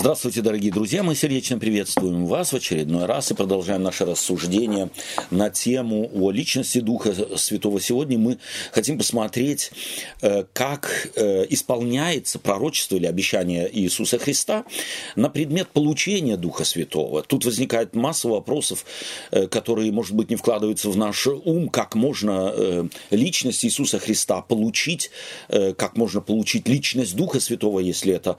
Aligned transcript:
Здравствуйте, 0.00 0.42
дорогие 0.42 0.70
друзья! 0.70 1.02
Мы 1.02 1.16
сердечно 1.16 1.58
приветствуем 1.58 2.24
вас 2.26 2.52
в 2.52 2.56
очередной 2.56 3.06
раз 3.06 3.32
и 3.32 3.34
продолжаем 3.34 3.82
наше 3.82 4.04
рассуждение 4.04 4.90
на 5.32 5.50
тему 5.50 6.08
о 6.14 6.30
личности 6.30 6.78
Духа 6.78 7.12
Святого. 7.36 7.80
Сегодня 7.80 8.16
мы 8.16 8.38
хотим 8.70 8.96
посмотреть, 8.96 9.72
э, 10.22 10.44
как 10.52 11.10
э, 11.16 11.46
исполняется 11.50 12.38
пророчество 12.38 12.94
или 12.94 13.06
обещание 13.06 13.68
Иисуса 13.76 14.20
Христа 14.20 14.64
на 15.16 15.30
предмет 15.30 15.70
получения 15.70 16.36
Духа 16.36 16.62
Святого. 16.62 17.24
Тут 17.24 17.44
возникает 17.44 17.96
масса 17.96 18.28
вопросов, 18.28 18.84
э, 19.32 19.48
которые, 19.48 19.90
может 19.90 20.14
быть, 20.14 20.30
не 20.30 20.36
вкладываются 20.36 20.90
в 20.90 20.96
наш 20.96 21.26
ум, 21.26 21.68
как 21.68 21.96
можно 21.96 22.88
личность 23.10 23.64
Иисуса 23.64 23.98
Христа 23.98 24.42
получить, 24.42 25.10
как 25.48 25.96
можно 25.96 26.20
получить 26.20 26.68
личность 26.68 27.16
Духа 27.16 27.40
Святого, 27.40 27.80
если 27.80 28.14
это 28.14 28.38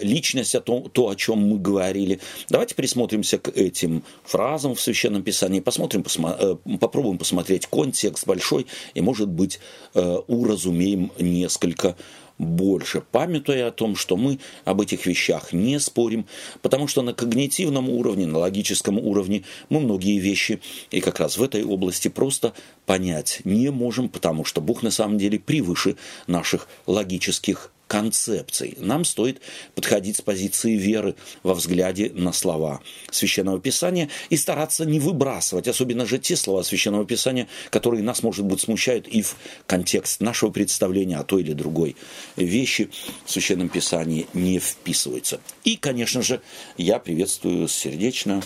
личность, 0.00 0.54
о 0.54 0.60
том, 0.60 0.83
то, 0.92 1.08
о 1.08 1.16
чем 1.16 1.38
мы 1.38 1.58
говорили. 1.58 2.20
Давайте 2.48 2.74
присмотримся 2.74 3.38
к 3.38 3.48
этим 3.48 4.02
фразам 4.24 4.74
в 4.74 4.80
Священном 4.80 5.22
Писании, 5.22 5.60
посмотрим, 5.60 6.02
посмо, 6.02 6.36
э, 6.38 6.56
попробуем 6.80 7.18
посмотреть 7.18 7.66
контекст 7.66 8.26
большой 8.26 8.66
и, 8.94 9.00
может 9.00 9.28
быть, 9.28 9.60
э, 9.94 10.18
уразумеем 10.26 11.12
несколько 11.18 11.96
больше, 12.38 13.02
памятуя 13.12 13.68
о 13.68 13.70
том, 13.70 13.96
что 13.96 14.16
мы 14.16 14.38
об 14.64 14.80
этих 14.80 15.06
вещах 15.06 15.52
не 15.52 15.78
спорим, 15.78 16.26
потому 16.62 16.88
что 16.88 17.02
на 17.02 17.14
когнитивном 17.14 17.88
уровне, 17.88 18.26
на 18.26 18.38
логическом 18.38 18.98
уровне 18.98 19.44
мы 19.68 19.80
многие 19.80 20.18
вещи 20.18 20.60
и 20.90 21.00
как 21.00 21.20
раз 21.20 21.38
в 21.38 21.42
этой 21.42 21.64
области 21.64 22.08
просто 22.08 22.52
понять 22.86 23.40
не 23.44 23.70
можем, 23.70 24.08
потому 24.08 24.44
что 24.44 24.60
Бог 24.60 24.82
на 24.82 24.90
самом 24.90 25.18
деле 25.18 25.38
превыше 25.38 25.96
наших 26.26 26.68
логических 26.86 27.70
концепций. 27.94 28.74
Нам 28.78 29.04
стоит 29.04 29.40
подходить 29.76 30.16
с 30.16 30.20
позиции 30.20 30.74
веры 30.76 31.14
во 31.44 31.54
взгляде 31.54 32.10
на 32.12 32.32
слова 32.32 32.80
Священного 33.12 33.60
Писания 33.60 34.08
и 34.30 34.36
стараться 34.36 34.84
не 34.84 34.98
выбрасывать, 34.98 35.68
особенно 35.68 36.04
же 36.04 36.18
те 36.18 36.34
слова 36.34 36.64
Священного 36.64 37.06
Писания, 37.06 37.46
которые 37.70 38.02
нас, 38.02 38.24
может 38.24 38.44
быть, 38.46 38.60
смущают 38.60 39.06
и 39.06 39.22
в 39.22 39.36
контекст 39.68 40.20
нашего 40.20 40.50
представления 40.50 41.18
о 41.18 41.22
той 41.22 41.42
или 41.42 41.52
другой 41.52 41.94
вещи 42.34 42.90
в 43.26 43.30
Священном 43.30 43.68
Писании 43.68 44.26
не 44.34 44.58
вписываются. 44.58 45.40
И, 45.62 45.76
конечно 45.76 46.20
же, 46.20 46.40
я 46.76 46.98
приветствую 46.98 47.68
сердечно 47.68 48.42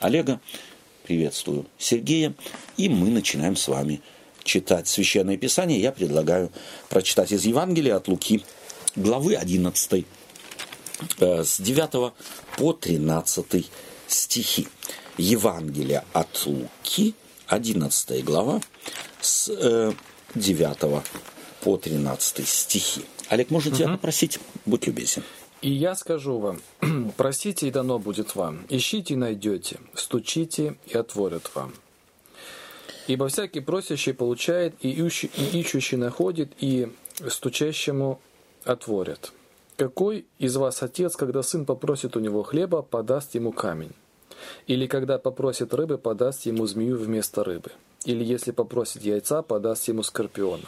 Олега, 0.00 0.40
приветствую 1.04 1.66
Сергея, 1.78 2.34
и 2.76 2.88
мы 2.88 3.10
начинаем 3.10 3.54
с 3.54 3.68
вами 3.68 4.00
читать 4.42 4.88
Священное 4.88 5.36
Писание. 5.36 5.80
Я 5.80 5.92
предлагаю 5.92 6.50
прочитать 6.88 7.30
из 7.30 7.44
Евангелия 7.44 7.94
от 7.94 8.08
Луки 8.08 8.42
главы 8.96 9.34
11, 9.34 10.06
э, 11.20 11.44
с 11.44 11.60
9 11.60 12.12
по 12.56 12.72
13 12.72 13.70
стихи. 14.06 14.68
Евангелие 15.16 16.04
от 16.12 16.46
Луки, 16.46 17.14
11 17.48 18.24
глава, 18.24 18.60
с 19.20 19.48
9 20.34 20.82
э, 20.82 21.00
по 21.60 21.76
13 21.76 22.46
стихи. 22.48 23.02
Олег, 23.28 23.50
можно 23.50 23.70
угу. 23.70 23.78
тебя 23.78 23.88
попросить? 23.88 24.38
Будь 24.64 24.86
любезен. 24.86 25.22
И 25.60 25.70
я 25.70 25.96
скажу 25.96 26.38
вам, 26.38 26.60
просите, 27.16 27.66
и 27.66 27.70
дано 27.70 27.98
будет 27.98 28.36
вам, 28.36 28.64
ищите 28.68 29.14
и 29.14 29.16
найдете, 29.16 29.80
стучите 29.94 30.76
и 30.86 30.96
отворят 30.96 31.50
вам. 31.54 31.74
Ибо 33.08 33.28
всякий 33.28 33.60
просящий 33.60 34.12
получает, 34.12 34.74
и, 34.82 34.90
ищущий, 34.90 35.30
и 35.36 35.60
ищущий 35.60 35.96
находит, 35.96 36.52
и 36.60 36.88
стучащему 37.28 38.20
отворят. 38.68 39.32
Какой 39.76 40.26
из 40.38 40.56
вас 40.56 40.82
отец, 40.82 41.16
когда 41.16 41.42
сын 41.42 41.64
попросит 41.64 42.16
у 42.16 42.20
него 42.20 42.42
хлеба, 42.42 42.82
подаст 42.82 43.34
ему 43.34 43.52
камень? 43.52 43.92
Или 44.66 44.86
когда 44.86 45.18
попросит 45.18 45.72
рыбы, 45.74 45.98
подаст 45.98 46.46
ему 46.46 46.66
змею 46.66 46.98
вместо 46.98 47.44
рыбы? 47.44 47.70
Или 48.04 48.24
если 48.24 48.52
попросит 48.52 49.02
яйца, 49.02 49.42
подаст 49.42 49.88
ему 49.88 50.02
скорпиона. 50.02 50.64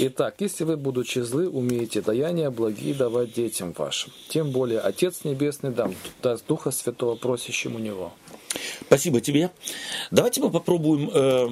Итак, 0.00 0.36
если 0.40 0.64
вы, 0.64 0.76
будучи 0.76 1.20
злы, 1.20 1.48
умеете 1.48 2.00
даяния 2.00 2.50
благие 2.50 2.94
давать 2.94 3.32
детям 3.32 3.72
вашим, 3.76 4.12
тем 4.28 4.50
более 4.50 4.80
Отец 4.80 5.20
Небесный 5.24 5.70
дам, 5.70 5.94
даст 6.22 6.46
Духа 6.46 6.70
Святого 6.72 7.14
просящему 7.14 7.78
Него. 7.78 8.12
Спасибо 8.86 9.20
тебе. 9.20 9.50
Давайте 10.10 10.40
мы 10.40 10.50
попробуем 10.50 11.10
э, 11.12 11.48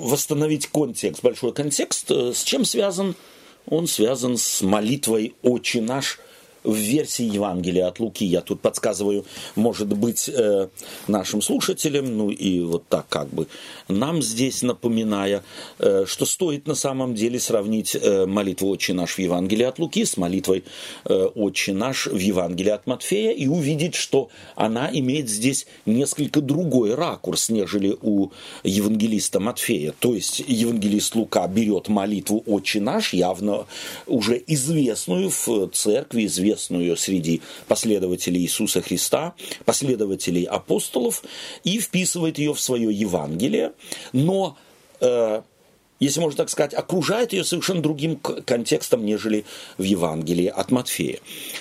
восстановить 0.00 0.66
контекст, 0.66 1.22
большой 1.22 1.52
контекст. 1.52 2.10
Э, 2.10 2.32
с 2.32 2.42
чем 2.42 2.64
связан 2.64 3.14
он 3.70 3.86
связан 3.86 4.36
с 4.36 4.62
молитвой 4.62 5.34
«Отче 5.42 5.80
наш», 5.80 6.18
в 6.68 6.76
версии 6.76 7.24
Евангелия 7.24 7.86
от 7.86 7.98
Луки. 7.98 8.24
Я 8.26 8.42
тут 8.42 8.60
подсказываю, 8.60 9.24
может 9.56 9.88
быть, 9.88 10.28
э, 10.28 10.68
нашим 11.06 11.40
слушателям, 11.40 12.16
ну 12.16 12.30
и 12.30 12.60
вот 12.60 12.86
так 12.88 13.08
как 13.08 13.28
бы 13.28 13.46
нам 13.88 14.20
здесь 14.22 14.62
напоминая, 14.62 15.42
э, 15.78 16.04
что 16.06 16.26
стоит 16.26 16.66
на 16.66 16.74
самом 16.74 17.14
деле 17.14 17.40
сравнить 17.40 17.96
э, 17.96 18.26
молитву 18.26 18.68
«Отче 18.68 18.92
наш» 18.92 19.14
в 19.14 19.18
Евангелии 19.18 19.64
от 19.64 19.78
Луки 19.78 20.04
с 20.04 20.16
молитвой 20.18 20.64
«Отче 21.04 21.72
наш» 21.72 22.06
в 22.06 22.18
Евангелии 22.18 22.70
от 22.70 22.86
Матфея 22.86 23.32
и 23.32 23.46
увидеть, 23.46 23.94
что 23.94 24.28
она 24.54 24.90
имеет 24.92 25.30
здесь 25.30 25.66
несколько 25.86 26.42
другой 26.42 26.94
ракурс, 26.94 27.48
нежели 27.48 27.96
у 28.02 28.28
евангелиста 28.62 29.40
Матфея. 29.40 29.94
То 29.98 30.14
есть 30.14 30.44
евангелист 30.46 31.14
Лука 31.14 31.46
берет 31.48 31.88
молитву 31.88 32.42
«Отче 32.46 32.80
наш», 32.80 33.14
явно 33.14 33.66
уже 34.06 34.42
известную 34.46 35.30
в 35.30 35.70
церкви, 35.72 36.26
известную 36.26 36.57
известную 36.58 36.96
среди 36.96 37.40
последователей 37.66 38.42
Иисуса 38.42 38.82
Христа, 38.82 39.34
последователей 39.64 40.44
апостолов, 40.44 41.22
и 41.64 41.78
вписывает 41.78 42.38
ее 42.38 42.52
в 42.52 42.60
свое 42.60 42.92
Евангелие, 42.92 43.72
но 44.12 44.56
э, 45.00 45.42
если 46.00 46.20
можно 46.20 46.36
так 46.36 46.50
сказать, 46.50 46.74
окружает 46.74 47.32
ее 47.32 47.44
совершенно 47.44 47.82
другим 47.82 48.16
контекстом, 48.16 49.04
нежели 49.04 49.44
в 49.78 49.82
Евангелии 49.82 50.46
от 50.46 50.70
Матфея. 50.70 51.18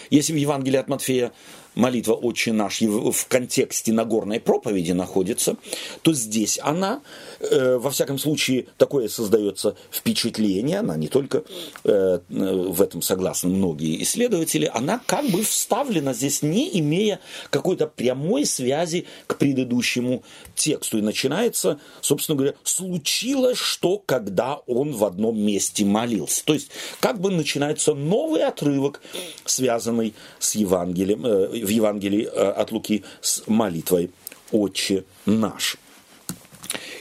Если 0.10 0.34
в 0.34 0.38
Евангелии 0.38 0.78
от 0.78 0.88
Матфея 0.88 1.32
молитва 1.78 2.14
«Отче 2.14 2.52
наш» 2.52 2.82
в 2.82 3.28
контексте 3.28 3.94
Нагорной 3.94 4.40
проповеди 4.40 4.92
находится, 4.92 5.56
то 6.02 6.14
здесь 6.14 6.60
она, 6.62 7.02
э, 7.40 7.78
во 7.78 7.92
всяком 7.92 8.18
случае, 8.18 8.66
такое 8.78 9.08
создается 9.08 9.76
впечатление, 9.92 10.80
она 10.80 10.98
не 10.98 11.08
только 11.08 11.44
э, 11.84 12.20
в 12.30 12.82
этом 12.82 13.02
согласны 13.02 13.50
многие 13.50 14.02
исследователи, 14.04 14.70
она 14.74 15.00
как 15.06 15.26
бы 15.30 15.44
вставлена 15.44 16.14
здесь, 16.14 16.42
не 16.42 16.80
имея 16.80 17.20
какой-то 17.50 17.88
прямой 17.88 18.46
связи 18.46 19.06
к 19.28 19.38
предыдущему 19.38 20.24
тексту. 20.56 20.98
И 20.98 21.02
начинается, 21.02 21.80
собственно 22.02 22.38
говоря, 22.38 22.56
случилось, 22.64 23.58
что 23.58 24.00
когда 24.00 24.56
он 24.66 24.94
в 24.94 25.06
одном 25.06 25.40
месте 25.40 25.86
молился. 25.86 26.44
То 26.44 26.54
есть, 26.54 26.70
как 27.00 27.22
бы 27.22 27.32
начинается 27.32 27.94
новый 27.94 28.44
отрывок, 28.44 29.02
связанный 29.46 30.14
с 30.40 30.56
Евангелием, 30.56 31.26
э, 31.26 31.67
в 31.68 31.70
Евангелии 31.70 32.26
э, 32.26 32.50
от 32.50 32.72
Луки 32.72 33.04
с 33.22 33.44
молитвой 33.46 34.10
«Отче 34.52 35.04
наш». 35.26 35.78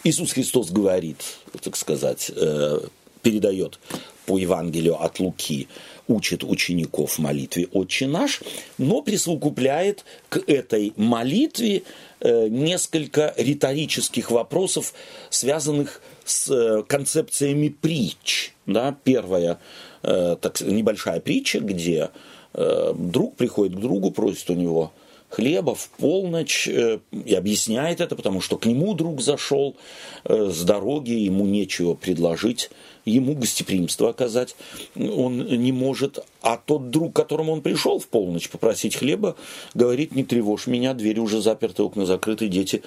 Иисус 0.04 0.32
Христос 0.32 0.71
говорит, 0.71 1.19
так 1.62 1.77
сказать, 1.77 2.31
э, 2.34 2.81
передает 3.22 3.78
по 4.26 4.38
Евангелию 4.38 5.00
от 5.00 5.21
Луки, 5.21 5.69
учит 6.09 6.43
учеников 6.43 7.19
молитве 7.19 7.69
«Отче 7.72 8.09
наш», 8.09 8.41
но 8.76 9.03
присовокупляет 9.03 10.05
к 10.28 10.43
этой 10.49 10.93
молитве 10.97 11.84
э, 12.21 12.49
несколько 12.49 13.34
риторических 13.37 14.32
вопросов, 14.32 14.94
связанных 15.31 16.00
с 16.25 16.82
концепциями 16.88 17.69
притч. 17.69 18.53
Да? 18.66 18.97
Первая 19.05 19.59
так, 20.03 20.60
небольшая 20.60 21.19
притча, 21.19 21.59
где 21.59 22.10
друг 22.56 23.37
приходит 23.37 23.77
к 23.77 23.81
другу, 23.81 24.11
просит 24.11 24.50
у 24.50 24.55
него 24.55 24.93
хлеба 25.28 25.75
в 25.75 25.88
полночь 25.88 26.69
э, 26.69 26.99
и 27.12 27.35
объясняет 27.35 28.00
это, 28.00 28.17
потому 28.17 28.41
что 28.41 28.56
к 28.56 28.67
нему 28.67 28.94
друг 28.94 29.20
зашел 29.20 29.76
э, 30.25 30.50
с 30.50 30.62
дороги, 30.62 31.11
ему 31.11 31.44
нечего 31.44 31.94
предложить, 31.94 32.70
ему 33.05 33.35
гостеприимство 33.35 34.11
оказать 34.11 34.56
он 34.94 35.38
не 35.38 35.73
может. 35.73 36.20
А 36.43 36.56
тот 36.56 36.91
друг, 36.91 37.12
к 37.12 37.17
которому 37.17 37.53
он 37.53 37.61
пришел 37.61 37.99
в 37.99 38.06
полночь 38.06 38.49
попросить 38.49 38.97
хлеба, 38.97 39.37
говорит, 39.75 40.14
не 40.14 40.25
тревожь 40.25 40.67
меня, 40.67 40.94
двери 40.94 41.20
уже 41.20 41.41
заперты, 41.43 41.82
окна 41.82 42.06
закрыты, 42.06 42.49
дети 42.49 42.82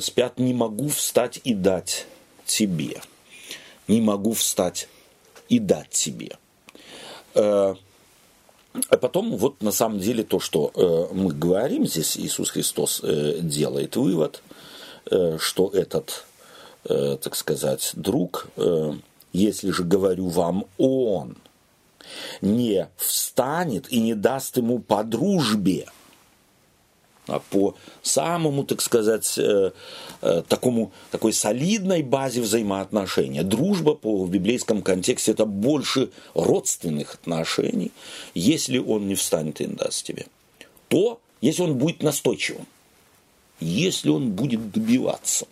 спят, 0.00 0.38
не 0.38 0.54
могу 0.54 0.88
встать 0.88 1.40
и 1.44 1.54
дать 1.54 2.06
тебе. 2.46 3.00
Не 3.88 4.00
могу 4.00 4.32
встать 4.32 4.88
и 5.48 5.58
дать 5.58 5.90
тебе. 5.90 6.38
А 8.88 8.96
потом 8.96 9.36
вот 9.36 9.62
на 9.62 9.70
самом 9.70 10.00
деле 10.00 10.24
то, 10.24 10.40
что 10.40 10.72
э, 10.74 11.14
мы 11.14 11.32
говорим, 11.32 11.86
здесь 11.86 12.16
Иисус 12.16 12.50
Христос 12.50 13.00
э, 13.04 13.38
делает 13.40 13.94
вывод, 13.96 14.42
э, 15.10 15.38
что 15.38 15.70
этот, 15.70 16.24
так 16.86 17.34
сказать, 17.34 17.92
друг, 17.94 18.48
если 19.32 19.70
же 19.70 19.84
говорю 19.84 20.28
вам 20.28 20.66
он, 20.76 21.38
не 22.42 22.88
встанет 22.98 23.90
и 23.90 24.00
не 24.00 24.14
даст 24.14 24.58
ему 24.58 24.80
по 24.80 25.02
дружбе, 25.02 25.88
по 27.50 27.74
самому, 28.02 28.64
так 28.64 28.80
сказать, 28.80 29.38
э, 29.38 29.72
э, 30.22 30.42
такому, 30.48 30.92
такой 31.10 31.32
солидной 31.32 32.02
базе 32.02 32.40
взаимоотношения. 32.40 33.42
Дружба 33.42 33.94
по, 33.94 34.24
в 34.24 34.30
библейском 34.30 34.82
контексте 34.82 35.32
это 35.32 35.46
больше 35.46 36.10
родственных 36.34 37.14
отношений, 37.14 37.92
если 38.34 38.78
он 38.78 39.08
не 39.08 39.14
встанет 39.14 39.60
и 39.60 39.66
не 39.66 39.74
даст 39.74 40.04
тебе. 40.04 40.26
То, 40.88 41.20
если 41.40 41.62
он 41.62 41.74
будет 41.74 42.02
настойчивым, 42.02 42.66
если 43.60 44.10
он 44.10 44.32
будет 44.32 44.70
добиваться. 44.70 45.46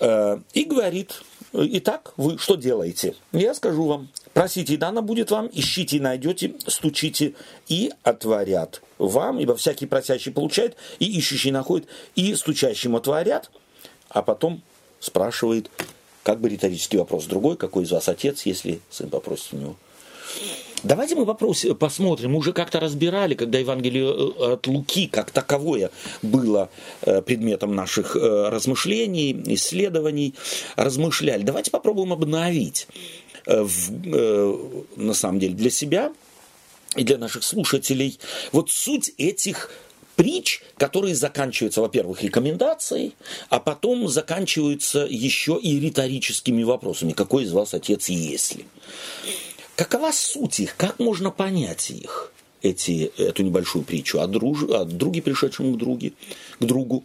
Э, 0.00 0.38
и 0.52 0.64
говорит, 0.64 1.22
итак, 1.52 2.12
вы 2.16 2.38
что 2.38 2.56
делаете? 2.56 3.14
Я 3.32 3.54
скажу 3.54 3.84
вам, 3.86 4.08
просите, 4.34 4.74
и 4.74 4.76
дано 4.76 5.02
будет 5.02 5.30
вам, 5.30 5.48
ищите 5.52 5.96
и 5.96 6.00
найдете, 6.00 6.54
стучите 6.66 7.34
и 7.68 7.92
отворят 8.02 8.82
вам, 8.98 9.38
ибо 9.38 9.56
всякий 9.56 9.86
просящий 9.86 10.32
получает, 10.32 10.76
и 10.98 11.06
ищущий 11.18 11.50
находит, 11.50 11.88
и 12.14 12.34
стучащим 12.34 12.96
отворят, 12.96 13.50
а 14.08 14.22
потом 14.22 14.62
спрашивает, 15.00 15.70
как 16.22 16.40
бы 16.40 16.48
риторический 16.48 16.98
вопрос 16.98 17.26
другой, 17.26 17.56
какой 17.56 17.84
из 17.84 17.92
вас 17.92 18.08
отец, 18.08 18.44
если 18.46 18.80
сын 18.90 19.08
попросит 19.08 19.54
у 19.54 19.56
него. 19.56 19.76
Давайте 20.86 21.16
мы 21.16 21.26
попросим, 21.26 21.74
посмотрим, 21.74 22.30
мы 22.30 22.38
уже 22.38 22.52
как-то 22.52 22.78
разбирали, 22.78 23.34
когда 23.34 23.58
Евангелие 23.58 24.04
э, 24.04 24.52
от 24.52 24.68
Луки 24.68 25.08
как 25.08 25.32
таковое 25.32 25.90
было 26.22 26.70
э, 27.02 27.22
предметом 27.22 27.74
наших 27.74 28.14
э, 28.14 28.48
размышлений, 28.50 29.36
исследований, 29.46 30.34
размышляли. 30.76 31.42
Давайте 31.42 31.72
попробуем 31.72 32.12
обновить 32.12 32.86
на 33.46 35.14
самом 35.14 35.38
деле 35.38 35.54
для 35.54 35.70
себя 35.70 36.12
и 36.96 37.04
для 37.04 37.16
наших 37.16 37.44
слушателей 37.44 38.18
вот 38.50 38.70
суть 38.70 39.12
этих 39.18 39.70
притч, 40.16 40.62
которые 40.76 41.14
заканчиваются, 41.14 41.80
во-первых, 41.80 42.24
рекомендацией, 42.24 43.14
а 43.48 43.60
потом 43.60 44.08
заканчиваются 44.08 45.06
еще 45.08 45.60
и 45.62 45.78
риторическими 45.78 46.64
вопросами. 46.64 47.12
Какой 47.12 47.44
из 47.44 47.52
вас 47.52 47.72
отец, 47.72 48.08
если? 48.08 48.64
Какова 49.76 50.10
суть 50.10 50.60
их? 50.60 50.76
Как 50.76 50.98
можно 50.98 51.30
понять 51.30 51.90
их? 51.90 52.32
Эти, 52.62 53.12
эту 53.18 53.42
небольшую 53.42 53.84
притчу 53.84 54.20
о, 54.20 54.26
друж, 54.26 54.64
о 54.64 54.86
друге, 54.86 55.20
пришедшем 55.20 55.74
к, 55.74 55.76
друге, 55.76 56.14
к 56.58 56.64
другу, 56.64 57.04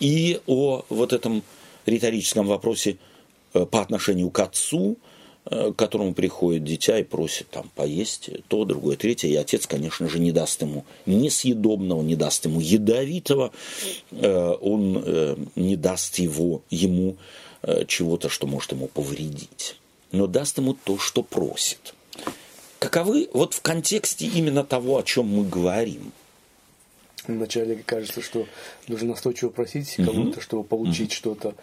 и 0.00 0.40
о 0.46 0.84
вот 0.88 1.12
этом 1.12 1.42
риторическом 1.84 2.46
вопросе 2.46 2.96
э, 3.52 3.66
по 3.66 3.82
отношению 3.82 4.30
к 4.30 4.40
отцу, 4.40 4.96
э, 5.44 5.72
к 5.72 5.76
которому 5.76 6.14
приходит 6.14 6.64
дитя 6.64 6.98
и 6.98 7.02
просит 7.02 7.50
там 7.50 7.70
поесть 7.74 8.30
то, 8.48 8.64
другое, 8.64 8.96
третье, 8.96 9.28
и 9.28 9.36
отец, 9.36 9.66
конечно 9.66 10.08
же, 10.08 10.18
не 10.18 10.32
даст 10.32 10.62
ему 10.62 10.86
несъедобного, 11.04 12.02
не 12.02 12.16
даст 12.16 12.46
ему 12.46 12.60
ядовитого, 12.60 13.52
э, 14.10 14.56
он 14.60 15.46
не 15.54 15.76
даст 15.76 16.18
его, 16.18 16.62
ему 16.70 17.16
чего-то, 17.86 18.28
что 18.28 18.48
может 18.48 18.72
ему 18.72 18.88
повредить 18.88 19.76
но 20.12 20.26
даст 20.26 20.58
ему 20.58 20.74
то, 20.74 20.98
что 20.98 21.22
просит. 21.22 21.94
Каковы 22.78 23.28
вот 23.32 23.54
в 23.54 23.62
контексте 23.62 24.26
именно 24.26 24.64
того, 24.64 24.98
о 24.98 25.02
чем 25.02 25.26
мы 25.26 25.44
говорим? 25.44 26.12
Вначале 27.26 27.76
кажется, 27.86 28.20
что 28.20 28.46
нужно 28.88 29.10
настойчиво 29.10 29.50
просить 29.50 29.98
uh 29.98 30.04
кого-то, 30.04 30.40
чтобы 30.40 30.64
получить 30.64 31.12
uh 31.12 31.14
что-то. 31.14 31.54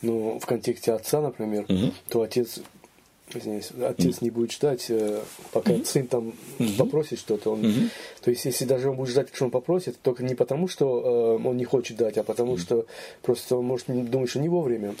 Но 0.00 0.38
в 0.38 0.46
контексте 0.46 0.92
отца, 0.92 1.20
например, 1.20 1.64
uh 1.64 1.92
то 2.08 2.22
отец 2.22 2.60
извиняюсь, 3.34 3.70
отец 3.82 4.16
mm 4.16 4.24
не 4.24 4.30
будет 4.30 4.52
ждать, 4.52 4.86
э, 4.88 5.20
пока 5.52 5.72
mm 5.72 5.84
сын 5.84 6.06
там 6.06 6.34
mm 6.58 6.76
попросит 6.76 7.18
что-то. 7.18 7.50
Он, 7.50 7.62
mm 7.62 7.88
То 8.22 8.30
есть, 8.30 8.44
если 8.44 8.64
даже 8.64 8.90
он 8.90 8.96
будет 8.96 9.08
ждать, 9.08 9.28
что 9.32 9.46
он 9.46 9.50
попросит, 9.50 10.00
только 10.00 10.22
не 10.22 10.36
потому, 10.36 10.68
что 10.68 11.38
э, 11.40 11.46
он 11.48 11.56
не 11.56 11.64
хочет 11.64 11.96
дать, 11.96 12.16
а 12.18 12.22
потому 12.22 12.54
mm 12.54 12.60
что 12.60 12.86
просто 13.22 13.56
он 13.56 13.64
может 13.64 13.86
думать, 13.88 14.30
что 14.30 14.38
не 14.38 14.48
вовремя. 14.48 14.94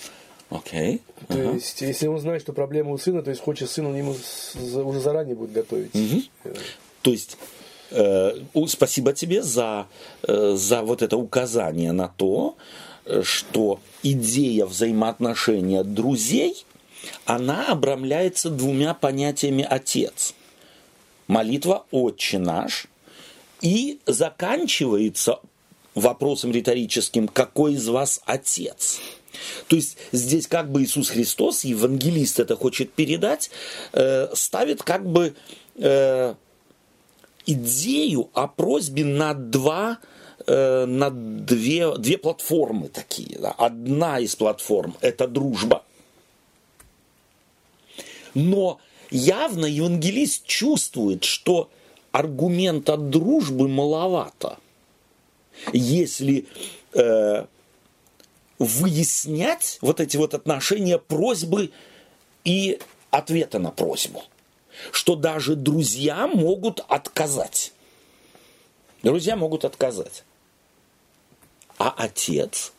Окей. 0.50 0.94
Okay. 0.94 1.26
То 1.28 1.34
uh-huh. 1.34 1.54
есть, 1.54 1.80
если 1.82 2.06
он 2.06 2.18
знает, 2.18 2.40
что 2.40 2.52
проблема 2.52 2.92
у 2.92 2.98
сына, 2.98 3.22
то 3.22 3.30
есть 3.30 3.42
хочет 3.42 3.70
сын, 3.70 3.86
он 3.86 3.96
ему 3.96 4.16
уже 4.84 5.00
заранее 5.00 5.34
будет 5.34 5.52
готовить. 5.52 5.94
Uh-huh. 5.94 6.58
То 7.02 7.10
есть, 7.10 7.36
э, 7.90 8.32
спасибо 8.66 9.12
тебе 9.12 9.42
за, 9.42 9.86
э, 10.22 10.54
за 10.56 10.82
вот 10.82 11.02
это 11.02 11.16
указание 11.16 11.92
на 11.92 12.08
то, 12.08 12.56
э, 13.04 13.22
что 13.22 13.80
идея 14.02 14.64
взаимоотношения 14.64 15.84
друзей, 15.84 16.64
она 17.26 17.66
обрамляется 17.66 18.48
двумя 18.48 18.94
понятиями 18.94 19.66
отец. 19.68 20.34
Молитва 21.26 21.84
«Отче 21.90 22.38
наш» 22.38 22.86
и 23.60 23.98
заканчивается 24.06 25.40
вопросом 25.94 26.52
риторическим 26.52 27.28
«Какой 27.28 27.74
из 27.74 27.86
вас 27.88 28.20
отец?» 28.24 29.00
То 29.68 29.76
есть 29.76 29.96
здесь 30.12 30.46
как 30.46 30.70
бы 30.70 30.82
Иисус 30.82 31.10
Христос, 31.10 31.64
евангелист 31.64 32.40
это 32.40 32.56
хочет 32.56 32.92
передать, 32.92 33.50
э, 33.92 34.28
ставит 34.34 34.82
как 34.82 35.08
бы 35.08 35.34
э, 35.76 36.34
идею 37.46 38.30
о 38.34 38.46
просьбе 38.46 39.04
на 39.04 39.34
два 39.34 39.98
э, 40.46 40.84
на 40.86 41.10
две, 41.10 41.96
две 41.96 42.18
платформы 42.18 42.88
такие. 42.88 43.38
Да. 43.38 43.52
Одна 43.52 44.18
из 44.18 44.36
платформ– 44.36 44.96
это 45.00 45.26
дружба. 45.26 45.82
Но 48.34 48.78
явно 49.10 49.66
евангелист 49.66 50.46
чувствует, 50.46 51.24
что 51.24 51.70
аргумента 52.12 52.96
дружбы 52.96 53.68
маловато. 53.68 54.58
Если 55.72 56.46
э, 56.92 57.46
выяснять 58.58 59.78
вот 59.80 60.00
эти 60.00 60.16
вот 60.16 60.34
отношения 60.34 60.98
просьбы 60.98 61.70
и 62.44 62.80
ответа 63.10 63.58
на 63.58 63.70
просьбу. 63.70 64.22
Что 64.92 65.16
даже 65.16 65.56
друзья 65.56 66.28
могут 66.28 66.80
отказать. 66.88 67.72
Друзья 69.02 69.36
могут 69.36 69.64
отказать. 69.64 70.24
А 71.78 71.94
отец? 71.96 72.72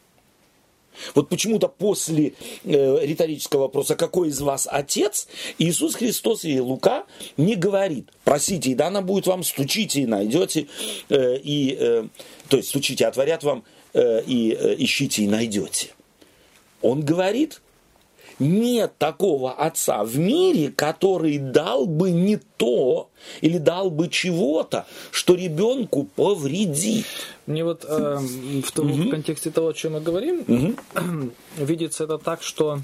Вот 1.15 1.29
почему-то 1.29 1.67
после 1.67 2.33
э, 2.63 3.05
риторического 3.05 3.61
вопроса, 3.61 3.95
какой 3.95 4.29
из 4.29 4.41
вас 4.41 4.67
отец, 4.69 5.27
Иисус 5.57 5.95
Христос 5.95 6.43
и 6.43 6.59
Лука 6.59 7.05
не 7.37 7.55
говорит, 7.55 8.09
просите, 8.23 8.71
и 8.71 8.75
дано 8.75 9.01
будет 9.01 9.27
вам, 9.27 9.43
стучите 9.43 10.01
и 10.01 10.05
найдете, 10.05 10.67
э, 11.09 11.37
и, 11.37 11.77
э, 11.79 12.07
то 12.49 12.57
есть 12.57 12.69
стучите, 12.69 13.07
отворят 13.07 13.43
вам, 13.43 13.63
и 13.93 14.57
э, 14.59 14.75
ищите 14.77 15.23
и 15.23 15.27
найдете. 15.27 15.93
Он 16.81 17.01
говорит, 17.01 17.61
нет 18.39 18.93
такого 18.97 19.53
отца 19.53 20.03
в 20.03 20.17
мире, 20.17 20.71
который 20.71 21.37
дал 21.37 21.85
бы 21.85 22.11
не 22.11 22.37
то 22.57 23.09
или 23.41 23.57
дал 23.57 23.91
бы 23.91 24.07
чего-то, 24.07 24.85
что 25.11 25.35
ребенку 25.35 26.05
повредит. 26.15 27.05
Мне 27.45 27.63
вот 27.63 27.85
э, 27.87 28.17
в, 28.63 28.71
том, 28.71 28.91
угу. 28.91 29.03
в 29.03 29.09
контексте 29.09 29.51
того, 29.51 29.69
о 29.69 29.73
чем 29.73 29.93
мы 29.93 30.01
говорим, 30.01 30.43
угу. 30.47 31.31
видится 31.57 32.05
это 32.05 32.17
так, 32.17 32.41
что 32.41 32.79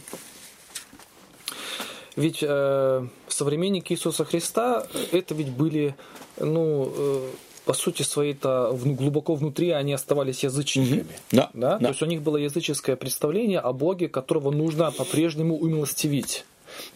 ведь 2.16 2.40
э, 2.42 3.08
современники 3.28 3.94
Иисуса 3.94 4.24
Христа 4.24 4.88
это 5.12 5.34
ведь 5.34 5.50
были 5.50 5.96
ну, 6.38 6.92
э, 6.96 7.30
по 7.66 7.74
сути 7.74 8.04
своей-то 8.04 8.78
глубоко 8.84 9.36
внутри 9.36 9.72
они 9.72 9.94
оставались 9.94 10.44
язычниками. 10.44 11.02
Угу. 11.02 11.08
Да, 11.32 11.50
да? 11.54 11.72
да. 11.72 11.80
То 11.80 11.88
есть 11.90 12.02
у 12.02 12.06
них 12.06 12.22
было 12.22 12.38
языческое 12.38 12.96
представление 12.96 13.60
о 13.60 13.74
Боге, 13.74 14.08
которого 14.08 14.52
нужно 14.52 14.92
по-прежнему 14.92 15.58
умилостивить 15.58 16.46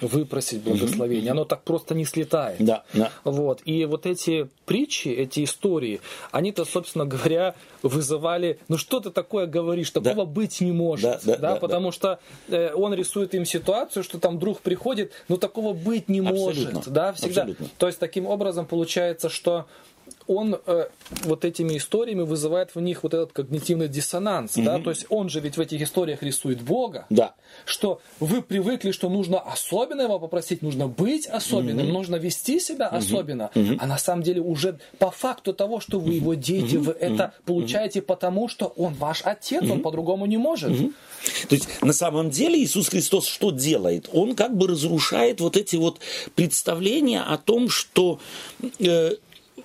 выпросить 0.02 0.62
благословение. 0.62 1.32
Угу. 1.32 1.40
Оно 1.40 1.46
так 1.46 1.64
просто 1.64 1.96
не 1.96 2.06
слетает. 2.06 2.58
Да, 2.60 2.84
да. 2.94 3.12
Вот. 3.24 3.62
И 3.66 3.86
вот 3.86 4.06
эти 4.06 4.50
притчи, 4.66 5.10
эти 5.10 5.44
истории, 5.44 6.02
они-то, 6.32 6.66
собственно 6.66 7.06
говоря, 7.06 7.56
вызывали, 7.82 8.60
ну 8.68 8.78
что 8.78 9.00
ты 9.00 9.10
такое 9.10 9.46
говоришь, 9.46 9.92
такого 9.92 10.16
да. 10.16 10.26
быть 10.26 10.62
не 10.62 10.72
может. 10.72 11.04
Да, 11.04 11.20
да, 11.24 11.38
да, 11.38 11.54
да, 11.54 11.56
потому 11.60 11.88
да. 11.88 11.92
что 11.92 12.20
э, 12.50 12.74
он 12.74 12.94
рисует 12.94 13.34
им 13.36 13.46
ситуацию, 13.46 14.04
что 14.04 14.20
там 14.20 14.40
друг 14.40 14.60
приходит, 14.62 15.12
но 15.28 15.38
такого 15.38 15.74
быть 15.74 16.10
не 16.10 16.20
Абсолютно. 16.20 16.74
может. 16.74 16.94
Да, 16.94 17.14
всегда. 17.14 17.42
Абсолютно. 17.42 17.68
То 17.78 17.88
есть 17.88 18.00
таким 18.00 18.26
образом 18.26 18.66
получается, 18.66 19.30
что 19.30 19.66
он 20.28 20.60
э, 20.66 20.88
вот 21.24 21.46
этими 21.46 21.78
историями 21.78 22.22
вызывает 22.22 22.76
в 22.76 22.82
них 22.82 23.04
вот 23.04 23.14
этот 23.14 23.32
когнитивный 23.32 23.88
диссонанс, 23.88 24.58
mm-hmm. 24.58 24.64
да, 24.64 24.80
то 24.80 24.90
есть 24.90 25.06
он 25.10 25.30
же 25.30 25.40
ведь 25.40 25.58
в 25.58 25.62
этих 25.62 25.82
историях 25.82 26.24
рисует 26.24 26.62
Бога, 26.62 27.06
да. 27.10 27.34
что 27.66 28.02
вы 28.20 28.42
привыкли, 28.42 28.92
что 28.92 29.10
нужно 29.10 29.40
особенно 29.40 30.02
его 30.02 30.20
попросить, 30.20 30.62
нужно 30.62 30.88
быть 30.88 31.28
особенным, 31.28 31.88
mm-hmm. 31.88 31.92
нужно 31.92 32.16
вести 32.18 32.60
себя 32.60 32.90
mm-hmm. 32.92 32.98
особенно, 32.98 33.52
mm-hmm. 33.54 33.78
а 33.80 33.88
на 33.88 33.98
самом 33.98 34.24
деле 34.24 34.42
уже 34.42 34.80
по 34.98 35.12
факту 35.12 35.54
того, 35.54 35.80
что 35.80 36.00
вы 36.00 36.14
его 36.14 36.34
дети, 36.34 36.76
mm-hmm. 36.76 36.80
вы 36.80 36.92
это 36.94 37.34
получаете 37.46 38.02
потому, 38.02 38.48
что 38.48 38.68
он 38.68 38.94
ваш 38.94 39.22
отец, 39.24 39.64
mm-hmm. 39.64 39.72
он 39.72 39.82
по-другому 39.82 40.26
не 40.26 40.38
может. 40.38 40.72
Mm-hmm. 40.72 40.94
То 41.50 41.56
есть 41.56 41.82
на 41.82 41.94
самом 41.94 42.30
деле 42.30 42.62
Иисус 42.62 42.90
Христос 42.90 43.28
что 43.28 43.52
делает? 43.52 44.10
Он 44.14 44.36
как 44.36 44.56
бы 44.56 44.68
разрушает 44.68 45.42
вот 45.42 45.58
эти 45.58 45.76
вот 45.76 46.00
представления 46.36 47.22
о 47.22 47.38
том, 47.38 47.70
что 47.70 48.20
э, 48.80 49.12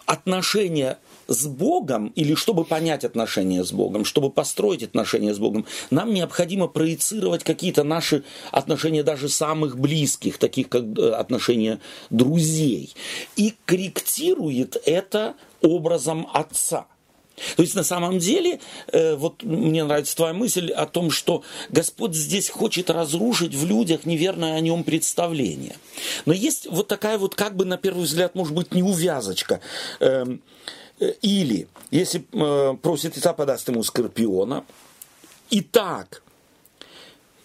отношения 0.06 0.98
с 1.26 1.46
Богом, 1.46 2.08
или 2.16 2.34
чтобы 2.34 2.64
понять 2.64 3.04
отношения 3.04 3.64
с 3.64 3.72
Богом, 3.72 4.04
чтобы 4.04 4.30
построить 4.30 4.82
отношения 4.82 5.34
с 5.34 5.38
Богом, 5.38 5.66
нам 5.90 6.12
необходимо 6.12 6.68
проецировать 6.68 7.44
какие-то 7.44 7.84
наши 7.84 8.24
отношения 8.50 9.02
даже 9.02 9.28
самых 9.28 9.78
близких, 9.78 10.38
таких 10.38 10.68
как 10.68 10.84
э, 10.98 11.10
отношения 11.10 11.80
друзей. 12.10 12.94
И 13.36 13.54
корректирует 13.64 14.76
это 14.84 15.34
образом 15.62 16.28
отца. 16.32 16.86
То 17.56 17.62
есть 17.62 17.74
на 17.74 17.84
самом 17.84 18.18
деле, 18.18 18.60
э, 18.92 19.14
вот 19.16 19.42
мне 19.42 19.84
нравится 19.84 20.16
твоя 20.16 20.34
мысль 20.34 20.70
о 20.70 20.86
том, 20.86 21.10
что 21.10 21.42
Господь 21.70 22.14
здесь 22.14 22.48
хочет 22.48 22.90
разрушить 22.90 23.54
в 23.54 23.66
людях 23.66 24.06
неверное 24.06 24.54
о 24.54 24.60
нем 24.60 24.84
представление. 24.84 25.76
Но 26.26 26.32
есть 26.32 26.66
вот 26.70 26.88
такая 26.88 27.18
вот, 27.18 27.34
как 27.34 27.56
бы 27.56 27.64
на 27.64 27.76
первый 27.76 28.04
взгляд, 28.04 28.34
может 28.34 28.54
быть, 28.54 28.74
неувязочка. 28.74 29.60
Эм, 30.00 30.42
Э, 31.00 31.12
или, 31.22 31.68
если 31.90 32.24
э, 32.32 32.76
просит 32.76 33.16
Иса, 33.16 33.32
подаст 33.32 33.68
ему 33.68 33.82
скорпиона. 33.82 34.64
Итак, 35.50 36.22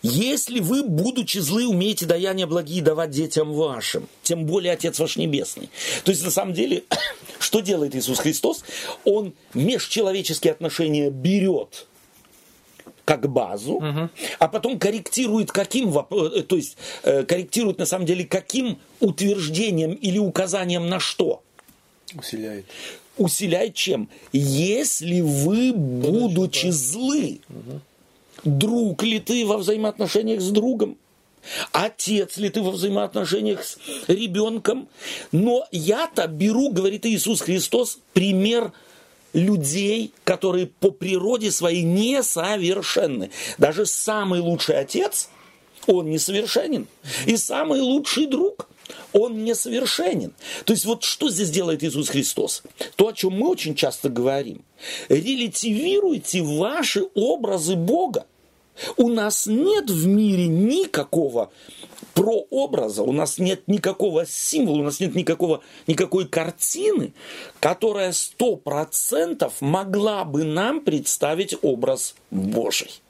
если 0.01 0.59
вы, 0.59 0.83
будучи 0.83 1.39
злы, 1.39 1.67
умеете 1.67 2.05
даяния 2.05 2.47
благие 2.47 2.81
давать 2.81 3.09
детям 3.09 3.53
вашим, 3.53 4.07
тем 4.23 4.45
более 4.45 4.73
Отец 4.73 4.99
ваш 4.99 5.17
Небесный. 5.17 5.69
То 6.03 6.11
есть, 6.11 6.23
на 6.23 6.31
самом 6.31 6.53
деле, 6.53 6.83
что 7.39 7.59
делает 7.59 7.95
Иисус 7.95 8.19
Христос? 8.19 8.63
Он 9.03 9.33
межчеловеческие 9.53 10.53
отношения 10.53 11.09
берет 11.09 11.87
как 13.03 13.27
базу, 13.27 13.73
угу. 13.73 14.09
а 14.37 14.47
потом 14.47 14.77
корректирует 14.77 15.51
каким, 15.51 15.89
э, 15.97 16.43
то 16.43 16.55
есть 16.55 16.77
корректирует 17.03 17.79
на 17.79 17.87
самом 17.87 18.05
деле 18.05 18.23
каким 18.23 18.77
утверждением 18.99 19.93
или 19.93 20.19
указанием 20.19 20.87
на 20.87 20.99
что? 20.99 21.41
Усиляет 22.13 22.65
усиляет 23.19 23.75
чем? 23.75 24.09
Если 24.31 25.21
вы, 25.21 25.73
будучи 25.73 26.67
злы, 26.67 27.41
друг 28.43 29.03
ли 29.03 29.19
ты 29.19 29.45
во 29.45 29.57
взаимоотношениях 29.57 30.41
с 30.41 30.49
другом? 30.49 30.97
Отец 31.71 32.37
ли 32.37 32.49
ты 32.49 32.61
во 32.61 32.71
взаимоотношениях 32.71 33.63
с 33.63 33.77
ребенком? 34.07 34.89
Но 35.31 35.65
я-то 35.71 36.27
беру, 36.27 36.71
говорит 36.71 37.05
Иисус 37.05 37.41
Христос, 37.41 37.99
пример 38.13 38.71
людей, 39.33 40.11
которые 40.23 40.67
по 40.67 40.91
природе 40.91 41.51
своей 41.51 41.83
несовершенны. 41.83 43.31
Даже 43.57 43.85
самый 43.85 44.41
лучший 44.41 44.79
отец, 44.79 45.29
он 45.87 46.09
несовершенен. 46.09 46.87
И 47.25 47.37
самый 47.37 47.81
лучший 47.81 48.25
друг– 48.25 48.67
он 49.13 49.43
несовершенен. 49.43 50.33
То 50.65 50.73
есть 50.73 50.85
вот 50.85 51.03
что 51.03 51.29
здесь 51.29 51.49
делает 51.49 51.83
Иисус 51.83 52.09
Христос? 52.09 52.63
То, 52.95 53.07
о 53.09 53.13
чем 53.13 53.33
мы 53.33 53.49
очень 53.49 53.75
часто 53.75 54.09
говорим. 54.09 54.63
Релятивируйте 55.09 56.41
ваши 56.41 57.05
образы 57.15 57.75
Бога. 57.75 58.25
У 58.97 59.09
нас 59.09 59.45
нет 59.45 59.89
в 59.89 60.07
мире 60.07 60.47
никакого 60.47 61.51
прообраза, 62.13 63.03
у 63.03 63.11
нас 63.11 63.37
нет 63.37 63.67
никакого 63.67 64.25
символа, 64.25 64.79
у 64.79 64.83
нас 64.83 64.99
нет 64.99 65.15
никакого, 65.15 65.61
никакой 65.87 66.27
картины, 66.27 67.13
которая 67.59 68.11
сто 68.13 68.55
процентов 68.55 69.61
могла 69.61 70.23
бы 70.23 70.43
нам 70.43 70.81
представить 70.81 71.55
образ 71.61 72.15
Божий. 72.31 73.01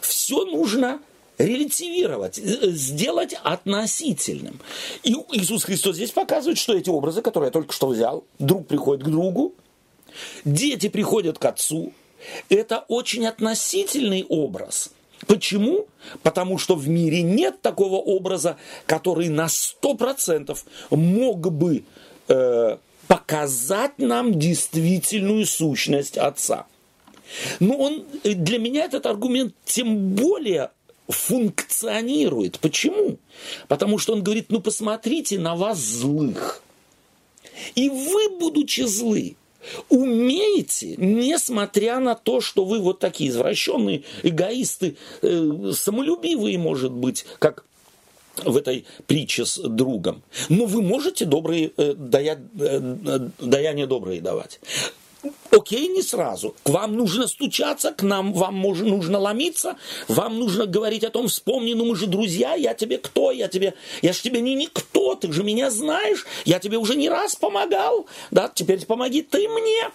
Все 0.00 0.44
нужно 0.44 1.00
релятивировать, 1.38 2.38
э, 2.38 2.70
сделать 2.70 3.34
относительным. 3.42 4.60
И 5.02 5.12
Иисус 5.32 5.64
Христос 5.64 5.96
здесь 5.96 6.10
показывает, 6.10 6.58
что 6.58 6.74
эти 6.74 6.90
образы, 6.90 7.22
которые 7.22 7.48
я 7.48 7.52
только 7.52 7.72
что 7.72 7.88
взял, 7.88 8.24
друг 8.38 8.66
приходит 8.66 9.04
к 9.04 9.08
другу, 9.08 9.54
дети 10.44 10.88
приходят 10.88 11.38
к 11.38 11.44
отцу, 11.44 11.92
это 12.48 12.84
очень 12.88 13.26
относительный 13.26 14.24
образ. 14.28 14.90
Почему? 15.26 15.86
Потому 16.22 16.58
что 16.58 16.74
в 16.74 16.88
мире 16.88 17.22
нет 17.22 17.62
такого 17.62 17.96
образа, 17.96 18.56
который 18.86 19.28
на 19.28 19.46
100% 19.46 20.56
мог 20.90 21.52
бы 21.52 21.84
э, 22.28 22.76
показать 23.06 23.98
нам 23.98 24.38
действительную 24.38 25.46
сущность 25.46 26.18
Отца. 26.18 26.66
Но 27.60 27.76
он, 27.76 28.04
э, 28.24 28.34
для 28.34 28.58
меня 28.58 28.84
этот 28.84 29.06
аргумент 29.06 29.54
тем 29.64 30.10
более 30.10 30.70
функционирует. 31.08 32.58
Почему? 32.58 33.18
Потому 33.68 33.98
что 33.98 34.12
он 34.12 34.22
говорит, 34.22 34.46
ну 34.50 34.60
посмотрите 34.60 35.38
на 35.38 35.56
вас 35.56 35.78
злых. 35.78 36.62
И 37.74 37.88
вы, 37.88 38.38
будучи 38.38 38.82
злы, 38.82 39.36
умеете, 39.88 40.94
несмотря 40.96 41.98
на 42.00 42.14
то, 42.14 42.40
что 42.40 42.64
вы 42.64 42.80
вот 42.80 42.98
такие 42.98 43.30
извращенные, 43.30 44.04
эгоисты, 44.22 44.96
э, 45.22 45.72
самолюбивые, 45.74 46.58
может 46.58 46.92
быть, 46.92 47.24
как 47.38 47.64
в 48.44 48.56
этой 48.56 48.84
притче 49.06 49.46
с 49.46 49.58
другом. 49.58 50.22
Но 50.48 50.66
вы 50.66 50.82
можете 50.82 51.24
добрые, 51.24 51.72
э, 51.76 51.94
дая, 51.94 52.38
э, 52.58 53.28
даяния 53.40 53.86
добрые 53.86 54.20
давать. 54.20 54.60
Окей, 55.50 55.88
не 55.88 56.02
сразу. 56.02 56.54
К 56.62 56.68
вам 56.68 56.96
нужно 56.96 57.26
стучаться, 57.26 57.92
к 57.92 58.02
нам 58.02 58.32
вам 58.32 58.60
нужно 58.60 59.18
ломиться, 59.18 59.76
вам 60.06 60.38
нужно 60.38 60.66
говорить 60.66 61.04
о 61.04 61.10
том, 61.10 61.28
вспомни, 61.28 61.72
ну 61.72 61.86
мы 61.86 61.96
же 61.96 62.06
друзья, 62.06 62.54
я 62.54 62.74
тебе 62.74 62.98
кто, 62.98 63.30
я 63.30 63.48
тебе, 63.48 63.74
я 64.02 64.12
же 64.12 64.20
тебе 64.20 64.40
не 64.40 64.54
никто, 64.54 65.14
ты 65.14 65.32
же 65.32 65.42
меня 65.42 65.70
знаешь, 65.70 66.26
я 66.44 66.58
тебе 66.58 66.78
уже 66.78 66.94
не 66.94 67.08
раз 67.08 67.36
помогал, 67.36 68.06
да, 68.30 68.50
теперь 68.54 68.84
помоги 68.84 69.22
ты 69.22 69.48
мне. 69.48 69.90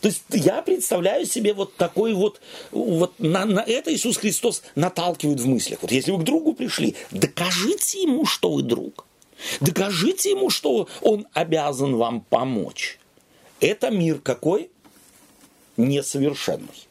То 0.00 0.08
есть 0.08 0.22
я 0.30 0.62
представляю 0.62 1.26
себе 1.26 1.54
вот 1.54 1.76
такой 1.76 2.14
вот, 2.14 2.40
вот 2.72 3.12
на, 3.18 3.44
на 3.44 3.60
это 3.60 3.94
Иисус 3.94 4.16
Христос 4.16 4.62
наталкивает 4.74 5.38
в 5.38 5.46
мыслях. 5.46 5.78
Вот 5.82 5.92
если 5.92 6.10
вы 6.10 6.18
к 6.18 6.24
другу 6.24 6.54
пришли, 6.54 6.96
докажите 7.12 8.02
ему, 8.02 8.26
что 8.26 8.50
вы 8.50 8.62
друг. 8.62 9.06
Докажите 9.60 10.30
ему, 10.30 10.50
что 10.50 10.88
он 11.02 11.26
обязан 11.34 11.96
вам 11.96 12.20
помочь. 12.20 12.98
Это 13.62 13.90
мир 13.90 14.18
какой? 14.18 14.72
Несовершенный. 15.76 16.88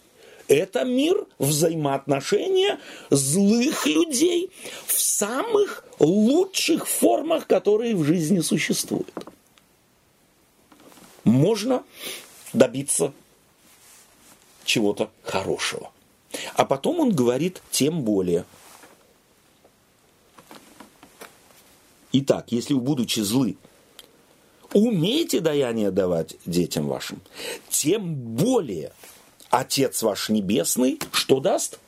Это 0.47 0.85
мир 0.85 1.27
взаимоотношения 1.37 2.79
злых 3.09 3.85
людей 3.85 4.51
в 4.87 4.93
самых 4.93 5.85
лучших 5.99 6.87
формах, 6.87 7.45
которые 7.45 7.93
в 7.93 8.05
жизни 8.05 8.39
существуют. 8.39 9.13
Можно 11.25 11.83
добиться 12.53 13.11
чего-то 14.63 15.11
хорошего. 15.23 15.91
А 16.55 16.63
потом 16.65 17.01
он 17.01 17.11
говорит 17.11 17.61
тем 17.69 18.03
более. 18.03 18.45
Итак, 22.13 22.45
если 22.53 22.73
вы, 22.73 22.79
будучи 22.79 23.19
злы, 23.19 23.57
умеете 24.73 25.39
даяние 25.39 25.91
давать 25.91 26.35
детям 26.45 26.87
вашим, 26.87 27.21
тем 27.69 28.13
более 28.13 28.91
Отец 29.49 30.01
ваш 30.01 30.29
Небесный 30.29 30.99
что 31.11 31.39
даст? 31.39 31.79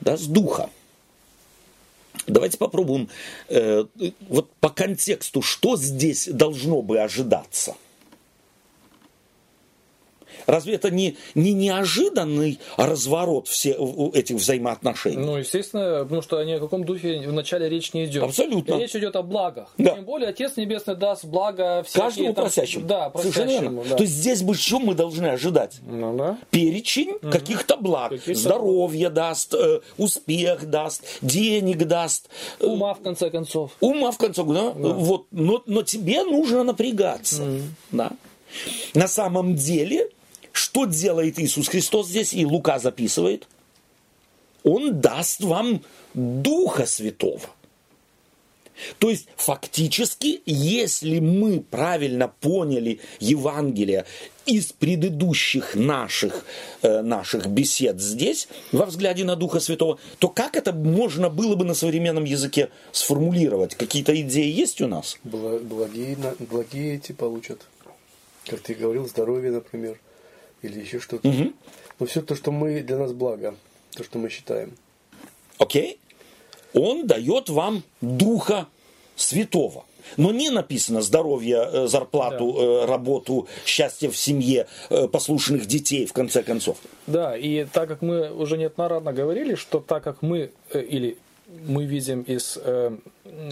Даст 0.00 0.26
Духа. 0.28 0.70
Давайте 2.26 2.58
попробуем 2.58 3.08
э, 3.48 3.84
вот 4.28 4.52
по 4.60 4.68
контексту, 4.68 5.42
что 5.42 5.76
здесь 5.76 6.28
должно 6.28 6.82
бы 6.82 7.00
ожидаться– 7.00 7.74
Разве 10.46 10.74
это 10.74 10.90
не, 10.90 11.16
не 11.34 11.52
неожиданный 11.52 12.58
разворот 12.76 13.48
все, 13.48 13.76
этих 14.14 14.36
взаимоотношений? 14.36 15.16
Ну, 15.16 15.36
естественно, 15.36 16.02
потому 16.02 16.22
что 16.22 16.42
ни 16.42 16.52
о 16.52 16.60
каком 16.60 16.84
духе 16.84 17.20
вначале 17.26 17.68
речь 17.68 17.92
не 17.94 18.06
идет. 18.06 18.22
Абсолютно. 18.24 18.78
Речь 18.78 18.94
идет 18.96 19.16
о 19.16 19.22
благах. 19.22 19.68
Да. 19.78 19.94
Тем 19.94 20.04
более 20.04 20.28
Отец 20.30 20.56
Небесный 20.56 20.96
даст 20.96 21.24
благо 21.24 21.82
всякие, 21.84 22.02
Каждому 22.02 22.34
там, 22.34 22.44
просящему. 22.44 22.86
Да, 22.86 23.10
просящему. 23.10 23.84
Да. 23.88 23.96
То 23.96 24.02
есть 24.02 24.14
здесь 24.14 24.42
бы 24.42 24.54
что 24.54 24.78
мы 24.78 24.94
должны 24.94 25.26
ожидать? 25.26 25.76
Ну, 25.86 26.16
да. 26.16 26.38
Перечень 26.50 27.12
угу. 27.12 27.30
каких-то 27.30 27.76
благ. 27.76 28.10
Каких-то... 28.10 28.34
Здоровье 28.34 29.10
даст, 29.10 29.54
э, 29.54 29.80
успех 29.98 30.68
даст, 30.68 31.04
денег 31.22 31.86
даст. 31.86 32.28
Э, 32.60 32.66
Ума, 32.66 32.94
в 32.94 33.00
конце 33.00 33.30
концов. 33.30 33.72
Ума, 33.80 34.10
в 34.10 34.18
конце 34.18 34.42
концов, 34.42 34.54
да? 34.54 34.72
да. 34.72 34.94
Вот. 34.94 35.26
Но, 35.30 35.62
но 35.66 35.82
тебе 35.82 36.24
нужно 36.24 36.64
напрягаться. 36.64 37.42
Угу. 37.42 37.60
Да? 37.92 38.12
На 38.94 39.08
самом 39.08 39.54
деле 39.54 40.08
что 40.52 40.84
делает 40.84 41.38
Иисус 41.38 41.68
Христос 41.68 42.08
здесь, 42.08 42.34
и 42.34 42.44
Лука 42.44 42.78
записывает? 42.78 43.48
Он 44.62 45.00
даст 45.00 45.40
вам 45.42 45.82
Духа 46.14 46.86
Святого. 46.86 47.40
То 48.98 49.10
есть 49.10 49.28
фактически, 49.36 50.42
если 50.46 51.18
мы 51.20 51.60
правильно 51.60 52.28
поняли 52.28 53.00
Евангелие 53.20 54.06
из 54.46 54.72
предыдущих 54.72 55.74
наших, 55.74 56.44
э, 56.82 57.02
наших 57.02 57.46
бесед 57.46 58.00
здесь, 58.00 58.48
во 58.72 58.86
взгляде 58.86 59.24
на 59.24 59.36
Духа 59.36 59.60
Святого, 59.60 59.98
то 60.18 60.28
как 60.28 60.56
это 60.56 60.72
можно 60.72 61.28
было 61.28 61.54
бы 61.54 61.64
на 61.64 61.74
современном 61.74 62.24
языке 62.24 62.70
сформулировать? 62.92 63.74
Какие-то 63.74 64.18
идеи 64.20 64.50
есть 64.50 64.80
у 64.80 64.88
нас? 64.88 65.18
Благие, 65.22 66.16
благие 66.38 66.96
эти 66.96 67.12
получат. 67.12 67.60
Как 68.46 68.60
ты 68.60 68.74
говорил, 68.74 69.06
здоровье, 69.06 69.52
например, 69.52 70.00
или 70.62 70.80
еще 70.80 71.00
что-то. 71.00 71.28
Мгм. 71.28 71.54
Но 71.98 72.06
все 72.06 72.22
то, 72.22 72.34
что 72.34 72.50
мы 72.50 72.80
для 72.80 72.96
нас 72.96 73.12
благо, 73.12 73.54
то, 73.94 74.04
что 74.04 74.18
мы 74.18 74.30
считаем. 74.30 74.72
Окей? 75.58 75.98
Он 76.74 77.06
дает 77.06 77.48
вам 77.48 77.82
Духа 78.00 78.66
Святого. 79.16 79.84
Но 80.16 80.32
не 80.32 80.50
написано 80.50 81.00
здоровье, 81.00 81.68
э, 81.72 81.86
зарплату, 81.86 82.56
э, 82.58 82.86
работу, 82.86 83.46
счастье 83.64 84.10
в 84.10 84.16
семье, 84.16 84.66
э, 84.90 85.06
послушных 85.06 85.66
детей, 85.66 86.06
в 86.06 86.12
конце 86.12 86.42
концов. 86.42 86.78
Да, 87.06 87.36
и 87.36 87.64
так 87.64 87.88
как 87.88 88.02
мы 88.02 88.32
уже 88.32 88.58
неоднократно 88.58 89.12
говорили, 89.12 89.54
что 89.54 89.80
так 89.80 90.02
как 90.02 90.22
мы 90.22 90.50
или 90.74 91.18
мы 91.66 91.84
видим 91.84 92.22
из 92.22 92.58
э, 92.62 92.96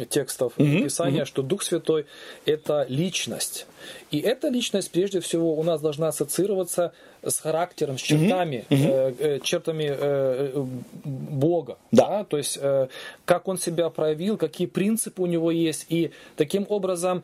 текстов 0.08 0.54
Писания, 0.84 1.24
что 1.24 1.42
Дух 1.42 1.62
Святой 1.62 2.06
это 2.46 2.86
личность. 2.88 3.66
И 4.10 4.18
эта 4.18 4.48
личность 4.48 4.90
прежде 4.90 5.20
всего 5.20 5.54
у 5.54 5.62
нас 5.62 5.80
должна 5.80 6.08
ассоциироваться 6.08 6.92
с 7.22 7.38
характером, 7.38 7.98
с 7.98 8.02
чертами, 8.02 8.64
э, 8.70 9.14
э, 9.18 9.40
чертами 9.42 9.86
э, 9.90 10.64
Бога. 11.04 11.78
Да. 11.92 12.24
То 12.24 12.38
есть 12.38 12.58
э, 12.60 12.88
как 13.24 13.48
он 13.48 13.58
себя 13.58 13.90
проявил, 13.90 14.36
какие 14.36 14.66
принципы 14.66 15.22
у 15.22 15.26
него 15.26 15.50
есть. 15.50 15.86
И 15.88 16.10
таким 16.36 16.66
образом 16.68 17.22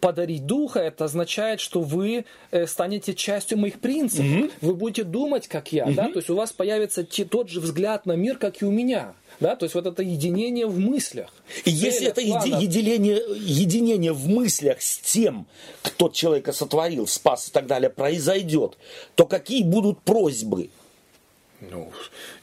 подарить 0.00 0.46
духа, 0.46 0.78
это 0.80 1.04
означает, 1.04 1.60
что 1.60 1.80
вы 1.80 2.24
э, 2.50 2.66
станете 2.66 3.14
частью 3.14 3.58
моих 3.58 3.80
принципов. 3.80 4.50
Вы 4.60 4.74
будете 4.74 5.04
думать, 5.04 5.48
как 5.48 5.72
я, 5.72 5.86
да, 5.86 6.08
то 6.08 6.18
есть 6.18 6.30
у 6.30 6.36
вас 6.36 6.52
появится 6.52 7.04
те- 7.04 7.24
тот 7.24 7.48
же 7.50 7.60
взгляд 7.60 8.06
на 8.06 8.12
мир, 8.12 8.38
как 8.38 8.62
и 8.62 8.64
у 8.64 8.70
меня. 8.70 9.14
Да, 9.42 9.56
то 9.56 9.64
есть 9.64 9.74
вот 9.74 9.86
это 9.86 10.02
единение 10.02 10.66
в 10.66 10.78
мыслях. 10.78 11.30
И 11.64 11.70
если 11.70 12.06
это 12.06 12.22
планах. 12.22 12.62
единение, 12.62 13.20
единение 13.38 14.12
в 14.12 14.28
мыслях 14.28 14.80
с 14.80 14.98
тем, 14.98 15.46
кто 15.82 16.08
человека 16.08 16.52
сотворил, 16.52 17.08
спас 17.08 17.48
и 17.48 17.50
так 17.50 17.66
далее, 17.66 17.90
произойдет, 17.90 18.78
то 19.16 19.26
какие 19.26 19.64
будут 19.64 20.00
просьбы? 20.02 20.70
Ну, 21.60 21.90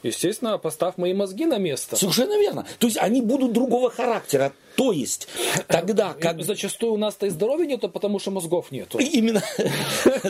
естественно, 0.02 0.58
поставь 0.58 0.96
мои 0.96 1.14
мозги 1.14 1.46
на 1.46 1.58
место. 1.58 1.96
Совершенно 1.96 2.38
верно. 2.38 2.66
То 2.78 2.86
есть 2.86 2.98
они 2.98 3.20
будут 3.20 3.52
другого 3.52 3.90
характера. 3.90 4.52
То 4.80 4.92
есть 4.92 5.28
тогда, 5.66 6.14
И 6.18 6.22
как 6.22 6.42
Зачастую 6.42 6.94
у 6.94 6.96
нас-то 6.96 7.26
и 7.26 7.28
здоровья 7.28 7.66
нету, 7.66 7.90
потому 7.90 8.18
что 8.18 8.30
мозгов 8.30 8.72
нету. 8.72 8.98
Именно. 8.98 9.42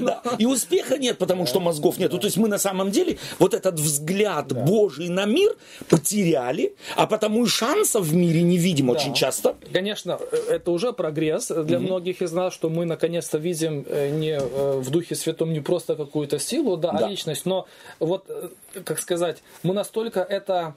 Да. 0.01 0.23
И 0.39 0.47
успеха 0.47 0.99
нет, 0.99 1.19
потому 1.19 1.47
что 1.47 1.61
мозгов 1.61 1.99
нету. 1.99 2.19
То 2.19 2.27
есть 2.27 2.37
мы 2.37 2.49
на 2.49 2.59
самом 2.59 2.91
деле 2.91 3.19
вот 3.39 3.55
этот 3.55 3.79
взгляд 3.79 4.53
Божий 4.53 5.09
на 5.09 5.25
мир 5.25 5.57
потеряли, 5.89 6.75
а 6.97 7.07
потому 7.07 7.45
и 7.45 7.49
шансов 7.49 8.07
в 8.07 8.15
мире 8.15 8.43
не 8.43 8.59
видим 8.59 8.89
очень 8.89 9.15
часто. 9.15 9.55
Конечно, 9.73 10.19
э, 10.33 10.37
это 10.55 10.73
уже 10.73 10.93
прогресс 10.93 11.49
для 11.49 11.79
многих 11.79 12.21
из 12.21 12.33
нас, 12.33 12.53
что 12.53 12.71
мы 12.71 12.87
наконец-то 12.87 13.39
видим 13.39 13.85
э, 13.89 14.11
не 14.11 14.33
э, 14.33 14.81
в 14.81 14.91
Духе 14.91 15.15
Святом 15.15 15.53
не 15.53 15.61
просто 15.61 15.95
какую-то 15.95 16.41
силу, 16.41 16.77
да, 16.77 16.91
Да. 16.91 17.07
а 17.07 17.09
личность, 17.09 17.47
но 17.47 17.67
вот, 18.01 18.25
э, 18.29 18.49
как 18.85 18.99
сказать, 18.99 19.43
мы 19.63 19.75
настолько 19.75 20.21
это 20.21 20.75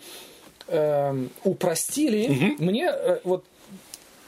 эм, 0.67 1.29
упростили. 1.43 2.55
Мне 2.59 2.89
э, 2.91 3.19
вот 3.23 3.45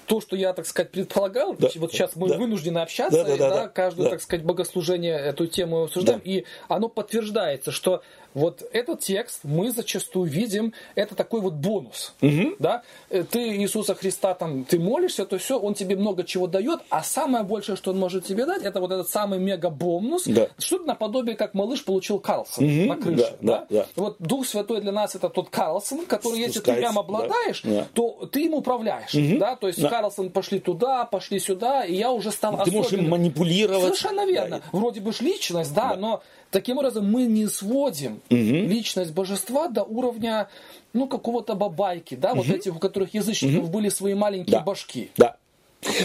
то, 0.06 0.22
что 0.22 0.36
я, 0.36 0.54
так 0.54 0.68
сказать, 0.68 0.92
предполагал, 0.92 1.56
Да. 1.56 1.68
вот 1.76 1.92
сейчас 1.92 2.16
мы 2.16 2.30
Да. 2.30 2.38
вынуждены 2.38 2.78
общаться, 2.80 3.24
Да, 3.24 3.30
да, 3.30 3.38
да, 3.38 3.50
да, 3.50 3.56
да. 3.64 3.68
каждое, 3.70 4.04
Да. 4.04 4.10
так 4.12 4.22
сказать, 4.22 4.46
богослужение 4.46 5.18
эту 5.18 5.48
тему 5.48 5.84
обсуждаем, 5.86 6.22
Да. 6.24 6.30
и 6.32 6.44
оно 6.68 6.90
подтверждается, 6.90 7.72
что 7.72 8.04
вот 8.36 8.62
этот 8.74 9.00
текст 9.00 9.40
мы 9.44 9.72
зачастую 9.72 10.30
видим, 10.30 10.74
это 10.94 11.16
такой 11.16 11.42
вот 11.42 11.54
бонус, 11.54 12.14
да, 12.60 12.84
Э, 13.10 13.24
ты 13.24 13.40
Иисуса 13.58 13.96
Христа 13.96 14.34
там, 14.36 14.64
ты 14.66 14.78
молишься, 14.80 15.26
то 15.26 15.38
все, 15.38 15.58
он 15.58 15.74
тебе 15.74 15.96
много 15.96 16.24
чего 16.24 16.46
дает, 16.48 16.82
а 16.90 17.02
самое 17.04 17.44
большее, 17.44 17.76
что 17.76 17.92
он 17.92 17.98
может 18.00 18.26
тебе 18.26 18.46
дать, 18.46 18.64
это 18.64 18.80
вот 18.80 18.92
этот 18.92 19.10
самый 19.10 19.40
мега 19.40 19.70
бонус, 19.70 20.24
Да. 20.26 20.48
что-то 20.60 20.86
наподобие, 20.86 21.36
как 21.36 21.54
малыш 21.54 21.84
получил 21.84 22.20
Карлсон 22.20 22.88
на 22.88 22.96
крыше, 22.98 23.36
да, 23.42 23.60
да, 23.60 23.66
да. 23.70 23.86
Вот 23.96 24.18
Дух 24.20 24.46
Святой 24.46 24.82
для 24.82 24.92
нас 24.92 25.16
это 25.16 25.30
тот 25.30 25.50
Карлсон, 25.50 26.06
который, 26.06 26.40
если 26.40 26.60
ты 26.60 26.82
да. 26.82 26.90
обладаешь, 26.90 27.62
Да. 27.64 27.88
то 27.94 28.28
ты 28.32 28.46
им 28.46 28.54
управляешь, 28.54 29.14
да, 29.40 29.56
то 29.56 29.68
есть 29.68 29.82
Да. 29.82 29.90
Карлсон 29.90 30.30
пошли 30.30 30.60
туда, 30.60 31.06
пошли 31.06 31.40
сюда, 31.40 31.86
и 31.86 31.96
я 31.96 32.12
уже 32.12 32.32
стал 32.32 32.52
Ты 32.64 32.72
можешь 32.72 32.74
им 32.92 33.00
особенным. 33.00 33.12
манипулировать. 33.12 33.84
Совершенно 33.84 34.26
верно. 34.26 34.62
Вроде 34.74 35.00
бы 35.00 35.14
ж 35.14 35.22
личность, 35.22 35.74
да, 35.74 35.96
но 35.96 36.22
таким 36.56 36.78
образом 36.78 37.12
мы 37.12 37.26
не 37.26 37.48
сводим 37.50 38.22
личность 38.30 39.12
божества 39.12 39.68
до 39.68 39.84
уровня, 39.84 40.48
ну, 40.94 41.06
какого-то 41.06 41.54
бабайки, 41.54 42.16
да, 42.16 42.34
вот 42.34 42.48
этих, 42.48 42.74
у 42.78 42.80
которых 42.80 43.14
язычников 43.14 43.70
были 43.70 43.90
свои 43.90 44.14
маленькие 44.14 44.60
Да. 44.60 44.62
башки. 44.62 45.12
Да. 45.18 45.36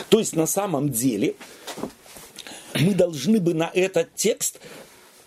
То 0.08 0.18
есть 0.18 0.34
на 0.34 0.46
самом 0.46 0.88
деле 0.90 1.36
мы 2.74 2.94
должны 2.94 3.38
бы 3.38 3.54
на 3.54 3.70
этот 3.72 4.12
текст 4.16 4.58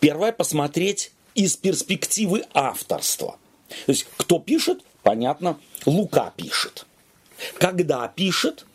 первое 0.02 0.34
посмотреть 0.34 1.14
из 1.36 1.56
перспективы 1.56 2.44
авторства. 2.54 3.38
То 3.86 3.92
есть 3.94 4.06
кто 4.18 4.40
пишет, 4.40 4.84
понятно, 5.04 5.58
Лука 5.86 6.34
пишет. 6.36 6.86
Когда 7.60 8.06
пишет, 8.10 8.66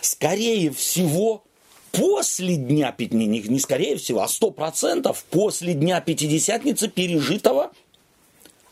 скорее 0.00 0.70
всего, 0.70 1.44
после 1.92 2.56
Дня 2.56 2.92
Пятидесятницы, 2.92 3.48
не, 3.48 3.54
не 3.54 3.60
скорее 3.60 3.96
всего, 3.96 4.22
а 4.22 4.28
сто 4.28 4.50
процентов 4.50 5.24
после 5.30 5.74
Дня 5.74 6.00
Пятидесятницы, 6.00 6.88
пережитого 6.88 7.72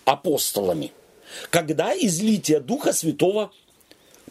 апостолами, 0.05 0.93
когда 1.51 1.93
излитие 1.97 2.61
Духа 2.61 2.93
Святого 2.93 3.53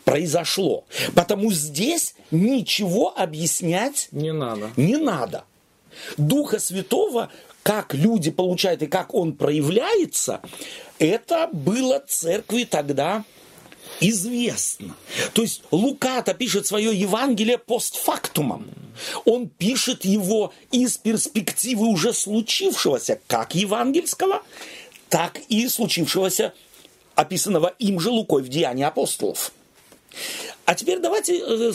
произошло. 0.03 0.85
Потому 1.15 1.51
здесь 1.51 2.15
ничего 2.31 3.13
объяснять 3.17 4.07
Не 4.11 4.31
надо. 4.31 4.71
не 4.77 4.97
надо. 4.97 5.43
Духа 6.17 6.59
Святого, 6.59 7.29
как 7.63 7.93
люди 7.93 8.31
получают 8.31 8.81
и 8.83 8.87
как 8.87 9.13
он 9.13 9.33
проявляется, 9.33 10.41
это 10.99 11.49
было 11.51 12.03
церкви 12.07 12.63
тогда 12.63 13.25
известно. 13.99 14.95
То 15.33 15.41
есть 15.41 15.63
Лука-то 15.71 16.33
пишет 16.33 16.67
свое 16.67 16.95
Евангелие 16.97 17.57
постфактумом. 17.57 18.67
Он 19.25 19.47
пишет 19.47 20.05
его 20.05 20.53
из 20.71 20.97
перспективы 20.97 21.85
уже 21.87 22.13
случившегося, 22.13 23.19
как 23.27 23.55
евангельского, 23.55 24.41
так 25.09 25.39
и 25.49 25.67
случившегося, 25.67 26.53
описанного 27.15 27.73
им 27.79 27.99
же 27.99 28.09
Лукой 28.09 28.43
в 28.43 28.49
Деянии 28.49 28.83
апостолов. 28.83 29.51
А 30.65 30.75
теперь 30.75 30.99
давайте 30.99 31.39
э, 31.39 31.71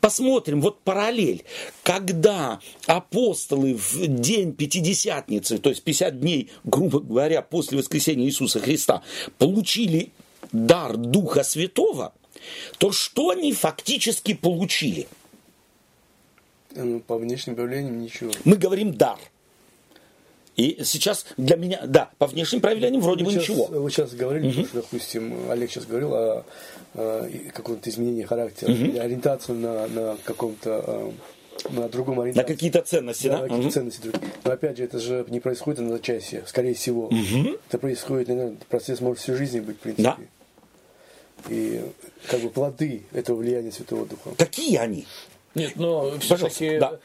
посмотрим, 0.00 0.60
вот 0.62 0.80
параллель. 0.80 1.44
Когда 1.82 2.60
апостолы 2.86 3.74
в 3.74 4.06
день 4.06 4.54
Пятидесятницы, 4.54 5.58
то 5.58 5.68
есть 5.68 5.82
50 5.82 6.20
дней, 6.20 6.50
грубо 6.64 7.00
говоря, 7.00 7.42
после 7.42 7.76
воскресения 7.76 8.26
Иисуса 8.26 8.60
Христа, 8.60 9.02
получили 9.38 10.12
дар 10.52 10.96
Духа 10.96 11.42
Святого, 11.42 12.12
то 12.78 12.92
что 12.92 13.30
они 13.30 13.52
фактически 13.52 14.34
получили? 14.34 15.06
Ну, 16.74 17.00
по 17.00 17.16
внешним 17.18 17.54
проявлениям 17.54 18.00
ничего. 18.00 18.30
Мы 18.44 18.56
говорим 18.56 18.94
дар. 18.94 19.18
И 20.56 20.82
сейчас 20.84 21.24
для 21.38 21.56
меня, 21.56 21.80
да, 21.86 22.10
по 22.18 22.26
внешним 22.26 22.60
проявлениям 22.60 23.00
вроде 23.00 23.24
бы 23.24 23.30
Вы 23.30 23.36
сейчас, 23.40 23.48
ничего. 23.48 23.66
вы 23.66 23.90
сейчас 23.90 24.12
говорили, 24.12 24.50
что, 24.64 24.68
допустим, 24.82 25.50
Олег 25.50 25.70
сейчас 25.70 25.86
говорил 25.86 26.12
о, 26.14 26.44
э, 26.94 27.30
и 27.32 27.38
каком-то 27.48 27.88
изменении 27.88 28.22
характера, 28.22 28.70
или 28.70 28.98
ориентацию 28.98 29.56
на, 29.58 29.86
на 29.88 30.16
каком-то 30.24 30.84
э, 31.64 31.70
на 31.70 31.88
другом 31.88 32.16
На 32.16 32.22
ориентации. 32.24 32.52
какие-то 32.52 32.82
ценности, 32.82 33.28
Да, 33.28 33.32
да? 33.32 33.38
на 33.38 33.42
какие-то 33.44 33.62
Мгм. 33.64 33.70
ценности 33.72 34.00
другие. 34.02 34.30
Но 34.44 34.50
опять 34.52 34.76
же, 34.76 34.84
это 34.84 34.98
же 34.98 35.24
не 35.30 35.40
происходит 35.40 35.80
на 35.80 35.86
одночасье, 35.86 36.42
скорее 36.46 36.74
всего. 36.74 37.10
Это 37.68 37.78
происходит, 37.78 38.28
наверное, 38.28 38.56
процесс 38.68 39.00
может 39.00 39.22
всю 39.22 39.34
жизнь 39.36 39.60
быть, 39.60 39.76
в 39.76 39.80
принципе. 39.80 40.02
Да. 40.02 40.18
И 41.48 41.84
как 42.28 42.40
бы 42.40 42.50
плоды 42.50 43.02
этого 43.12 43.38
влияния 43.38 43.72
Святого 43.72 44.06
Духа. 44.06 44.30
Какие 44.36 44.76
они? 44.76 45.06
Нет, 45.54 45.72
но 45.76 46.18
все-таки 46.20 46.78
да. 46.78 46.98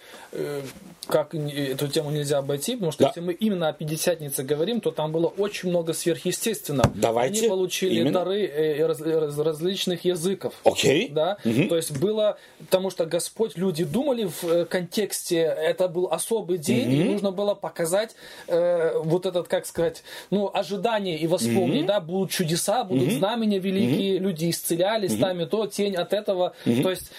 как 1.07 1.33
не- 1.33 1.53
эту 1.53 1.87
тему 1.87 2.11
нельзя 2.11 2.39
обойти, 2.39 2.73
потому 2.75 2.91
что 2.91 3.03
Да. 3.03 3.07
если 3.09 3.21
мы 3.21 3.31
именно 3.33 3.69
о 3.69 3.73
Пятидесятнице 3.73 4.43
говорим, 4.43 4.81
то 4.81 4.91
там 4.91 5.11
было 5.13 5.27
очень 5.27 5.69
много 5.69 5.93
сверхъестественного. 5.93 6.91
Давайте, 6.95 7.39
Они 7.39 7.47
получили 7.49 8.01
именно. 8.01 8.11
дары 8.19 8.45
э, 8.45 8.85
раз- 8.85 8.99
раз- 9.01 9.37
различных 9.37 10.03
языков. 10.03 10.53
Окей. 10.65 11.07
Да, 11.09 11.37
то 11.43 11.75
есть 11.77 11.97
было, 11.97 12.37
потому 12.59 12.89
что 12.89 13.05
Господь, 13.05 13.57
люди 13.57 13.85
думали 13.85 14.25
в 14.25 14.43
э, 14.43 14.65
контексте, 14.65 15.37
это 15.37 15.87
был 15.87 16.07
особый 16.11 16.57
день, 16.57 16.91
и 16.91 17.03
нужно 17.05 17.31
было 17.31 17.53
показать 17.55 18.15
э, 18.47 18.97
вот 18.97 19.25
этот, 19.25 19.47
как 19.47 19.65
сказать, 19.65 20.03
ну, 20.29 20.51
ожидание 20.53 21.17
и 21.17 21.25
восполнить, 21.27 21.85
да, 21.85 22.01
будут 22.01 22.31
чудеса, 22.31 22.83
будут 22.83 23.13
знамения 23.13 23.59
великие, 23.59 24.17
люди 24.19 24.49
исцелялись, 24.49 25.15
там 25.17 25.39
и 25.41 25.45
то, 25.45 25.67
тень 25.67 25.95
от 25.95 26.11
этого, 26.13 26.53
то 26.65 26.89
есть 26.89 27.11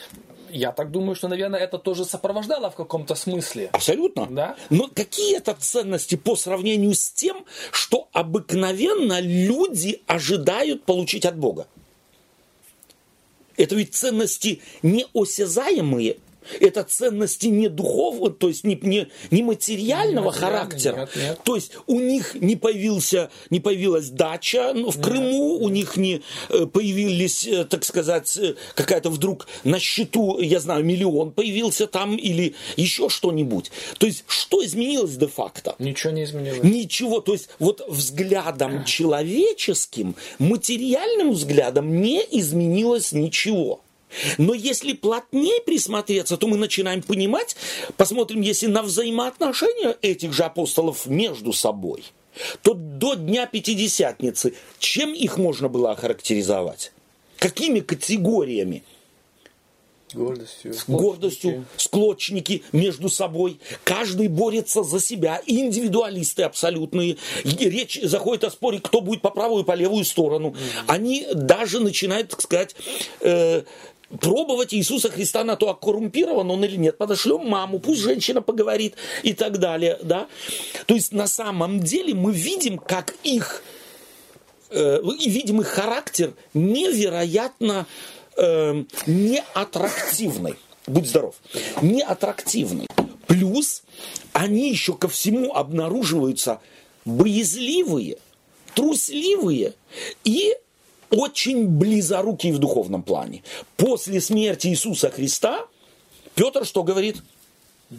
я 0.50 0.72
так 0.72 0.90
думаю, 0.90 1.14
что, 1.14 1.28
наверное, 1.28 1.60
это 1.60 1.78
тоже 1.78 2.04
сопровождало 2.04 2.70
в 2.70 2.74
каком-то 2.74 3.14
смысле. 3.14 3.70
Абсолютно. 3.72 4.26
Да. 4.30 4.56
Но 4.70 4.88
какие 4.88 5.36
это 5.36 5.54
ценности 5.54 6.16
по 6.16 6.36
сравнению 6.36 6.94
с 6.94 7.10
тем, 7.10 7.44
что 7.72 8.08
обыкновенно 8.12 9.20
люди 9.20 10.02
ожидают 10.06 10.84
получить 10.84 11.24
от 11.24 11.36
Бога? 11.38 11.66
Это 13.56 13.74
ведь 13.74 13.94
ценности 13.94 14.62
неосязаемые, 14.82 16.18
Это 16.60 16.84
ценности 16.84 17.46
не 17.46 17.68
духовного, 17.68 18.30
то 18.30 18.48
есть 18.48 18.64
не, 18.64 18.78
не, 18.82 19.08
не 19.30 19.42
материального 19.42 20.32
Не 20.32 20.38
характера. 20.38 20.96
нет, 20.96 21.10
нет. 21.16 21.40
То 21.44 21.56
есть 21.56 21.72
у 21.86 22.00
них 22.00 22.34
не, 22.34 22.56
появился, 22.56 23.30
не 23.50 23.60
появилась 23.60 24.08
дача 24.08 24.72
ну, 24.74 24.90
в 24.90 25.00
Крыму, 25.00 25.58
у 25.58 25.68
них 25.68 25.96
не 25.96 26.22
э, 26.48 26.66
появились, 26.66 27.46
э, 27.46 27.64
так 27.64 27.84
сказать, 27.84 28.36
э, 28.36 28.54
какая-то 28.74 29.10
вдруг 29.10 29.46
на 29.64 29.78
счету, 29.78 30.40
я 30.40 30.60
знаю, 30.60 30.84
миллион 30.84 31.32
появился 31.32 31.86
там 31.86 32.16
или 32.16 32.54
еще 32.76 33.08
что-нибудь. 33.08 33.70
То 33.98 34.06
есть 34.06 34.24
что 34.26 34.64
изменилось 34.64 35.16
де-факто? 35.16 35.74
Ничего 35.78 36.12
не 36.12 36.24
изменилось. 36.24 36.62
Ничего, 36.62 37.20
то 37.20 37.32
есть 37.32 37.48
вот 37.58 37.82
взглядом 37.88 38.84
человеческим, 38.84 40.14
материальным 40.38 41.32
взглядом 41.32 42.00
не 42.00 42.20
изменилось 42.30 43.12
ничего. 43.12 43.82
Но 44.38 44.54
если 44.54 44.92
плотнее 44.92 45.60
присмотреться, 45.62 46.36
то 46.36 46.46
мы 46.46 46.56
начинаем 46.56 47.02
понимать, 47.02 47.56
посмотрим, 47.96 48.40
если 48.40 48.66
на 48.66 48.82
взаимоотношения 48.82 49.96
этих 50.02 50.32
же 50.32 50.44
апостолов 50.44 51.06
между 51.06 51.52
собой, 51.52 52.04
то 52.62 52.74
до 52.74 53.14
Дня 53.14 53.46
Пятидесятницы 53.46 54.54
чем 54.78 55.12
их 55.12 55.38
можно 55.38 55.68
было 55.68 55.92
охарактеризовать? 55.92 56.92
Какими 57.38 57.80
категориями? 57.80 58.82
Гордостью. 60.14 60.74
гордостью, 60.86 61.64
склочники 61.76 62.62
между 62.72 63.10
собой. 63.10 63.60
Каждый 63.84 64.28
борется 64.28 64.82
за 64.82 65.00
себя. 65.00 65.42
Индивидуалисты 65.44 66.44
абсолютные. 66.44 67.18
Речь 67.44 68.00
заходит 68.02 68.44
о 68.44 68.50
споре, 68.50 68.80
кто 68.80 69.02
будет 69.02 69.20
по 69.20 69.30
правую 69.30 69.64
и 69.64 69.66
по 69.66 69.74
левую 69.74 70.04
сторону. 70.04 70.56
Они 70.86 71.26
даже 71.34 71.80
начинают, 71.80 72.30
так 72.30 72.40
сказать, 72.40 72.74
э, 73.20 73.64
пробовать 74.20 74.72
Иисуса 74.72 75.10
Христа 75.10 75.44
на 75.44 75.56
то, 75.56 75.68
а 75.68 75.74
коррумпирован 75.74 76.50
он 76.50 76.64
или 76.64 76.76
нет. 76.76 76.98
Подошлем 76.98 77.46
маму, 77.46 77.78
пусть 77.78 78.00
женщина 78.00 78.40
поговорит 78.40 78.94
и 79.22 79.34
так 79.34 79.58
далее. 79.58 79.98
Да? 80.02 80.28
То 80.86 80.94
есть 80.94 81.12
на 81.12 81.26
самом 81.26 81.80
деле 81.80 82.14
мы 82.14 82.32
видим, 82.32 82.78
как 82.78 83.14
их 83.22 83.62
э, 84.70 85.00
видим 85.02 85.60
их 85.60 85.68
характер 85.68 86.32
невероятно 86.54 87.86
э, 88.36 88.84
неаттрактивный. 89.06 90.56
Будь 90.86 91.06
здоров. 91.06 91.34
Неаттрактивный. 91.82 92.86
Плюс 93.26 93.82
они 94.32 94.70
еще 94.70 94.94
ко 94.94 95.08
всему 95.08 95.54
обнаруживаются 95.54 96.60
боязливые, 97.04 98.16
трусливые 98.74 99.74
и 100.24 100.56
очень 101.10 101.68
близорукие 101.68 102.52
в 102.52 102.58
духовном 102.58 103.02
плане. 103.02 103.42
После 103.76 104.20
смерти 104.20 104.68
Иисуса 104.68 105.10
Христа 105.10 105.66
Петр 106.38 106.64
что 106.64 106.84
говорит? 106.84 107.16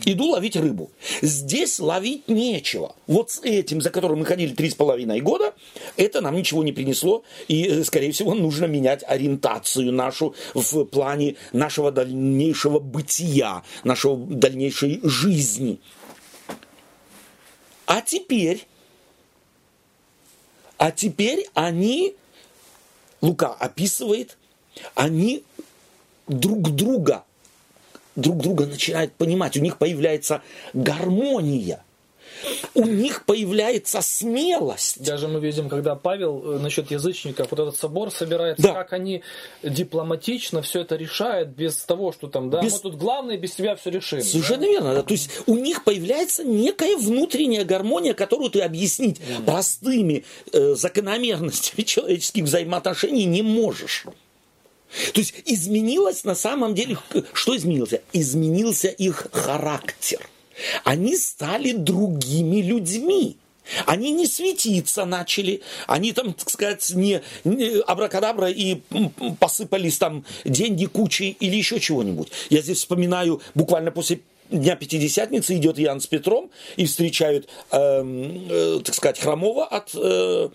Иду 0.05 0.29
ловить 0.29 0.55
рыбу. 0.55 0.91
Здесь 1.21 1.77
ловить 1.77 2.29
нечего. 2.29 2.95
Вот 3.05 3.31
с 3.31 3.41
этим, 3.41 3.81
за 3.81 3.89
которым 3.89 4.19
мы 4.19 4.25
ходили 4.25 4.53
три 4.53 4.69
с 4.69 4.75
половиной 4.75 5.19
года, 5.19 5.53
это 5.97 6.21
нам 6.21 6.35
ничего 6.35 6.63
не 6.63 6.71
принесло. 6.71 7.23
И, 7.49 7.65
э, 7.65 7.83
скорее 7.83 8.13
всего, 8.13 8.33
нужно 8.33 8.63
менять 8.65 9.03
ориентацию 9.05 9.91
нашу 9.91 10.35
в 10.53 10.85
плане 10.85 11.35
нашего 11.51 11.91
дальнейшего 11.91 12.79
бытия, 12.79 13.63
нашего 13.83 14.15
дальнейшей 14.15 15.01
жизни. 15.03 15.79
А 17.87 18.01
теперь, 18.01 18.67
а 20.77 20.91
теперь 20.91 21.49
они, 21.55 22.15
Лука 23.21 23.53
описывает, 23.53 24.37
они 24.95 25.43
друг 26.27 26.75
друга 26.75 27.23
друг 28.15 28.37
друга 28.37 28.65
начинают 28.65 29.13
понимать, 29.13 29.57
у 29.57 29.61
них 29.61 29.77
появляется 29.77 30.41
гармония, 30.73 31.83
у 32.73 32.85
них 32.85 33.25
появляется 33.25 34.01
смелость. 34.01 35.03
Даже 35.03 35.27
мы 35.27 35.39
видим, 35.39 35.69
когда 35.69 35.95
Павел 35.95 36.53
э, 36.55 36.59
насчет 36.59 36.91
язычников, 36.91 37.47
вот 37.51 37.59
этот 37.59 37.77
собор 37.77 38.11
собирается, 38.11 38.61
Да. 38.63 38.73
как 38.73 38.93
они 38.93 39.23
дипломатично 39.63 40.61
все 40.61 40.81
это 40.81 40.95
решают, 40.95 41.49
без 41.49 41.75
того, 41.77 42.11
что 42.11 42.27
там, 42.27 42.49
да, 42.49 42.61
Без- 42.61 42.73
мы 42.73 42.79
тут 42.79 42.95
главное, 42.95 43.37
без 43.37 43.51
тебя 43.55 43.75
все 43.75 43.89
решим. 43.89 44.21
Совершенно 44.21 44.63
верно. 44.65 44.93
да. 44.95 45.03
То 45.03 45.13
есть 45.13 45.29
у 45.47 45.55
них 45.55 45.83
появляется 45.83 46.43
некая 46.43 46.95
внутренняя 46.97 47.65
гармония, 47.65 48.13
которую 48.13 48.49
ты 48.49 48.61
объяснить 48.61 49.19
простыми 49.45 50.23
э, 50.53 50.75
закономерностями 50.75 51.83
человеческих 51.83 52.43
взаимоотношений 52.45 53.25
не 53.25 53.41
можешь. 53.41 54.05
То 55.13 55.19
есть 55.19 55.35
изменилось 55.45 56.23
на 56.23 56.33
самом 56.35 56.73
деле, 56.73 56.97
что 57.33 57.55
изменилось? 57.55 57.93
Изменился 58.11 58.87
их 58.87 59.27
характер. 59.31 60.27
Они 60.83 61.15
стали 61.15 61.71
другими 61.71 62.61
людьми. 62.61 63.37
Они 63.85 64.11
не 64.11 64.25
светиться 64.25 65.05
начали, 65.05 65.61
они 65.85 66.11
там, 66.11 66.33
так 66.33 66.49
сказать, 66.49 66.89
не, 66.95 67.21
не 67.43 67.79
абракадабра 67.81 68.49
и 68.49 68.79
посыпались 69.39 69.99
там 69.99 70.25
деньги 70.43 70.85
кучей 70.85 71.37
или 71.39 71.55
еще 71.55 71.79
чего-нибудь. 71.79 72.31
Я 72.49 72.61
здесь 72.61 72.79
вспоминаю, 72.79 73.41
буквально 73.53 73.91
после 73.91 74.21
Дня 74.49 74.75
Пятидесятницы 74.75 75.55
идет 75.57 75.79
Иоанн 75.79 76.01
с 76.01 76.07
Петром 76.07 76.49
и 76.75 76.85
встречают, 76.85 77.47
эм, 77.69 78.47
э, 78.49 78.79
так 78.83 78.95
сказать, 78.95 79.19
Хромова 79.19 79.65
от 79.65 79.91
э, 79.93 80.49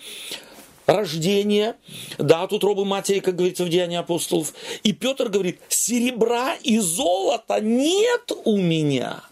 рождения, 0.87 1.77
да, 2.19 2.43
от 2.43 2.53
утробы 2.53 2.85
матери, 2.85 3.21
как 3.21 3.37
говорится 3.37 3.64
в 3.64 3.69
Деянии 3.69 3.97
апостолов. 3.97 4.53
И 4.83 4.93
Петр 4.93 5.29
говорит, 5.29 5.61
серебра 5.69 6.57
и 6.62 6.79
золота 6.79 7.61
нет 7.61 8.33
у 8.45 8.57
меня. 8.57 9.23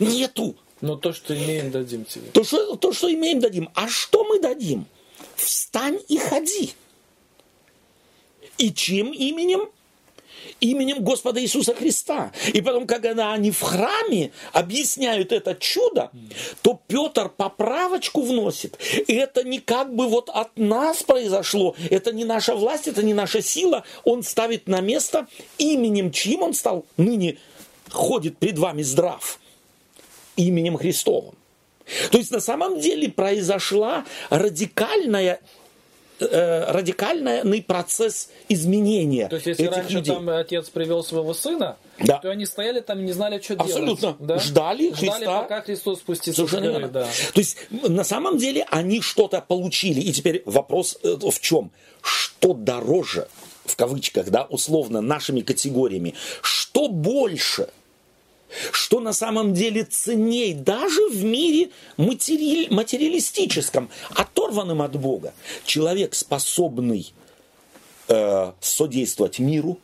Нету. 0.00 0.56
Но 0.80 0.96
то, 0.96 1.12
что 1.12 1.36
имеем, 1.36 1.70
дадим 1.70 2.04
тебе. 2.04 2.30
То 2.32 2.42
что, 2.42 2.76
то, 2.76 2.92
что 2.92 3.12
имеем, 3.12 3.40
дадим. 3.40 3.68
А 3.74 3.88
что 3.88 4.24
мы 4.24 4.40
дадим? 4.40 4.86
Встань 5.36 5.98
и 6.08 6.16
ходи. 6.18 6.72
И 8.56 8.72
чьим 8.72 9.12
именем? 9.12 9.68
Именем 10.60 11.02
Господа 11.02 11.40
Иисуса 11.40 11.74
Христа. 11.74 12.32
И 12.52 12.60
потом, 12.62 12.86
когда 12.86 13.32
они 13.32 13.50
в 13.50 13.60
храме 13.60 14.32
объясняют 14.52 15.32
это 15.32 15.54
чудо, 15.54 16.10
то 16.62 16.80
Петр 16.86 17.28
поправочку 17.28 18.22
вносит. 18.22 18.78
Это 19.06 19.42
не 19.42 19.60
как 19.60 19.94
бы 19.94 20.08
вот 20.08 20.30
от 20.30 20.56
нас 20.58 21.02
произошло, 21.02 21.74
это 21.90 22.12
не 22.12 22.24
наша 22.24 22.54
власть, 22.54 22.88
это 22.88 23.02
не 23.02 23.14
наша 23.14 23.42
сила. 23.42 23.84
Он 24.04 24.22
ставит 24.22 24.66
на 24.66 24.80
место 24.80 25.26
именем, 25.58 26.10
чьим 26.10 26.42
он 26.42 26.54
стал 26.54 26.86
ныне 26.96 27.38
ходит 27.90 28.38
пред 28.38 28.58
вами 28.58 28.82
здрав 28.82 29.39
именем 30.36 30.76
Христовым. 30.76 31.34
То 32.10 32.18
есть 32.18 32.30
на 32.30 32.40
самом 32.40 32.78
деле 32.80 33.08
произошла 33.10 34.04
радикальная 34.30 35.40
э, 36.20 36.64
радикальный 36.70 37.62
процесс 37.62 38.30
изменения 38.48 39.28
То 39.28 39.36
есть, 39.36 39.46
если 39.46 39.64
этих 39.66 39.76
раньше 39.76 39.94
людей. 39.94 40.14
там 40.14 40.28
отец 40.28 40.68
привел 40.68 41.02
своего 41.02 41.34
сына, 41.34 41.78
Да. 41.98 42.18
то 42.18 42.30
они 42.30 42.46
стояли 42.46 42.80
там 42.80 43.00
и 43.00 43.02
не 43.02 43.12
знали, 43.12 43.40
что 43.40 43.54
Абсолютно. 43.54 44.00
делать. 44.00 44.16
Да? 44.20 44.38
Ждали 44.38 44.88
Ждали, 44.94 44.94
Христа. 44.94 45.42
пока 45.42 45.62
Христос 45.62 45.98
спустится. 45.98 46.46
С 46.46 46.50
горы, 46.50 46.88
да. 46.88 47.08
То 47.34 47.40
есть 47.40 47.56
на 47.70 48.04
самом 48.04 48.38
деле 48.38 48.66
они 48.70 49.00
что-то 49.00 49.40
получили. 49.40 50.00
И 50.00 50.12
теперь 50.12 50.42
вопрос 50.46 50.98
э, 51.02 51.16
в 51.20 51.40
чем? 51.40 51.70
Что 52.02 52.54
дороже, 52.54 53.26
в 53.64 53.74
кавычках, 53.76 54.28
да, 54.30 54.44
условно, 54.44 55.00
нашими 55.00 55.40
категориями? 55.40 56.14
Что 56.42 56.88
больше? 56.88 57.68
Что 58.72 59.00
на 59.00 59.12
самом 59.12 59.54
деле 59.54 59.84
ценней 59.84 60.54
даже 60.54 61.08
в 61.08 61.24
мире 61.24 61.70
матери- 61.96 62.68
материалистическом, 62.72 63.90
оторванном 64.14 64.82
от 64.82 64.96
Бога? 64.96 65.32
Человек, 65.64 66.14
способный 66.14 67.12
э, 68.08 68.52
содействовать 68.60 69.38
миру, 69.38 69.78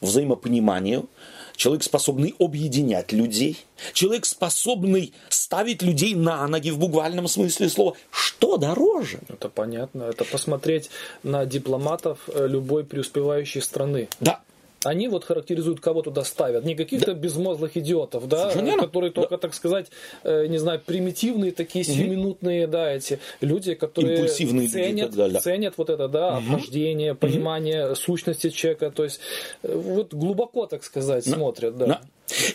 взаимопониманию, 0.00 1.08
человек, 1.56 1.82
способный 1.82 2.34
объединять 2.38 3.12
людей, 3.12 3.58
человек, 3.92 4.24
способный 4.24 5.12
ставить 5.28 5.82
людей 5.82 6.14
на 6.14 6.46
ноги 6.48 6.70
в 6.70 6.78
буквальном 6.78 7.28
смысле 7.28 7.68
слова. 7.68 7.96
Что 8.10 8.56
дороже? 8.56 9.20
Это 9.28 9.48
понятно. 9.50 10.04
Это 10.04 10.24
посмотреть 10.24 10.90
на 11.22 11.44
дипломатов 11.44 12.20
э, 12.28 12.46
любой 12.48 12.84
преуспевающей 12.84 13.60
страны. 13.60 14.08
Да, 14.20 14.40
Они 14.84 15.08
вот 15.08 15.24
характеризуют, 15.24 15.80
кого 15.80 16.02
туда 16.02 16.24
ставят. 16.24 16.64
Не 16.64 16.74
каких-то 16.74 17.12
безмозглых 17.14 17.76
идиотов, 17.76 18.26
да, 18.28 18.50
Совершенно 18.50 18.82
которые 18.82 19.12
только, 19.12 19.36
так 19.36 19.54
сказать, 19.54 19.86
э, 20.22 20.46
не 20.46 20.58
знаю, 20.58 20.80
примитивные 20.84 21.52
такие 21.52 21.84
сиюминутные, 21.84 22.66
да, 22.66 22.90
эти 22.90 23.18
люди, 23.40 23.74
которые 23.74 24.16
Импульсивные 24.16 24.62
люди 24.62 24.72
ценят, 24.72 25.10
далее. 25.14 25.40
ценят 25.40 25.74
вот 25.76 25.90
это, 25.90 26.08
да, 26.08 26.38
обхождение, 26.38 27.14
понимание 27.14 27.94
сущности 27.94 28.48
человека, 28.48 28.90
то 28.90 29.04
есть 29.04 29.20
э, 29.62 29.74
вот 29.74 30.14
глубоко, 30.14 30.66
так 30.66 30.82
сказать, 30.82 31.26
смотрят, 31.26 31.76
да. 31.76 31.86
Да. 31.86 32.00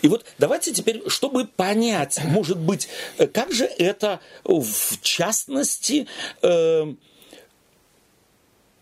И 0.02 0.08
вот 0.08 0.24
давайте 0.38 0.72
теперь, 0.72 1.02
чтобы 1.08 1.46
понять, 1.46 2.20
может 2.24 2.58
быть, 2.58 2.88
э, 3.18 3.26
как 3.26 3.52
же 3.52 3.64
это 3.64 4.20
в 4.44 5.00
частности 5.00 6.06
э, 6.42 6.94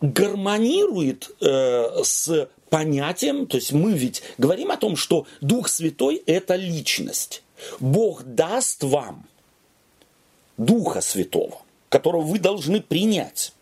гармонирует 0.00 1.30
э, 1.40 2.02
с 2.02 2.48
понятием, 2.74 3.46
то 3.46 3.56
есть 3.56 3.70
мы 3.70 3.92
ведь 3.92 4.24
говорим 4.36 4.72
о 4.72 4.76
том, 4.76 4.96
что 4.96 5.28
Дух 5.40 5.68
Святой– 5.68 6.16
это 6.26 6.56
личность. 6.56 7.44
Бог 7.78 8.24
даст 8.24 8.82
вам 8.82 9.28
Духа 10.56 11.00
Святого, 11.00 11.62
которого 11.88 12.22
вы 12.22 12.40
должны 12.40 12.80
принять. 12.80 13.52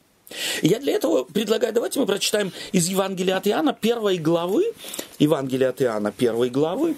я 0.62 0.78
для 0.78 0.94
этого 0.94 1.24
предлагаю, 1.24 1.74
давайте 1.74 2.00
мы 2.00 2.06
прочитаем 2.06 2.52
из 2.72 2.88
Евангелия 2.88 3.36
от 3.36 3.46
Иоанна, 3.46 3.74
первой 3.74 4.16
главы, 4.16 4.72
Евангелия 5.18 5.68
от 5.68 5.82
Иоанна, 5.82 6.10
первой 6.10 6.48
главы, 6.48 6.96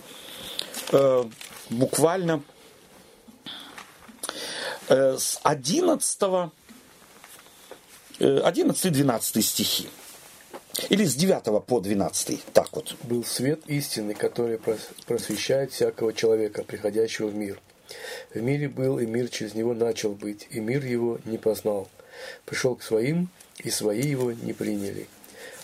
э, 0.92 1.24
буквально 1.70 2.44
э, 4.87 5.16
с 5.18 5.40
11, 5.42 6.50
э, 8.20 8.40
11-12 8.40 9.42
стихи. 9.42 9.88
Или 10.89 11.05
с 11.05 11.15
9 11.15 11.65
по 11.65 11.81
12, 11.81 12.45
так 12.53 12.69
вот. 12.73 12.97
Был 13.03 13.25
свет 13.25 13.61
истины, 13.67 14.15
который 14.15 14.59
просвещает 15.07 15.73
всякого 15.73 16.13
человека, 16.13 16.65
приходящего 16.65 17.29
в 17.29 17.35
мир. 17.35 17.61
В 18.35 18.41
мире 18.41 18.69
был, 18.69 18.99
и 18.99 19.07
мир 19.07 19.29
через 19.29 19.55
него 19.55 19.75
начал 19.75 20.13
быть, 20.13 20.47
и 20.51 20.61
мир 20.61 20.85
его 20.85 21.19
не 21.25 21.39
познал. 21.39 21.89
Пришел 22.45 22.75
к 22.75 22.83
своим, 22.83 23.29
и 23.63 23.71
свои 23.71 24.03
его 24.03 24.33
не 24.33 24.53
приняли. 24.53 25.07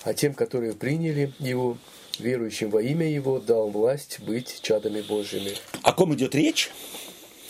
А 0.05 0.15
тем, 0.15 0.35
которые 0.35 0.73
приняли 0.75 1.33
его, 1.39 1.77
верующим 2.19 2.71
во 2.71 2.83
имя 2.83 3.09
его, 3.09 3.39
дал 3.39 3.71
власть 3.71 4.21
быть 4.21 4.61
чадами 4.63 5.01
Божьими. 5.01 5.53
О 5.83 5.93
ком 5.93 6.15
идет 6.15 6.35
речь? 6.35 6.71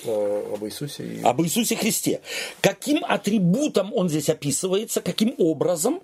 А, 0.04 0.54
об 0.54 0.64
Иисусе. 0.64 1.04
И... 1.04 1.22
Об 1.22 1.42
Иисусе 1.42 1.76
Христе. 1.76 2.20
Каким 2.60 3.04
атрибутом 3.04 3.92
он 3.92 4.08
здесь 4.08 4.28
описывается, 4.28 5.00
каким 5.00 5.34
образом? 5.38 6.02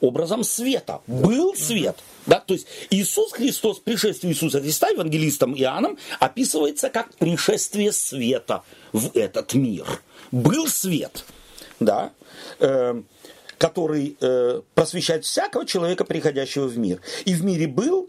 Образом 0.00 0.44
света. 0.44 1.00
Был 1.06 1.54
свет. 1.54 1.96
Да? 2.26 2.40
То 2.40 2.54
есть 2.54 2.66
Иисус 2.90 3.32
Христос, 3.32 3.78
пришествие 3.78 4.32
Иисуса 4.32 4.60
Христа, 4.60 4.88
евангелистом 4.88 5.54
Иоанном, 5.56 5.98
описывается 6.18 6.90
как 6.90 7.14
пришествие 7.16 7.92
света 7.92 8.62
в 8.92 9.10
этот 9.14 9.54
мир. 9.54 9.86
Был 10.30 10.66
свет, 10.68 11.24
да, 11.80 12.12
э, 12.58 13.02
который 13.58 14.16
э, 14.20 14.62
просвещает 14.74 15.24
всякого 15.24 15.66
человека, 15.66 16.04
приходящего 16.04 16.66
в 16.66 16.78
мир. 16.78 17.00
И 17.24 17.34
в 17.34 17.44
мире 17.44 17.66
был, 17.66 18.08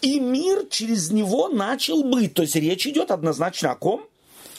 и 0.00 0.20
мир 0.20 0.66
через 0.70 1.10
него 1.10 1.48
начал 1.48 2.04
быть. 2.04 2.34
То 2.34 2.42
есть 2.42 2.56
речь 2.56 2.86
идет 2.86 3.10
однозначно 3.10 3.72
о 3.72 3.76
ком? 3.76 4.04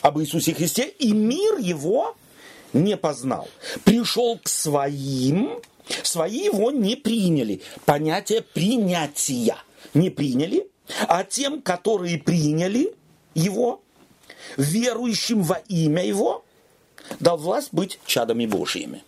Об 0.01 0.19
Иисусе 0.19 0.53
Христе. 0.53 0.83
И 0.99 1.11
мир 1.11 1.57
его 1.57 2.15
не 2.73 2.97
познал. 2.97 3.47
Пришел 3.83 4.37
к 4.37 4.47
своим, 4.47 5.59
Свои 6.03 6.45
его 6.45 6.71
не 6.71 6.95
приняли. 6.95 7.61
Понятие 7.85 8.41
принятия 8.41 9.57
не 9.93 10.09
приняли, 10.09 10.67
а 11.07 11.23
тем, 11.23 11.61
которые 11.61 12.17
приняли 12.17 12.93
его, 13.33 13.81
верующим 14.57 15.43
во 15.43 15.55
имя 15.67 16.05
его, 16.05 16.43
дал 17.19 17.37
власть 17.37 17.69
быть 17.71 17.99
чадами 18.05 18.45
Божьими. 18.45 19.03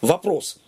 Вопрос. 0.00 0.58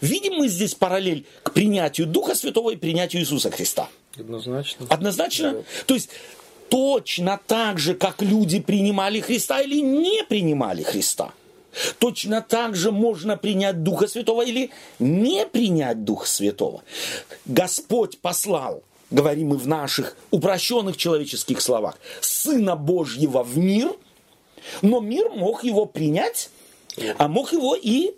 Видим 0.00 0.34
мы 0.34 0.48
здесь 0.48 0.74
параллель 0.74 1.26
к 1.42 1.52
принятию 1.52 2.06
Духа 2.06 2.34
Святого 2.34 2.70
и 2.70 2.76
принятию 2.76 3.22
Иисуса 3.22 3.50
Христа? 3.50 3.88
Однозначно. 4.16 4.86
Однозначно? 4.88 5.52
Да. 5.52 5.62
То 5.86 5.94
есть 5.94 6.10
точно 6.68 7.40
так 7.46 7.78
же, 7.78 7.94
как 7.94 8.22
люди 8.22 8.60
принимали 8.60 9.20
Христа 9.20 9.60
или 9.60 9.80
не 9.80 10.24
принимали 10.24 10.82
Христа. 10.82 11.32
Точно 11.98 12.40
так 12.40 12.74
же 12.74 12.90
можно 12.90 13.36
принять 13.36 13.82
Духа 13.82 14.08
Святого 14.08 14.42
или 14.42 14.70
не 14.98 15.46
принять 15.46 16.04
Духа 16.04 16.26
Святого. 16.26 16.82
Господь 17.44 18.18
послал, 18.18 18.82
говорим 19.10 19.48
мы 19.48 19.56
в 19.56 19.68
наших 19.68 20.16
упрощенных 20.30 20.96
человеческих 20.96 21.60
словах, 21.60 21.98
Сына 22.20 22.76
Божьего 22.76 23.42
в 23.42 23.56
мир, 23.58 23.92
но 24.82 25.00
мир 25.00 25.30
мог 25.30 25.64
его 25.64 25.86
принять, 25.86 26.50
а 27.18 27.28
мог 27.28 27.52
его 27.52 27.76
и 27.76 28.14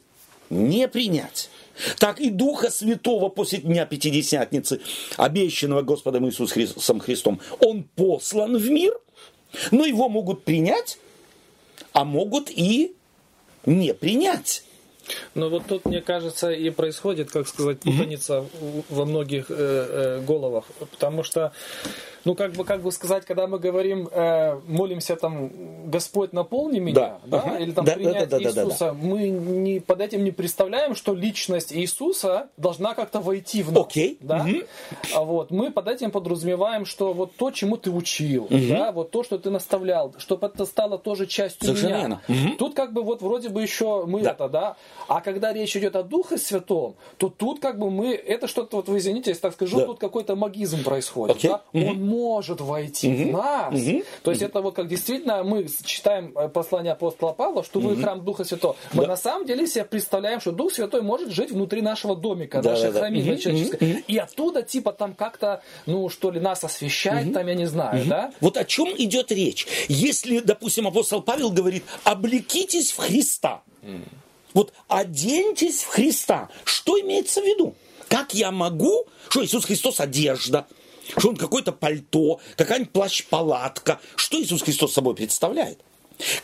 не 0.48 0.88
принять. 0.88 1.50
Так 1.98 2.20
и 2.20 2.30
Духа 2.30 2.70
Святого 2.70 3.28
после 3.28 3.58
Дня 3.58 3.86
Пятидесятницы, 3.86 4.80
обещанного 5.16 5.82
Господом 5.82 6.26
Иисусом 6.26 7.00
Христом, 7.00 7.40
Он 7.60 7.84
послан 7.84 8.56
в 8.56 8.70
мир, 8.70 8.94
но 9.70 9.84
его 9.84 10.08
могут 10.08 10.44
принять, 10.44 10.98
а 11.92 12.04
могут 12.04 12.50
и 12.50 12.94
не 13.66 13.94
принять. 13.94 14.64
Но 15.35 15.49
вот 15.49 15.66
тут, 15.66 15.85
мне 15.87 16.01
кажется, 16.01 16.51
и 16.51 16.70
происходит, 16.70 17.31
как 17.31 17.49
сказать, 17.49 17.81
путаница 17.81 18.35
mm-hmm. 18.35 18.85
во 18.90 19.05
многих 19.05 19.46
э, 19.49 19.55
э, 19.59 20.25
головах. 20.25 20.64
Потому 20.79 21.25
что 21.25 21.53
ну, 22.24 22.35
как 22.35 22.52
бы, 22.52 22.64
как 22.64 22.83
бы 22.83 22.92
сказать, 22.92 23.24
когда 23.24 23.46
мы 23.46 23.59
говорим, 23.59 24.09
э, 24.11 24.61
молимся 24.66 25.16
там, 25.16 25.50
Господь, 25.90 26.33
наполни 26.33 26.78
меня, 26.78 26.94
да, 26.94 27.20
да? 27.26 27.38
Ага. 27.38 27.59
или 27.59 27.70
там 27.72 27.85
да, 27.85 27.94
принять 27.94 28.28
да, 28.28 28.38
да, 28.38 28.44
Иисуса, 28.44 28.78
да, 28.78 28.92
да, 28.92 28.92
да. 28.92 28.92
мы 28.92 29.28
не, 29.28 29.80
под 29.80 30.00
этим 30.00 30.24
не 30.24 30.30
представляем, 30.30 30.94
что 30.94 31.14
личность 31.14 31.72
Иисуса 31.72 32.48
должна 32.56 32.94
как-то 32.94 33.20
войти 33.20 33.62
в 33.62 33.72
нас. 33.72 33.85
Окей. 33.85 34.18
Да? 34.20 34.44
Угу. 34.46 34.56
А 35.14 35.24
вот, 35.24 35.50
мы 35.50 35.70
под 35.70 35.88
этим 35.88 36.11
подразумеваем, 36.11 36.85
что 36.85 37.12
вот 37.12 37.35
то, 37.37 37.50
чему 37.50 37.76
ты 37.76 37.90
учил, 37.90 38.44
угу. 38.44 38.59
да, 38.68 38.92
вот 38.92 39.11
то, 39.11 39.22
что 39.22 39.38
ты 39.38 39.50
наставлял, 39.50 40.14
чтобы 40.18 40.46
это 40.46 40.66
стало 40.66 40.98
тоже 40.98 41.26
частью 41.26 41.66
Совершенно 41.66 42.06
меня. 42.06 42.20
Угу. 42.28 42.56
Тут 42.59 42.74
как 42.74 42.92
бы 42.92 43.02
вот 43.02 43.22
вроде 43.22 43.48
бы 43.48 43.62
еще 43.62 44.04
мы 44.06 44.22
да. 44.22 44.33
это, 44.33 44.48
да, 44.48 44.76
а 45.09 45.20
когда 45.20 45.52
речь 45.52 45.76
идет 45.76 45.96
о 45.96 46.02
Духе 46.02 46.38
Святом, 46.38 46.94
то 47.16 47.28
тут 47.28 47.61
как 47.61 47.78
бы 47.78 47.90
мы, 47.90 48.14
это 48.14 48.46
что-то, 48.46 48.76
вот 48.76 48.88
вы 48.88 48.98
извините, 48.98 49.30
если 49.30 49.42
так 49.42 49.54
скажу, 49.54 49.78
да. 49.78 49.87
тут 49.87 49.98
какой-то 49.98 50.37
магизм 50.37 50.85
происходит. 50.85 51.37
Okay. 51.37 51.48
Да? 51.48 51.62
Угу. 51.72 51.88
Он 51.88 52.10
может 52.11 52.61
войти 52.61 53.09
угу. 53.09 53.23
в 53.23 53.33
нас. 53.33 53.75
Угу. 53.75 54.03
То 54.23 54.31
есть 54.31 54.42
угу. 54.42 54.49
это 54.51 54.61
вот 54.61 54.75
как 54.75 54.88
действительно 54.88 55.44
мы 55.44 55.66
читаем 55.85 56.37
э, 56.37 56.49
послание 56.49 56.92
апостола 56.92 57.33
Павла, 57.33 57.62
что 57.62 57.81
вы 57.81 57.96
храм 57.96 58.25
Духа 58.25 58.44
Святого. 58.44 58.77
Мы 58.92 59.03
да. 59.03 59.09
на 59.09 59.16
самом 59.16 59.46
деле 59.46 59.66
себе 59.66 59.85
представляем, 59.85 60.40
что 60.40 60.53
Дух 60.53 60.73
Святой 60.73 61.03
может 61.03 61.31
жить 61.31 61.51
внутри 61.51 61.83
нашего 61.83 62.16
домика, 62.16 62.61
да, 62.62 62.70
нашей 62.70 62.92
да, 62.92 62.99
храмины. 62.99 63.35
Угу. 63.35 64.03
И 64.09 64.18
оттуда 64.18 64.62
типа 64.62 64.92
там 64.92 65.14
как-то, 65.14 65.62
ну 65.87 66.09
что 66.09 66.31
ли, 66.31 66.40
нас 66.40 66.64
освещает, 66.64 67.33
там 67.33 67.46
я 67.46 67.55
не 67.55 67.66
знаю, 67.66 68.05
да? 68.07 68.33
Вот 68.40 68.57
о 68.57 68.64
чем 68.64 68.88
идет 68.96 69.31
речь? 69.33 69.66
Если, 69.88 70.40
допустим, 70.40 70.87
апостол 70.87 71.23
Павел 71.23 71.51
говорит, 71.51 71.85
облекитесь 72.05 72.92
в 72.92 72.99
Христа. 72.99 73.62
Вот 74.53 74.73
оденьтесь 74.88 75.83
в 75.83 75.88
Христа. 75.88 76.49
Что 76.64 77.01
имеется 77.01 77.40
в 77.40 77.44
виду? 77.44 77.75
Как 78.09 78.35
я 78.35 78.51
могу, 78.51 79.07
что 79.29 79.44
Иисус 79.44 79.64
Христос 79.64 80.01
одежда, 80.01 80.66
что 81.16 81.31
он 81.31 81.37
какое-то 81.37 81.73
пальто, 81.73 82.40
какая-нибудь 82.57 82.92
плащ-палатка. 82.92 84.01
Что 84.16 84.40
Иисус 84.40 84.62
Христос 84.62 84.92
собой 84.92 85.14
представляет? 85.14 85.79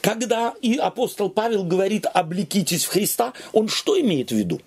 Когда 0.01 0.55
и 0.63 0.77
апостол 0.77 1.31
Павел 1.31 1.65
говорит 1.65 2.07
«облекитесь 2.07 2.85
в 2.85 2.89
Христа», 2.89 3.33
он 3.53 3.69
что 3.69 4.01
имеет 4.01 4.31
в 4.31 4.35
виду? 4.35 4.61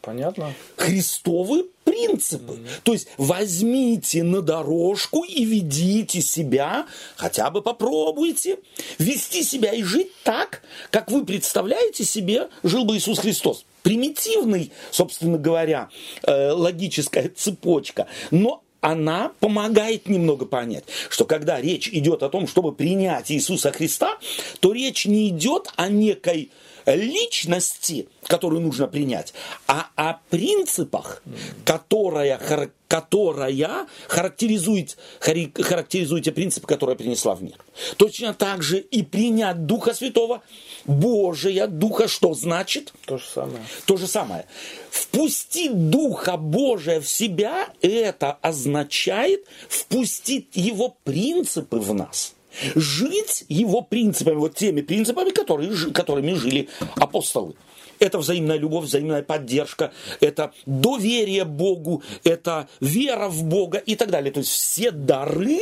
Понятно. 0.00 0.52
Христовы 0.76 1.66
принципы. 1.84 2.54
Mm-hmm. 2.54 2.80
То 2.82 2.92
есть 2.92 3.08
возьмите 3.16 4.22
на 4.22 4.42
дорожку 4.42 5.24
и 5.24 5.44
ведите 5.44 6.20
себя, 6.20 6.86
хотя 7.16 7.50
бы 7.50 7.62
попробуйте, 7.62 8.58
вести 8.98 9.42
себя 9.42 9.72
и 9.72 9.82
жить 9.82 10.12
так, 10.22 10.62
как 10.90 11.10
вы 11.10 11.24
представляете 11.24 12.04
себе, 12.04 12.48
жил 12.62 12.84
бы 12.84 12.96
Иисус 12.96 13.18
Христос. 13.18 13.64
Примитивный, 13.82 14.72
собственно 14.90 15.38
говоря, 15.38 15.88
э, 16.22 16.50
логическая 16.50 17.30
цепочка, 17.34 18.06
но 18.30 18.63
она 18.84 19.32
помогает 19.40 20.10
немного 20.10 20.44
понять, 20.44 20.84
что 21.08 21.24
когда 21.24 21.58
речь 21.58 21.88
идет 21.88 22.22
о 22.22 22.28
том, 22.28 22.46
чтобы 22.46 22.72
принять 22.72 23.32
Иисуса 23.32 23.72
Христа, 23.72 24.18
то 24.60 24.72
речь 24.72 25.06
не 25.06 25.30
идет 25.30 25.72
о 25.76 25.88
некой 25.88 26.50
личности, 26.86 28.08
которую 28.26 28.62
нужно 28.62 28.86
принять, 28.86 29.34
а 29.66 29.88
о 29.96 30.20
принципах, 30.30 31.22
которая, 31.64 32.70
которая 32.88 33.86
характеризует, 34.08 34.96
характеризует 35.20 36.24
те 36.24 36.32
принципы, 36.32 36.66
которые 36.66 36.96
принесла 36.96 37.34
в 37.34 37.42
мир. 37.42 37.56
Точно 37.96 38.34
так 38.34 38.62
же 38.62 38.78
и 38.78 39.02
принять 39.02 39.66
Духа 39.66 39.94
Святого, 39.94 40.42
Божия 40.84 41.66
Духа, 41.66 42.08
что 42.08 42.34
значит? 42.34 42.92
То 43.06 43.18
же 43.18 43.24
самое. 43.24 43.64
То 43.86 43.96
же 43.96 44.06
самое. 44.06 44.46
Впустить 44.90 45.90
Духа 45.90 46.36
Божия 46.36 47.00
в 47.00 47.08
себя, 47.08 47.68
это 47.80 48.32
означает 48.32 49.44
впустить 49.68 50.48
Его 50.54 50.96
принципы 51.04 51.78
в 51.78 51.94
нас 51.94 52.34
жить 52.74 53.44
его 53.48 53.82
принципами, 53.82 54.36
вот 54.36 54.54
теми 54.54 54.80
принципами, 54.80 55.30
которые, 55.30 55.92
которыми 55.92 56.34
жили 56.34 56.68
апостолы. 56.96 57.54
Это 58.00 58.18
взаимная 58.18 58.56
любовь, 58.56 58.86
взаимная 58.86 59.22
поддержка, 59.22 59.92
это 60.20 60.52
доверие 60.66 61.44
Богу, 61.44 62.02
это 62.24 62.68
вера 62.80 63.28
в 63.28 63.44
Бога 63.44 63.78
и 63.78 63.94
так 63.94 64.10
далее. 64.10 64.32
То 64.32 64.40
есть 64.40 64.50
все 64.50 64.90
дары, 64.90 65.60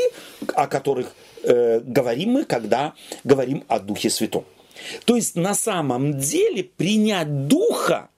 о 0.54 0.66
которых 0.66 1.12
э, 1.42 1.80
говорим 1.80 2.30
мы, 2.30 2.44
когда 2.44 2.94
говорим 3.24 3.64
о 3.68 3.80
Духе 3.80 4.10
Святом. 4.10 4.44
То 5.04 5.16
есть 5.16 5.36
на 5.36 5.54
самом 5.54 6.18
деле 6.18 6.64
принять 6.64 7.46
Духа 7.46 8.08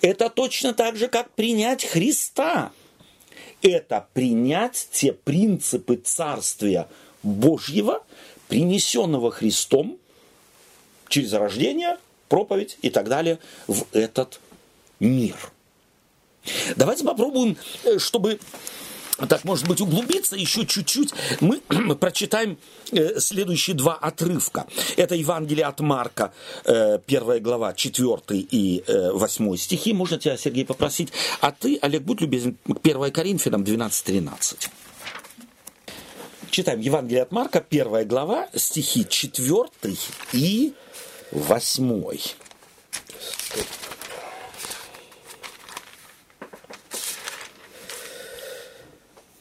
Это 0.00 0.30
точно 0.30 0.74
так 0.74 0.96
же, 0.96 1.08
как 1.08 1.30
принять 1.30 1.84
Христа. 1.84 2.70
Это 3.62 4.06
принять 4.12 4.88
те 4.92 5.12
принципы 5.12 5.96
Царствия 5.96 6.88
Божьего, 7.26 8.02
принесенного 8.48 9.30
Христом 9.30 9.98
через 11.08 11.32
рождение, 11.32 11.98
проповедь 12.28 12.78
и 12.82 12.90
так 12.90 13.08
далее 13.08 13.38
в 13.66 13.84
этот 13.92 14.40
мир. 15.00 15.36
Давайте 16.76 17.04
попробуем, 17.04 17.56
э, 17.84 17.98
чтобы 17.98 18.38
так, 19.28 19.44
может 19.44 19.66
быть, 19.66 19.80
углубиться 19.80 20.36
еще 20.36 20.66
чуть-чуть, 20.66 21.14
мы 21.40 21.60
прочитаем 21.96 22.58
э, 22.92 23.18
следующие 23.18 23.74
два 23.74 23.94
отрывка. 23.94 24.66
Это 24.96 25.14
Евангелие 25.14 25.64
от 25.64 25.80
Марка, 25.80 26.32
э, 26.64 26.98
первая 27.04 27.40
глава, 27.40 27.72
4 27.72 28.20
и 28.30 28.84
э, 28.86 29.10
8 29.12 29.56
стихи. 29.56 29.94
Можно 29.94 30.18
тебя, 30.18 30.36
Сергей, 30.36 30.66
попросить? 30.66 31.12
А 31.40 31.50
ты, 31.50 31.78
Олег, 31.80 32.02
будь 32.02 32.20
любезен, 32.20 32.58
1 32.66 33.10
Коринфянам 33.10 33.62
12-13. 33.62 34.68
Читаем 36.56 36.80
Евангелие 36.80 37.20
от 37.20 37.32
Марка, 37.32 37.60
первая 37.60 38.06
глава, 38.06 38.48
стихи 38.54 39.06
4 39.06 39.68
и 40.32 40.72
8. 41.30 42.18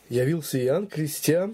Явился 0.09 0.59
Иоанн, 0.59 0.87
крестя 0.87 1.51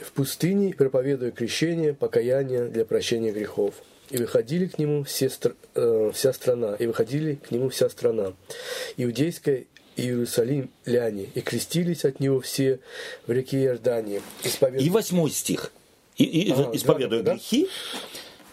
в 0.00 0.10
пустыне, 0.10 0.74
проповедуя 0.74 1.30
крещение, 1.30 1.94
покаяние 1.94 2.64
для 2.64 2.84
прощения 2.84 3.30
грехов. 3.30 3.74
И 4.10 4.16
выходили 4.16 4.66
к 4.66 4.80
нему 4.80 5.04
все, 5.04 5.30
э, 5.76 6.10
вся 6.12 6.32
страна, 6.32 6.74
и 6.74 6.88
выходили 6.88 7.36
к 7.36 7.52
нему 7.52 7.68
вся 7.68 7.88
страна, 7.88 8.32
иудейская 8.96 9.66
Иерусалим 9.96 10.70
ляне, 10.84 11.28
и 11.34 11.40
крестились 11.40 12.04
от 12.04 12.20
него 12.20 12.40
все 12.40 12.80
в 13.26 13.32
реке 13.32 13.64
Иордании. 13.64 14.22
Исповед... 14.42 14.80
И 14.80 14.90
восьмой 14.90 15.30
стих. 15.30 15.72
И, 16.16 16.24
и, 16.24 16.52
ага, 16.52 16.70
исповедуя 16.72 17.22
да, 17.22 17.34
грехи. 17.34 17.68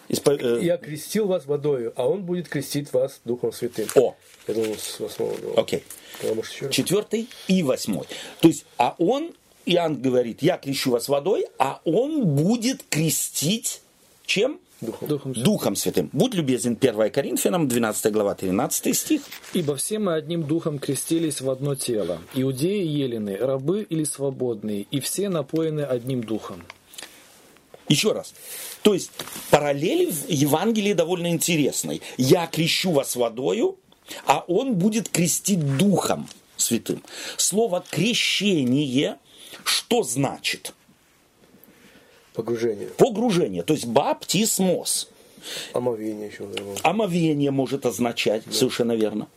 Испо... 0.08 0.32
Э, 0.32 0.60
Я 0.62 0.76
крестил 0.76 1.26
вас 1.26 1.46
водою, 1.46 1.92
а 1.96 2.08
он 2.08 2.22
будет 2.22 2.48
крестить 2.48 2.92
вас 2.92 3.20
Духом 3.24 3.52
Святым. 3.52 3.88
О! 3.94 4.16
Я 4.46 4.54
думал, 4.54 4.76
с 4.76 4.98
восьмого. 4.98 5.34
Окей. 5.56 5.84
Okay. 6.20 6.70
Четвертый 6.70 7.28
и 7.48 7.62
восьмой. 7.62 8.06
То 8.40 8.48
есть, 8.48 8.64
а 8.76 8.94
он 8.98 9.32
Иоанн 9.64 10.00
говорит, 10.00 10.42
я 10.42 10.56
крещу 10.56 10.90
вас 10.90 11.08
водой, 11.08 11.46
а 11.58 11.80
он 11.84 12.24
будет 12.26 12.82
крестить 12.88 13.80
чем? 14.26 14.60
Духом. 14.82 15.08
Духом, 15.08 15.32
Духом 15.32 15.76
Святым. 15.76 16.10
Будь 16.12 16.34
любезен, 16.34 16.76
1 16.80 17.10
Коринфянам, 17.10 17.68
12 17.68 18.12
глава, 18.12 18.34
13 18.34 18.96
стих. 18.96 19.22
«Ибо 19.54 19.76
все 19.76 19.98
мы 19.98 20.14
одним 20.14 20.42
духом 20.42 20.78
крестились 20.78 21.40
в 21.40 21.48
одно 21.48 21.74
тело, 21.74 22.20
иудеи 22.34 22.84
елены, 22.84 23.36
рабы 23.36 23.86
или 23.88 24.04
свободные, 24.04 24.82
и 24.90 25.00
все 25.00 25.28
напоены 25.28 25.82
одним 25.82 26.22
духом». 26.22 26.62
Еще 27.88 28.12
раз. 28.12 28.34
То 28.82 28.94
есть 28.94 29.10
параллель 29.50 30.10
в 30.10 30.28
Евангелии 30.28 30.92
довольно 30.92 31.30
интересной. 31.30 32.00
Я 32.16 32.46
крещу 32.46 32.92
вас 32.92 33.16
водою, 33.16 33.78
а 34.26 34.44
он 34.46 34.74
будет 34.74 35.08
крестить 35.08 35.76
Духом 35.78 36.28
Святым. 36.56 37.02
Слово 37.36 37.84
крещение 37.90 39.18
что 39.64 40.02
значит? 40.02 40.74
Погружение. 42.34 42.88
Погружение, 42.88 43.62
то 43.62 43.74
есть 43.74 43.86
баптисмос. 43.86 45.08
Омовение 45.72 46.28
еще. 46.28 46.48
Омовение 46.82 47.50
может 47.50 47.84
означать, 47.84 48.44
да. 48.46 48.52
совершенно 48.52 48.92
верно. 48.92 49.28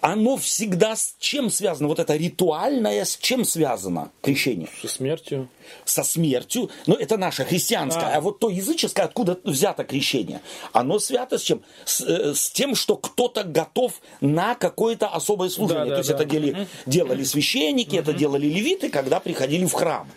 Оно 0.00 0.36
всегда 0.36 0.96
с 0.96 1.14
чем 1.20 1.48
связано? 1.48 1.86
Вот 1.86 2.00
это 2.00 2.16
ритуальное 2.16 3.04
с 3.04 3.16
чем 3.16 3.44
связано 3.44 4.10
крещение? 4.20 4.68
Со 4.80 4.88
смертью. 4.88 5.48
Со 5.84 6.02
смертью. 6.02 6.70
Но 6.88 6.96
это 6.96 7.16
наше 7.16 7.44
христианское. 7.44 8.06
А, 8.06 8.16
а 8.16 8.20
вот 8.20 8.40
то 8.40 8.50
языческое, 8.50 9.06
откуда 9.06 9.38
взято 9.44 9.84
крещение? 9.84 10.40
Оно 10.72 10.98
свято 10.98 11.38
с 11.38 11.42
чем? 11.42 11.62
С, 11.84 12.00
э, 12.00 12.34
с 12.34 12.50
тем, 12.50 12.74
что 12.74 12.96
кто-то 12.96 13.44
готов 13.44 13.92
на 14.20 14.56
какое-то 14.56 15.06
особое 15.06 15.50
служение. 15.50 15.84
Да, 15.84 15.90
да, 15.90 15.94
то 15.94 15.98
есть 15.98 16.10
да. 16.10 16.16
это 16.16 16.24
делали, 16.24 16.66
делали 16.86 17.22
священники, 17.22 17.94
это 17.94 18.12
делали 18.12 18.48
левиты, 18.48 18.88
когда 18.88 19.20
приходили 19.20 19.66
в 19.66 19.72
храм 19.72 20.08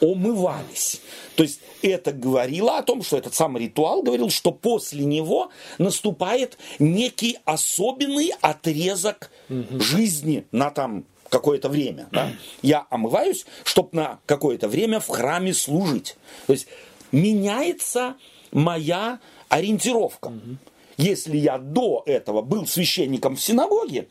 омывались. 0.00 1.00
То 1.36 1.42
есть 1.42 1.60
это 1.82 2.12
говорило 2.12 2.78
о 2.78 2.82
том, 2.82 3.02
что 3.02 3.16
этот 3.16 3.34
самый 3.34 3.64
ритуал 3.64 4.02
говорил, 4.02 4.30
что 4.30 4.52
после 4.52 5.04
него 5.04 5.50
наступает 5.78 6.58
некий 6.78 7.38
особенный 7.44 8.32
отрезок 8.40 9.30
угу. 9.48 9.80
жизни 9.80 10.44
на 10.52 10.70
там 10.70 11.04
какое-то 11.28 11.68
время. 11.68 12.08
Да? 12.10 12.32
Я 12.60 12.86
омываюсь, 12.90 13.46
чтобы 13.64 13.90
на 13.92 14.18
какое-то 14.26 14.68
время 14.68 15.00
в 15.00 15.08
храме 15.08 15.54
служить. 15.54 16.16
То 16.46 16.52
есть 16.52 16.66
меняется 17.12 18.16
моя 18.52 19.20
ориентировка. 19.48 20.26
Угу. 20.26 20.56
Если 20.98 21.38
я 21.38 21.58
до 21.58 22.02
этого 22.04 22.42
был 22.42 22.66
священником 22.66 23.36
в 23.36 23.42
синагоге, 23.42 24.08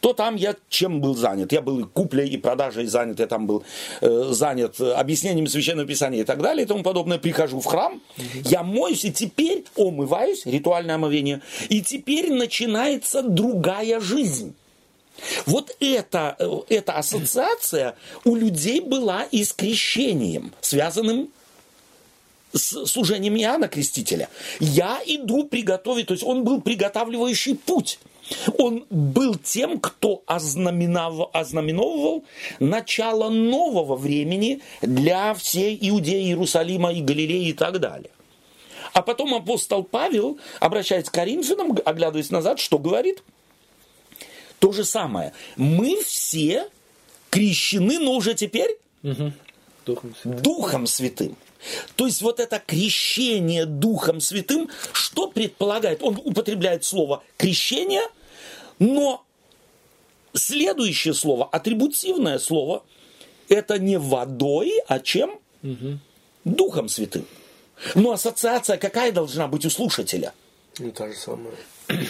то 0.00 0.12
там 0.12 0.36
я 0.36 0.56
чем 0.68 1.00
был 1.00 1.14
занят? 1.14 1.52
Я 1.52 1.60
был 1.60 1.80
и 1.80 1.84
куплей, 1.84 2.28
и 2.28 2.36
продажей 2.36 2.86
занят, 2.86 3.20
я 3.20 3.26
там 3.26 3.46
был 3.46 3.64
э, 4.00 4.28
занят 4.30 4.80
объяснением 4.80 5.46
священного 5.46 5.86
писания 5.86 6.20
и 6.20 6.24
так 6.24 6.40
далее 6.40 6.64
и 6.64 6.66
тому 6.66 6.82
подобное. 6.82 7.18
Прихожу 7.18 7.60
в 7.60 7.66
храм, 7.66 8.00
я 8.44 8.62
моюсь, 8.62 9.04
и 9.04 9.12
теперь 9.12 9.64
омываюсь, 9.76 10.46
ритуальное 10.46 10.94
омовение, 10.94 11.42
и 11.68 11.82
теперь 11.82 12.32
начинается 12.32 13.22
другая 13.22 14.00
жизнь. 14.00 14.54
Вот 15.46 15.76
эта, 15.80 16.36
э, 16.38 16.48
эта 16.70 16.94
ассоциация 16.94 17.94
у 18.24 18.34
людей 18.34 18.80
была 18.80 19.24
и 19.24 19.44
с 19.44 19.52
крещением, 19.52 20.52
связанным 20.60 21.30
с 22.52 22.86
служением 22.86 23.36
Иоанна 23.36 23.68
Крестителя. 23.68 24.28
Я 24.58 25.00
иду 25.06 25.44
приготовить, 25.44 26.06
то 26.06 26.14
есть 26.14 26.24
он 26.24 26.42
был 26.42 26.60
приготавливающий 26.60 27.54
путь. 27.54 28.00
Он 28.58 28.86
был 28.90 29.34
тем, 29.34 29.80
кто 29.80 30.22
ознаменовал, 30.26 31.30
ознаменовывал 31.32 32.24
начало 32.58 33.28
нового 33.28 33.96
времени 33.96 34.62
для 34.82 35.34
всей 35.34 35.76
Иудеи, 35.80 36.26
Иерусалима 36.26 36.92
и 36.92 37.00
Галилеи 37.00 37.48
и 37.48 37.52
так 37.52 37.80
далее. 37.80 38.10
А 38.92 39.02
потом 39.02 39.34
апостол 39.34 39.84
Павел, 39.84 40.38
обращаясь 40.58 41.08
к 41.08 41.12
Коринфянам, 41.12 41.76
оглядываясь 41.84 42.30
назад, 42.30 42.58
что 42.58 42.78
говорит? 42.78 43.22
То 44.58 44.72
же 44.72 44.84
самое. 44.84 45.32
Мы 45.56 46.02
все 46.02 46.68
крещены, 47.30 47.98
но 47.98 48.12
уже 48.12 48.34
теперь 48.34 48.76
угу. 49.02 49.32
Духом, 49.86 50.14
Святым. 50.20 50.42
Духом 50.42 50.86
Святым. 50.86 51.36
То 51.94 52.06
есть 52.06 52.22
вот 52.22 52.40
это 52.40 52.60
крещение 52.64 53.64
Духом 53.64 54.20
Святым, 54.20 54.70
что 54.92 55.28
предполагает? 55.28 56.02
Он 56.02 56.20
употребляет 56.22 56.84
слово 56.84 57.22
крещение– 57.36 58.02
но 58.80 59.24
следующее 60.34 61.14
слово, 61.14 61.44
атрибутивное 61.44 62.38
слово, 62.38 62.82
это 63.48 63.78
не 63.78 63.98
водой, 63.98 64.80
а 64.88 64.98
чем? 64.98 65.38
Угу. 65.62 65.98
Духом 66.44 66.88
Святым. 66.88 67.26
Но 67.94 68.12
ассоциация 68.12 68.76
какая 68.78 69.12
должна 69.12 69.46
быть 69.48 69.64
у 69.64 69.70
слушателя? 69.70 70.32
Ну, 70.78 70.90
та 70.90 71.08
же 71.08 71.14
самая. 71.16 71.54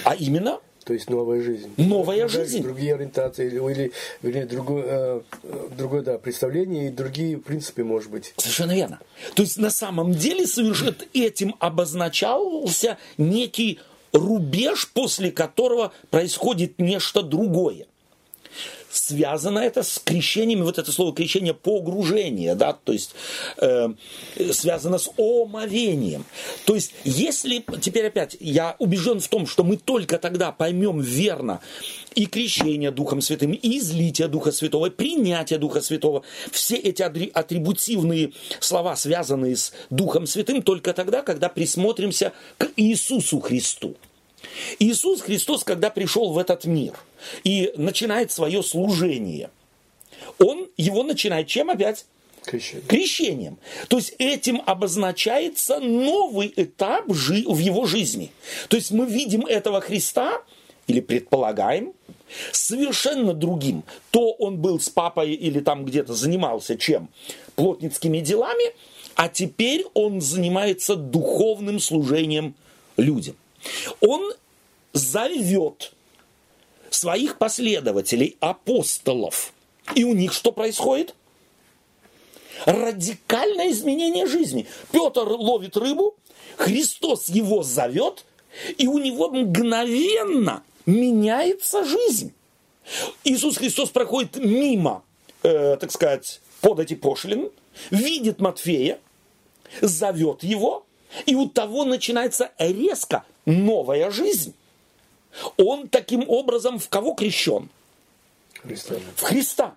А 0.04 0.14
именно? 0.14 0.60
То 0.84 0.94
есть 0.94 1.10
новая 1.10 1.42
жизнь. 1.42 1.72
Новая 1.76 2.20
другая, 2.20 2.28
жизнь. 2.28 2.62
Другие 2.62 2.94
ориентации 2.94 3.46
или, 3.46 3.58
или, 3.58 3.92
или 4.22 4.44
другое, 4.44 4.84
э, 4.86 5.20
другое 5.76 6.02
да, 6.02 6.18
представление 6.18 6.88
и 6.88 6.90
другие 6.90 7.36
принципы, 7.36 7.84
может 7.84 8.10
быть. 8.10 8.32
Совершенно 8.36 8.74
верно. 8.74 8.98
То 9.34 9.42
есть 9.42 9.58
на 9.58 9.70
самом 9.70 10.14
деле 10.14 10.46
совершенно 10.46 10.96
этим 11.12 11.54
обозначался 11.58 12.96
некий 13.18 13.78
рубеж, 14.12 14.88
после 14.92 15.30
которого 15.30 15.92
происходит 16.10 16.78
нечто 16.78 17.22
другое. 17.22 17.86
Связано 18.90 19.60
это 19.60 19.82
с 19.82 19.98
крещением, 19.98 20.64
вот 20.64 20.78
это 20.78 20.90
слово 20.90 21.14
крещение 21.14 21.54
погружение, 21.54 22.54
да, 22.54 22.72
то 22.72 22.92
есть 22.92 23.14
э, 23.58 23.88
связано 24.52 24.98
с 24.98 25.10
омовением. 25.16 26.24
То 26.64 26.74
есть, 26.74 26.92
если 27.04 27.64
теперь 27.80 28.08
опять 28.08 28.36
я 28.40 28.74
убежден 28.78 29.20
в 29.20 29.28
том, 29.28 29.46
что 29.46 29.62
мы 29.62 29.76
только 29.76 30.18
тогда 30.18 30.50
поймем 30.50 31.00
верно 31.00 31.60
и 32.14 32.26
крещение 32.26 32.90
Духом 32.90 33.20
Святым, 33.20 33.52
и 33.52 33.78
излитие 33.78 34.28
Духа 34.28 34.50
Святого, 34.52 34.86
и 34.86 34.90
принятие 34.90 35.58
Духа 35.58 35.80
Святого, 35.80 36.22
все 36.50 36.76
эти 36.76 37.02
атрибутивные 37.02 38.32
слова, 38.58 38.96
связанные 38.96 39.56
с 39.56 39.72
Духом 39.90 40.26
Святым, 40.26 40.62
только 40.62 40.92
тогда, 40.92 41.22
когда 41.22 41.48
присмотримся 41.48 42.32
к 42.58 42.70
Иисусу 42.76 43.40
Христу. 43.40 43.96
Иисус 44.78 45.20
Христос, 45.22 45.64
когда 45.64 45.90
пришел 45.90 46.32
в 46.32 46.38
этот 46.38 46.64
мир 46.64 46.94
и 47.44 47.72
начинает 47.76 48.32
свое 48.32 48.62
служение, 48.62 49.50
он 50.38 50.68
его 50.76 51.02
начинает 51.02 51.46
чем 51.46 51.70
опять? 51.70 52.06
Крещением. 52.44 52.86
Крещением. 52.86 53.58
То 53.88 53.98
есть 53.98 54.14
этим 54.18 54.62
обозначается 54.64 55.78
новый 55.78 56.52
этап 56.56 57.04
в 57.06 57.58
его 57.58 57.86
жизни. 57.86 58.32
То 58.68 58.76
есть 58.76 58.90
мы 58.90 59.06
видим 59.06 59.44
этого 59.44 59.80
Христа, 59.80 60.42
или 60.90 61.00
предполагаем, 61.00 61.92
совершенно 62.52 63.32
другим. 63.32 63.84
То 64.10 64.32
он 64.32 64.58
был 64.58 64.80
с 64.80 64.88
папой 64.88 65.32
или 65.34 65.60
там 65.60 65.84
где-то 65.84 66.14
занимался 66.14 66.76
чем? 66.76 67.08
Плотницкими 67.54 68.18
делами, 68.20 68.74
а 69.14 69.28
теперь 69.28 69.84
он 69.94 70.20
занимается 70.20 70.96
духовным 70.96 71.78
служением 71.78 72.54
людям. 72.96 73.36
Он 74.00 74.32
зовет 74.92 75.92
своих 76.90 77.38
последователей, 77.38 78.36
апостолов. 78.40 79.52
И 79.94 80.04
у 80.04 80.14
них 80.14 80.32
что 80.32 80.52
происходит? 80.52 81.14
Радикальное 82.66 83.70
изменение 83.70 84.26
жизни. 84.26 84.66
Петр 84.92 85.26
ловит 85.26 85.76
рыбу, 85.76 86.14
Христос 86.56 87.28
его 87.28 87.62
зовет, 87.62 88.24
и 88.76 88.86
у 88.86 88.98
него 88.98 89.30
мгновенно 89.30 90.62
меняется 90.84 91.84
жизнь. 91.84 92.34
Иисус 93.24 93.56
Христос 93.56 93.90
проходит 93.90 94.36
мимо, 94.36 95.04
э, 95.42 95.76
так 95.76 95.90
сказать, 95.92 96.40
под 96.60 96.80
эти 96.80 96.94
пошлины, 96.94 97.50
видит 97.90 98.40
Матфея, 98.40 98.98
зовет 99.80 100.42
его, 100.42 100.84
и 101.26 101.34
у 101.34 101.48
того 101.48 101.84
начинается 101.84 102.50
резко 102.58 103.24
новая 103.46 104.10
жизнь. 104.10 104.54
Он 105.56 105.88
таким 105.88 106.28
образом 106.28 106.78
в 106.78 106.88
кого 106.88 107.14
крещен? 107.14 107.68
Христа. 108.62 108.94
В 109.16 109.22
Христа. 109.22 109.74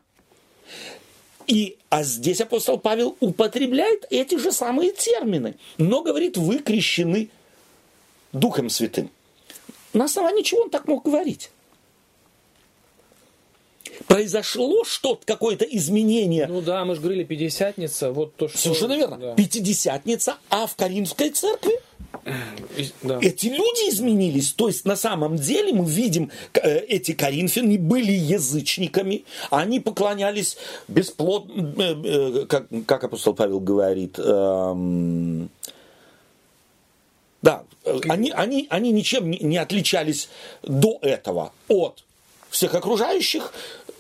И, 1.47 1.77
а 1.89 2.03
здесь 2.03 2.41
апостол 2.41 2.79
Павел 2.79 3.17
употребляет 3.19 4.05
эти 4.09 4.37
же 4.37 4.51
самые 4.51 4.91
термины, 4.91 5.55
но 5.77 6.01
говорит, 6.01 6.37
вы 6.37 6.59
крещены 6.59 7.29
Духом 8.31 8.69
Святым. 8.69 9.09
На 9.93 10.05
основании 10.05 10.41
чего 10.41 10.61
он 10.61 10.69
так 10.69 10.87
мог 10.87 11.03
говорить? 11.03 11.51
Произошло 14.07 14.83
что-то, 14.83 15.25
какое-то 15.25 15.65
изменение. 15.65 16.47
Ну 16.47 16.61
да, 16.61 16.85
мы 16.85 16.95
же 16.95 17.01
говорили, 17.01 17.23
Пятидесятница, 17.23 18.11
вот 18.11 18.35
то, 18.35 18.47
что... 18.47 18.57
Совершенно 18.57 18.93
верно. 18.93 19.17
Да. 19.17 19.33
Пятидесятница, 19.35 20.37
а 20.49 20.67
в 20.67 20.75
Каримской 20.75 21.29
церкви 21.29 21.79
да. 23.01 23.19
эти 23.21 23.47
люди 23.47 23.89
изменились. 23.89 24.53
То 24.53 24.67
есть 24.67 24.85
на 24.85 24.95
самом 24.95 25.35
деле 25.37 25.73
мы 25.73 25.85
видим, 25.85 26.31
э, 26.53 26.79
эти 26.79 27.13
коринфяне 27.13 27.77
были 27.77 28.11
язычниками, 28.11 29.25
они 29.49 29.79
поклонялись 29.79 30.57
бесплодно, 30.87 31.73
э, 31.81 32.41
э, 32.41 32.45
как, 32.45 32.67
как 32.85 33.03
апостол 33.03 33.33
Павел 33.33 33.59
говорит, 33.59 34.19
эм, 34.19 35.49
да, 37.41 37.63
они, 38.07 38.31
они, 38.31 38.67
они 38.69 38.91
ничем 38.91 39.29
не 39.29 39.57
отличались 39.57 40.29
до 40.61 40.99
этого 41.01 41.51
от 41.67 42.03
всех 42.49 42.75
окружающих, 42.75 43.51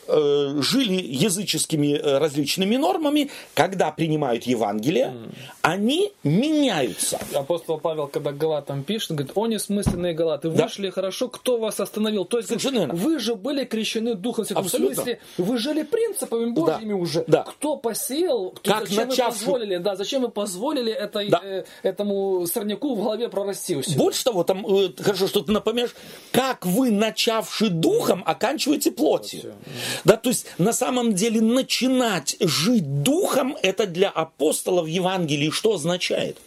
э, 0.07 0.61
жили 0.61 1.01
языческими 1.01 1.93
э, 1.97 2.17
различными 2.17 2.75
нормами, 2.77 3.29
когда 3.53 3.91
принимают 3.91 4.43
Евангелие, 4.43 5.13
они 5.61 6.11
меняются. 6.23 7.19
Апостол 7.33 7.79
Павел, 7.79 8.07
когда 8.07 8.31
Галатам 8.31 8.83
пишет, 8.83 9.11
говорит, 9.11 9.31
о 9.35 9.47
несмысленные 9.47 10.13
Галаты, 10.13 10.49
Да. 10.49 10.63
вышли 10.65 10.89
хорошо, 10.89 11.27
кто 11.29 11.57
вас 11.57 11.79
остановил? 11.79 12.25
То 12.25 12.37
есть, 12.37 12.49
Совершенно 12.49 12.87
вы 12.93 13.19
же 13.19 13.35
были 13.35 13.63
крещены 13.65 14.15
Духом 14.15 14.45
Святым. 14.45 14.65
Абсолютно. 14.65 14.93
В 14.93 14.95
смысле, 14.95 15.19
вы 15.37 15.57
жили 15.57 15.83
принципами 15.83 16.51
Божьими 16.51 16.93
уже. 16.93 17.23
Да. 17.27 17.43
Кто 17.43 17.77
посеял, 17.77 18.51
кто, 18.51 18.71
Как 18.71 18.87
зачем 18.87 19.09
начавший- 19.09 19.23
вы 19.39 19.45
позволили, 19.45 19.77
да, 19.77 19.95
зачем 19.95 20.21
вы 20.23 20.29
позволили 20.29 20.91
этой, 20.91 21.29
Да. 21.29 21.41
э, 21.43 21.63
этому 21.83 22.45
сорняку 22.47 22.95
в 22.95 23.01
голове 23.03 23.29
прорасти 23.29 23.75
у 23.75 23.81
себя? 23.81 23.97
Больше 23.97 24.23
того, 24.23 24.43
там 24.43 24.65
э, 24.65 24.89
хорошо, 25.01 25.27
что 25.27 25.41
ты 25.41 25.51
напоминаешь, 25.51 25.95
как 26.31 26.65
вы, 26.65 26.91
начавши 26.91 27.69
духом, 27.69 28.23
оканчиваете 28.25 28.91
плотью. 28.91 29.53
Да, 30.05 30.17
то 30.17 30.29
есть 30.29 30.47
на 30.57 30.73
самом 30.73 31.13
деле 31.13 31.41
начинать 31.41 32.35
жить 32.39 33.03
духом, 33.03 33.57
это 33.61 33.87
для 33.87 34.09
апостолов 34.09 34.87
Евангелии 34.87 35.49
что 35.49 35.75
означает? 35.75 36.37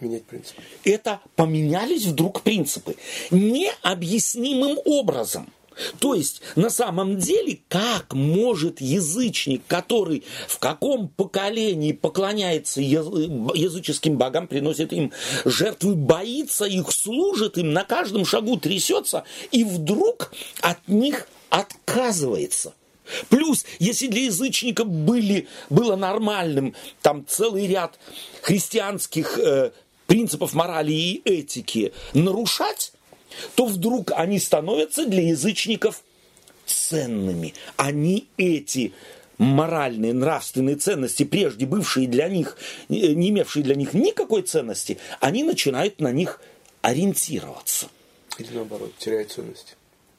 Менять 0.00 0.24
принцип. 0.24 0.56
это 0.84 1.20
поменялись 1.36 2.04
вдруг 2.04 2.42
принципы 2.42 2.96
необъяснимым 3.30 4.78
образом. 4.84 5.50
То 5.98 6.14
есть, 6.14 6.40
на 6.54 6.70
самом 6.70 7.18
деле, 7.18 7.60
как 7.68 8.14
может 8.14 8.80
язычник, 8.80 9.62
который 9.66 10.24
в 10.48 10.58
каком 10.58 11.08
поколении 11.08 11.92
поклоняется 11.92 12.80
язы- 12.80 13.28
языческим 13.54 14.16
богам, 14.16 14.48
приносит 14.48 14.92
им 14.92 15.12
жертвы, 15.44 15.94
боится 15.94 16.64
их, 16.64 16.90
служит 16.92 17.58
им, 17.58 17.72
на 17.72 17.84
каждом 17.84 18.24
шагу 18.24 18.56
трясется, 18.56 19.24
и 19.52 19.64
вдруг 19.64 20.32
от 20.62 20.88
них 20.88 21.28
отказывается– 21.50 22.74
Плюс, 23.28 23.64
если 23.78 24.08
для 24.08 24.24
язычников 24.24 24.88
были, 24.88 25.46
было 25.70 25.96
нормальным 25.96 26.74
там 27.02 27.24
целый 27.26 27.66
ряд 27.66 27.98
христианских 28.42 29.38
э, 29.38 29.70
принципов 30.06 30.54
морали 30.54 30.92
и 30.92 31.22
этики 31.24 31.92
нарушать, 32.14 32.92
то 33.54 33.66
вдруг 33.66 34.12
они 34.12 34.38
становятся 34.38 35.06
для 35.06 35.22
язычников 35.22 36.02
ценными. 36.64 37.54
Они 37.76 38.26
эти 38.36 38.92
моральные, 39.38 40.14
нравственные 40.14 40.76
ценности, 40.76 41.24
прежде 41.24 41.66
бывшие 41.66 42.08
для 42.08 42.28
них, 42.28 42.56
э, 42.88 42.94
не 42.94 43.30
имевшие 43.30 43.62
для 43.62 43.74
них 43.74 43.94
никакой 43.94 44.42
ценности, 44.42 44.98
они 45.20 45.44
начинают 45.44 46.00
на 46.00 46.10
них 46.10 46.40
ориентироваться. 46.82 47.88
Или 48.38 48.52
наоборот, 48.52 48.92
теряет 48.98 49.30
ценность. 49.30 49.75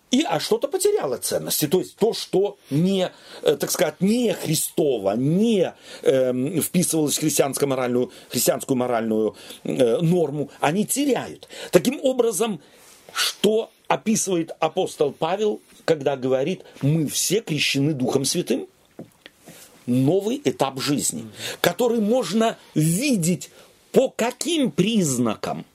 И, 0.09 0.23
а 0.23 0.39
что-то 0.39 0.69
потеряло 0.69 1.17
ценности. 1.17 1.67
То 1.67 1.79
есть 1.79 1.97
то, 1.97 2.13
что 2.13 2.57
не, 2.69 3.11
э, 3.41 3.57
так 3.57 3.69
сказать, 3.69 3.99
не 3.99 4.33
Христово, 4.33 5.15
не 5.17 5.73
эм, 6.03 6.61
вписывалось 6.61 7.17
в 7.17 7.19
христианскую 7.19 7.67
моральную, 7.67 8.11
христианскую 8.29 8.77
моральную 8.77 9.35
э, 9.63 9.97
норму, 9.97 10.49
они 10.61 10.85
теряют. 10.85 11.49
Таким 11.71 11.99
образом, 12.01 12.61
что 13.11 13.69
описывает 13.87 14.51
апостол 14.59 15.11
Павел, 15.11 15.61
когда 15.83 16.15
говорит, 16.15 16.63
мы 16.81 17.07
все 17.07 17.41
крещены 17.41 17.93
Духом 17.93 18.23
Святым? 18.23 18.67
Новый 19.87 20.41
этап 20.43 20.81
жизни, 20.81 21.25
который 21.61 21.99
можно 21.99 22.57
видеть 22.75 23.49
по 23.91 24.09
каким 24.09 24.71
признакам? 24.71 25.65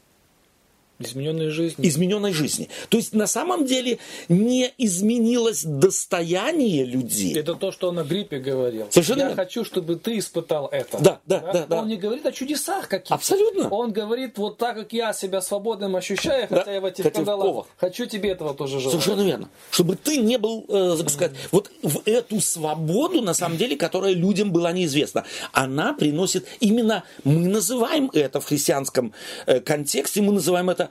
Измененные 1.06 1.50
жизни. 1.50 1.86
измененной 1.86 2.32
жизни. 2.32 2.68
То 2.88 2.96
есть 2.96 3.14
на 3.14 3.26
самом 3.26 3.66
деле 3.66 3.98
не 4.28 4.72
изменилось 4.78 5.64
достояние 5.64 6.84
людей. 6.84 7.34
Это 7.34 7.54
то, 7.54 7.72
что 7.72 7.88
он 7.88 7.98
о 7.98 8.04
гриппе 8.04 8.38
говорил. 8.38 8.86
Совершенно 8.90 9.18
Я 9.20 9.26
верно. 9.28 9.42
хочу, 9.44 9.64
чтобы 9.64 9.96
ты 9.96 10.18
испытал 10.18 10.68
это. 10.70 10.98
Да, 11.00 11.20
да, 11.26 11.40
да, 11.52 11.66
да. 11.66 11.78
Он 11.80 11.88
не 11.88 11.96
говорит 11.96 12.26
о 12.26 12.32
чудесах 12.32 12.88
каких-то. 12.88 13.14
Абсолютно. 13.14 13.68
Он 13.68 13.92
говорит, 13.92 14.38
вот 14.38 14.58
так 14.58 14.76
как 14.76 14.92
я 14.92 15.12
себя 15.12 15.40
свободным 15.40 15.96
ощущаю, 15.96 16.46
Да, 16.50 16.58
хотя 16.58 16.74
я 16.74 16.80
в 16.80 16.84
этих 16.84 17.04
хотя 17.04 17.14
в 17.22 17.24
кандалах, 17.24 17.46
ковах. 17.46 17.66
хочу 17.76 18.06
тебе 18.06 18.30
этого 18.30 18.54
тоже 18.54 18.80
желать. 18.80 18.92
Совершенно 19.00 19.26
верно. 19.26 19.48
Чтобы 19.70 19.96
ты 19.96 20.16
не 20.18 20.38
был, 20.38 20.64
э, 20.68 20.96
так 20.98 21.10
сказать, 21.10 21.32
вот 21.50 21.70
в 21.82 22.02
эту 22.06 22.40
свободу, 22.40 23.20
на 23.22 23.34
самом 23.34 23.56
деле, 23.56 23.76
которая 23.76 24.12
людям 24.14 24.52
была 24.52 24.72
неизвестна, 24.72 25.24
она 25.52 25.92
приносит, 25.94 26.46
именно 26.60 27.04
мы 27.24 27.48
называем 27.48 28.10
это 28.12 28.40
в 28.40 28.44
христианском 28.46 29.12
э, 29.46 29.60
контексте, 29.60 30.22
мы 30.22 30.32
называем 30.32 30.70
это 30.70 30.90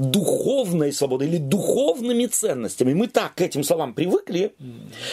духовной 0.00 0.92
свободой 0.92 1.28
или 1.28 1.36
духовными 1.36 2.26
ценностями. 2.26 2.94
Мы 2.94 3.06
так 3.06 3.34
к 3.34 3.40
этим 3.42 3.62
словам 3.62 3.92
привыкли, 3.94 4.54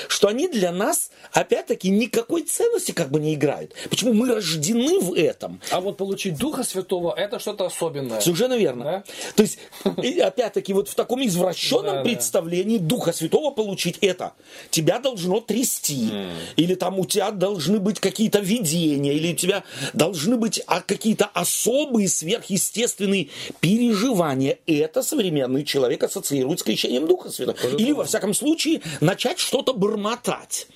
что 0.07 0.27
они 0.29 0.47
для 0.47 0.71
нас, 0.71 1.11
опять-таки, 1.33 1.89
никакой 1.89 2.43
ценности 2.43 2.91
как 2.93 3.09
бы 3.11 3.19
не 3.19 3.33
играют. 3.33 3.73
Почему 3.89 4.13
мы 4.13 4.33
рождены 4.33 4.99
в 4.99 5.13
этом? 5.13 5.59
А 5.71 5.81
вот 5.81 5.97
получить 5.97 6.37
Духа 6.37 6.63
Святого, 6.63 7.13
это 7.13 7.39
что-то 7.39 7.65
особенное. 7.65 8.21
Совершенно 8.21 8.57
верно. 8.57 8.83
Да? 8.83 9.03
То 9.35 9.43
есть, 9.43 9.59
опять-таки, 9.83 10.73
вот 10.73 10.87
в 10.87 10.95
таком 10.95 11.25
извращенном 11.25 11.85
Да, 11.85 11.93
да. 11.95 12.03
представлении 12.03 12.77
Духа 12.77 13.11
Святого 13.11 13.51
получить 13.51 13.97
это, 14.01 14.33
тебя 14.69 14.99
должно 14.99 15.41
трясти, 15.41 16.09
или 16.55 16.75
там 16.75 16.99
у 16.99 17.05
тебя 17.05 17.31
должны 17.31 17.79
быть 17.79 17.99
какие-то 17.99 18.39
видения, 18.39 19.13
или 19.13 19.33
у 19.33 19.35
тебя 19.35 19.63
должны 19.93 20.37
быть 20.37 20.61
а, 20.67 20.81
какие-то 20.81 21.25
особые 21.25 22.07
сверхъестественные 22.07 23.29
переживания. 23.59 24.59
Это 24.77 25.03
современный 25.03 25.63
человек 25.63 26.03
ассоциирует 26.03 26.59
с 26.59 26.63
крещением 26.63 27.07
Духа 27.07 27.29
Святого. 27.29 27.75
Или, 27.77 27.91
во 27.91 28.05
всяком 28.05 28.33
случае, 28.33 28.81
начать 29.01 29.39
что-то 29.39 29.73
бормотать. 29.73 30.67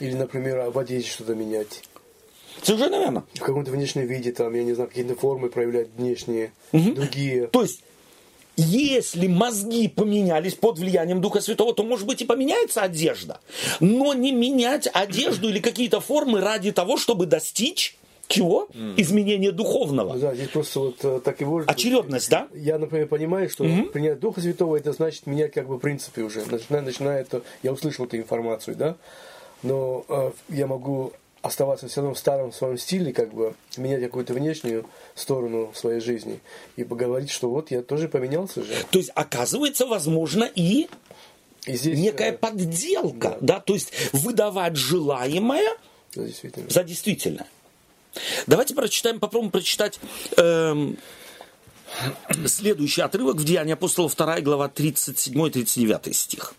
Или, 0.00 0.14
например, 0.14 0.70
в 0.70 0.78
одежде 0.78 1.10
что-то 1.10 1.34
менять. 1.34 1.82
Совершенно 2.62 2.96
верно. 2.96 3.24
В 3.34 3.40
каком-то 3.40 3.70
внешнем 3.70 4.06
виде, 4.06 4.32
там, 4.32 4.54
я 4.54 4.64
не 4.64 4.74
знаю, 4.74 4.88
какие-то 4.88 5.14
формы 5.14 5.48
проявлять 5.48 5.88
внешние, 5.96 6.52
другие. 6.72 7.46
То 7.48 7.62
есть, 7.62 7.82
если 8.56 9.28
мозги 9.28 9.86
поменялись 9.86 10.54
под 10.54 10.78
влиянием 10.78 11.20
Духа 11.20 11.40
Святого, 11.40 11.72
то, 11.74 11.84
может 11.84 12.06
быть, 12.06 12.22
и 12.22 12.24
поменяется 12.24 12.82
одежда. 12.82 13.40
Но 13.78 14.14
не 14.14 14.32
менять 14.32 14.88
одежду 14.92 15.48
или 15.48 15.60
какие-то 15.60 16.00
формы 16.00 16.40
ради 16.40 16.72
того, 16.72 16.96
чтобы 16.96 17.26
достичь 17.26 17.96
чего? 18.28 18.68
Изменения 18.96 19.50
духовного. 19.52 20.12
Ну 20.14 20.20
да, 20.20 20.34
здесь 20.34 20.48
просто 20.48 20.80
вот 20.80 20.96
э, 21.02 21.20
так 21.24 21.40
и 21.40 21.44
может. 21.44 21.70
Очередность, 21.70 22.30
да? 22.30 22.48
Я, 22.54 22.78
например, 22.78 23.08
понимаю, 23.08 23.48
что 23.50 23.64
принять 23.92 24.20
Духа 24.20 24.40
Святого, 24.40 24.76
это 24.76 24.92
значит 24.92 25.26
менять 25.26 25.52
как 25.52 25.66
бы 25.66 25.78
принципы 25.78 26.22
уже. 26.22 26.44
Начиная, 26.44 26.82
начиная 26.82 27.20
это, 27.22 27.42
я 27.62 27.72
услышал 27.72 28.04
эту 28.04 28.18
информацию, 28.18 28.76
да, 28.76 28.96
но 29.62 30.04
э, 30.08 30.30
я 30.50 30.66
могу 30.66 31.12
оставаться 31.40 31.88
все 31.88 32.00
равно 32.00 32.14
в 32.14 32.18
старом 32.18 32.52
своем 32.52 32.78
стиле, 32.78 33.12
как 33.12 33.32
бы 33.32 33.54
менять 33.76 34.02
какую-то 34.02 34.34
внешнюю 34.34 34.84
сторону 35.14 35.70
в 35.72 35.78
своей 35.78 36.00
жизни 36.00 36.40
и 36.76 36.84
поговорить, 36.84 37.30
что 37.30 37.48
вот 37.48 37.70
я 37.70 37.82
тоже 37.82 38.08
поменялся 38.08 38.62
же. 38.62 38.72
То 38.90 38.98
есть, 38.98 39.10
оказывается, 39.14 39.86
возможно 39.86 40.50
и 40.54 40.88
И 41.66 41.76
здесь, 41.76 41.98
некая 41.98 42.32
э, 42.32 42.36
подделка, 42.36 43.38
да. 43.40 43.60
то 43.60 43.74
есть 43.74 43.92
выдавать 44.12 44.76
желаемое 44.76 45.68
да, 46.14 46.24
действительно. 46.24 46.68
за 46.68 46.84
действительное. 46.84 47.46
Давайте 48.46 48.74
прочитаем, 48.74 49.20
попробуем 49.20 49.50
прочитать 49.50 50.00
эм, 50.36 50.96
следующий 52.46 53.02
отрывок 53.02 53.36
в 53.36 53.44
Деянии 53.44 53.72
апостола 53.72 54.10
2 54.10 54.40
глава 54.40 54.70
37-39 54.74 56.12
стих. 56.12 56.54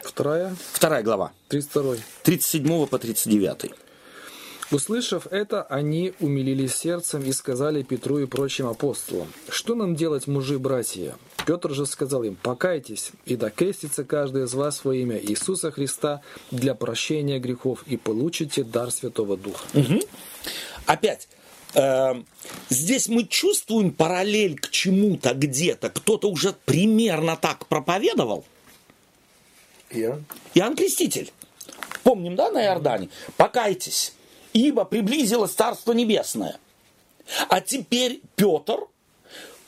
Вторая, 0.00 0.56
Вторая 0.72 1.02
глава, 1.02 1.32
32. 1.48 1.96
37 2.22 2.86
по 2.86 2.98
39. 2.98 3.72
Услышав 4.72 5.26
это, 5.28 5.62
они 5.62 6.14
умилились 6.18 6.74
сердцем 6.74 7.22
и 7.22 7.32
сказали 7.32 7.82
Петру 7.82 8.18
и 8.18 8.26
прочим 8.26 8.66
апостолам, 8.66 9.28
«Что 9.48 9.74
нам 9.74 9.94
делать, 9.94 10.26
мужи, 10.26 10.58
братья?» 10.58 11.14
Петр 11.46 11.72
же 11.72 11.86
сказал 11.86 12.24
им, 12.24 12.34
«Покайтесь, 12.34 13.12
и 13.24 13.36
да 13.36 13.50
крестится 13.50 14.04
каждый 14.04 14.44
из 14.44 14.54
вас 14.54 14.84
во 14.84 14.94
имя 14.94 15.16
Иисуса 15.16 15.70
Христа 15.70 16.20
для 16.50 16.74
прощения 16.74 17.38
грехов, 17.38 17.84
и 17.86 17.96
получите 17.96 18.64
дар 18.64 18.90
Святого 18.90 19.36
Духа». 19.36 19.64
Опять, 20.86 21.28
эм, 21.74 22.26
здесь 22.68 23.08
мы 23.08 23.24
чувствуем 23.24 23.92
параллель 23.92 24.58
к 24.58 24.70
чему-то 24.70 25.34
где-то. 25.34 25.88
Кто-то 25.88 26.28
уже 26.30 26.52
примерно 26.64 27.36
так 27.36 27.66
проповедовал. 27.66 28.44
Я? 29.90 30.20
Иоанн 30.54 30.74
Креститель. 30.74 31.32
Помним, 32.02 32.34
да, 32.34 32.50
на 32.50 32.64
Иордане? 32.64 33.08
Покайтесь, 33.36 34.14
ибо 34.52 34.84
приблизилось 34.84 35.52
Царство 35.52 35.92
Небесное. 35.92 36.58
А 37.48 37.60
теперь 37.60 38.20
Петр 38.34 38.86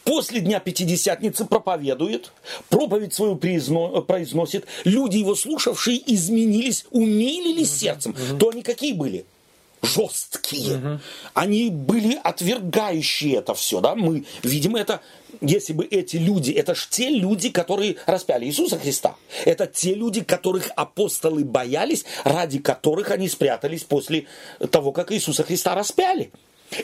после 0.09 0.41
Дня 0.41 0.59
Пятидесятницы 0.59 1.45
проповедует, 1.45 2.33
проповедь 2.71 3.13
свою 3.13 3.35
произно- 3.35 4.01
произносит. 4.01 4.67
Люди, 4.85 5.19
его 5.19 5.35
слушавшие, 5.35 6.01
изменились, 6.15 6.87
умилились 6.91 7.77
сердцем. 7.79 8.15
То 8.41 8.49
они 8.49 8.63
какие 8.63 8.95
были? 8.95 9.27
жесткие. 9.81 10.99
Они 11.35 11.71
были 11.71 12.19
отвергающие 12.25 13.37
это 13.37 13.55
все, 13.55 13.81
да, 13.81 13.95
мы 13.95 14.25
видим 14.43 14.75
это, 14.75 15.01
если 15.41 15.73
бы 15.73 15.85
эти 15.85 16.17
люди, 16.17 16.51
это 16.51 16.75
ж 16.75 16.89
те 16.91 17.09
люди, 17.11 17.51
которые 17.51 17.95
распяли 18.07 18.47
Иисуса 18.47 18.77
Христа. 18.77 19.15
Это 19.45 19.69
те 19.69 19.95
люди, 19.95 20.25
которых 20.25 20.71
апостолы 20.75 21.45
боялись, 21.45 22.05
ради 22.25 22.59
которых 22.59 23.13
они 23.13 23.29
спрятались 23.29 23.85
после 23.85 24.27
того, 24.73 24.91
как 24.91 25.13
Иисуса 25.13 25.45
Христа 25.45 25.77
распяли. 25.77 26.33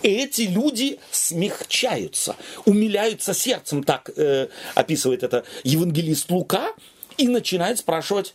И 0.02 0.08
эти 0.08 0.42
люди 0.42 0.98
смягчаются, 1.10 2.36
умиляются 2.64 3.34
сердцем, 3.34 3.82
так 3.82 4.10
э, 4.16 4.48
описывает 4.74 5.22
это 5.22 5.44
евангелист 5.62 6.30
Лука, 6.30 6.72
и 7.16 7.28
начинает 7.28 7.78
спрашивать, 7.78 8.34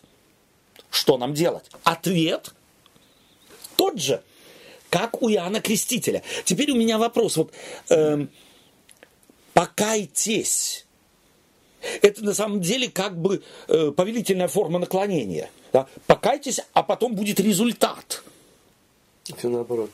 что 0.89 1.18
нам 1.18 1.34
делать. 1.34 1.66
Ответ 1.84 2.54
тот 3.76 4.00
же, 4.00 4.22
как 4.89 5.22
у 5.22 5.30
Иоанна 5.30 5.62
Крестителя. 5.62 6.24
Теперь 6.45 6.72
у 6.72 6.76
меня 6.76 6.97
вопрос. 6.97 7.38
Вот, 7.38 7.54
эм, 7.89 8.30
покайтесь. 9.54 10.86
Это 12.02 12.24
на 12.24 12.34
самом 12.34 12.62
деле 12.62 12.89
как 12.89 13.18
бы 13.18 13.41
э, 13.68 13.91
повелительная 13.91 14.47
форма 14.47 14.80
наклонения. 14.80 15.50
Да? 15.72 15.88
Покайтесь, 16.08 16.60
а 16.74 16.84
потом 16.84 17.16
будет 17.16 17.39
результат. 17.39 18.24
Все 19.38 19.50
наоборот. 19.50 19.91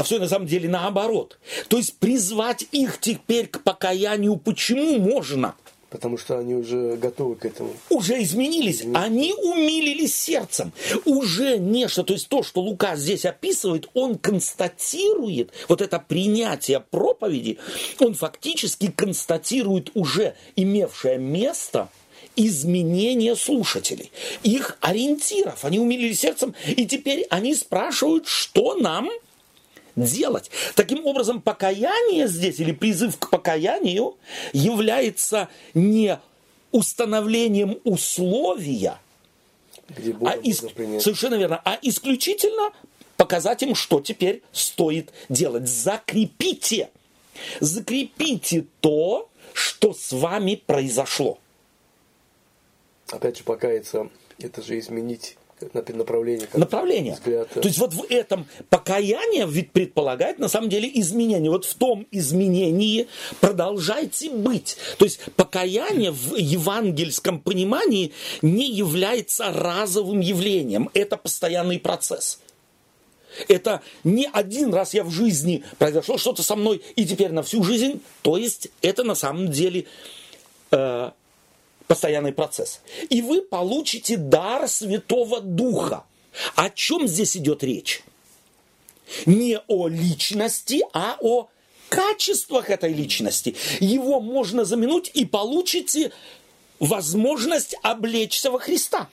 А 0.00 0.02
все 0.02 0.18
на 0.18 0.28
самом 0.28 0.46
деле 0.46 0.66
наоборот. 0.66 1.38
То 1.68 1.76
есть 1.76 1.98
призвать 1.98 2.64
их 2.72 2.98
теперь 3.00 3.48
к 3.48 3.62
покаянию 3.62 4.34
почему 4.38 4.98
можно? 4.98 5.54
Потому 5.90 6.16
что 6.16 6.38
они 6.38 6.54
уже 6.54 6.96
готовы 6.96 7.36
к 7.36 7.44
этому. 7.44 7.74
уже 7.90 8.22
изменились, 8.22 8.82
они 8.94 9.34
умилились 9.34 10.14
сердцем. 10.14 10.72
Уже 11.04 11.58
нечто, 11.58 12.02
то 12.02 12.14
есть 12.14 12.30
то, 12.30 12.42
что 12.42 12.62
Лука 12.62 12.96
здесь 12.96 13.26
описывает, 13.26 13.90
он 13.92 14.16
констатирует, 14.16 15.50
вот 15.68 15.82
это 15.82 15.98
принятие 15.98 16.80
проповеди, 16.80 17.58
он 17.98 18.14
фактически 18.14 18.90
констатирует 18.90 19.90
уже 19.92 20.34
имевшее 20.56 21.18
место 21.18 21.90
изменение 22.36 23.36
слушателей, 23.36 24.10
их 24.44 24.78
ориентиров. 24.80 25.62
Они 25.66 25.78
умилились 25.78 26.20
сердцем, 26.20 26.54
и 26.64 26.86
теперь 26.86 27.26
они 27.28 27.54
спрашивают, 27.54 28.26
что 28.28 28.76
нам 28.76 29.10
делать. 29.96 30.50
Таким 30.74 31.06
образом, 31.06 31.40
покаяние 31.40 32.28
здесь 32.28 32.60
или 32.60 32.72
призыв 32.72 33.18
к 33.18 33.30
покаянию 33.30 34.16
является 34.52 35.48
не 35.74 36.18
установлением 36.72 37.78
условия, 37.84 38.98
а 39.88 40.36
ис- 40.36 41.00
совершенно 41.00 41.34
верно, 41.34 41.60
а 41.64 41.78
исключительно 41.82 42.72
показать 43.16 43.62
им, 43.62 43.74
что 43.74 44.00
теперь 44.00 44.42
стоит 44.52 45.12
делать. 45.28 45.68
Закрепите, 45.68 46.90
закрепите 47.60 48.66
то, 48.80 49.28
что 49.52 49.92
с 49.92 50.12
вами 50.12 50.54
произошло. 50.54 51.38
Опять 53.10 53.38
же, 53.38 53.44
покаяться, 53.44 54.08
это 54.38 54.62
же 54.62 54.78
изменить 54.78 55.36
направление. 55.94 56.46
как 56.46 56.60
направление. 56.60 57.14
взгляд, 57.14 57.48
То 57.50 57.60
есть 57.60 57.78
вот 57.78 57.94
в 57.94 58.04
этом 58.08 58.46
покаяние 58.68 59.46
ведь 59.46 59.72
предполагает 59.72 60.38
на 60.38 60.48
самом 60.48 60.68
деле 60.68 60.90
изменение. 60.94 61.50
Вот 61.50 61.64
в 61.64 61.74
том 61.74 62.06
изменении 62.10 63.08
продолжайте 63.40 64.30
быть. 64.30 64.76
То 64.98 65.04
есть 65.04 65.20
покаяние 65.36 66.10
в 66.10 66.36
евангельском 66.36 67.40
понимании 67.40 68.12
не 68.42 68.70
является 68.70 69.52
разовым 69.52 70.20
явлением. 70.20 70.90
Это 70.94 71.16
постоянный 71.16 71.78
процесс. 71.78 72.40
Это 73.48 73.82
не 74.04 74.28
один 74.32 74.74
раз 74.74 74.94
я 74.94 75.04
в 75.04 75.10
жизни 75.10 75.64
произошло 75.78 76.18
что-то 76.18 76.42
со 76.42 76.56
мной, 76.56 76.82
и 76.96 77.04
теперь 77.06 77.32
на 77.32 77.42
всю 77.42 77.62
жизнь. 77.62 78.00
То 78.22 78.36
есть 78.36 78.68
это 78.82 79.04
на 79.04 79.14
самом 79.14 79.50
деле 79.50 79.86
э, 80.72 81.10
постоянный 81.90 82.32
процесс. 82.32 82.82
И 83.08 83.20
вы 83.20 83.42
получите 83.42 84.16
дар 84.16 84.68
Святого 84.68 85.40
Духа. 85.40 86.04
О 86.54 86.70
чем 86.70 87.08
здесь 87.08 87.36
идет 87.36 87.64
речь? 87.64 88.04
Не 89.26 89.58
о 89.66 89.88
личности, 89.88 90.84
а 90.92 91.16
о 91.20 91.48
качествах 91.88 92.70
этой 92.70 92.92
личности. 92.92 93.56
Его 93.80 94.20
можно 94.20 94.64
заменуть 94.64 95.10
и 95.14 95.24
получите 95.24 96.12
возможность 96.78 97.74
облечься 97.82 98.52
во 98.52 98.60
Христа. 98.60 99.08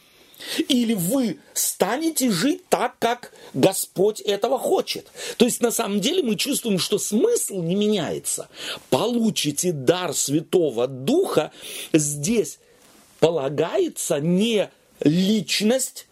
Или 0.68 0.94
вы 0.94 1.40
станете 1.56 2.30
жить 2.30 2.70
так, 2.70 3.00
как 3.00 3.34
Господь 3.56 4.22
этого 4.22 4.60
хочет. 4.60 5.08
То 5.38 5.46
есть 5.46 5.62
на 5.62 5.72
самом 5.72 6.00
деле 6.00 6.22
мы 6.22 6.36
чувствуем, 6.36 6.78
что 6.78 7.00
смысл 7.00 7.64
не 7.64 7.74
меняется. 7.74 8.50
Получите 8.92 9.72
дар 9.72 10.14
Святого 10.14 10.86
Духа 10.86 11.52
здесь 11.92 12.60
полагается 13.20 14.20
не 14.20 14.70
личность, 15.02 16.08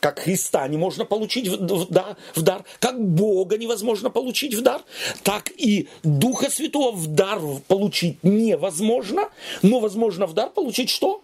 как 0.00 0.20
Христа 0.20 0.66
не 0.68 0.78
можно 0.78 1.04
получить 1.04 1.48
в, 1.48 1.56
в 1.58 1.90
дар, 1.90 2.16
в 2.34 2.42
дар, 2.42 2.64
как 2.78 3.00
Бога 3.00 3.58
невозможно 3.58 4.10
получить 4.10 4.54
в 4.54 4.62
дар, 4.62 4.82
так 5.22 5.50
и 5.56 5.88
Духа 6.02 6.50
Святого 6.50 6.92
в 6.92 7.06
дар 7.06 7.40
получить 7.68 8.18
невозможно, 8.22 9.28
но 9.62 9.80
возможно 9.80 10.26
в 10.26 10.34
дар 10.34 10.50
получить 10.50 10.90
что? 10.90 11.22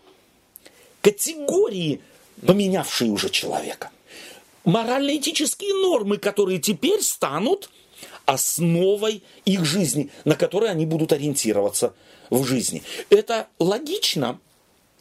Категории, 1.00 2.00
поменявшие 2.44 3.10
уже 3.10 3.30
человека. 3.30 3.90
Морально-этические 4.64 5.74
нормы, 5.74 6.18
которые 6.18 6.58
теперь 6.58 7.00
станут 7.00 7.70
основой 8.24 9.22
их 9.44 9.64
жизни, 9.64 10.10
на 10.24 10.34
которой 10.34 10.70
они 10.70 10.84
будут 10.84 11.12
ориентироваться 11.12 11.94
в 12.28 12.44
жизни. 12.44 12.82
Это 13.08 13.46
логично, 13.58 14.40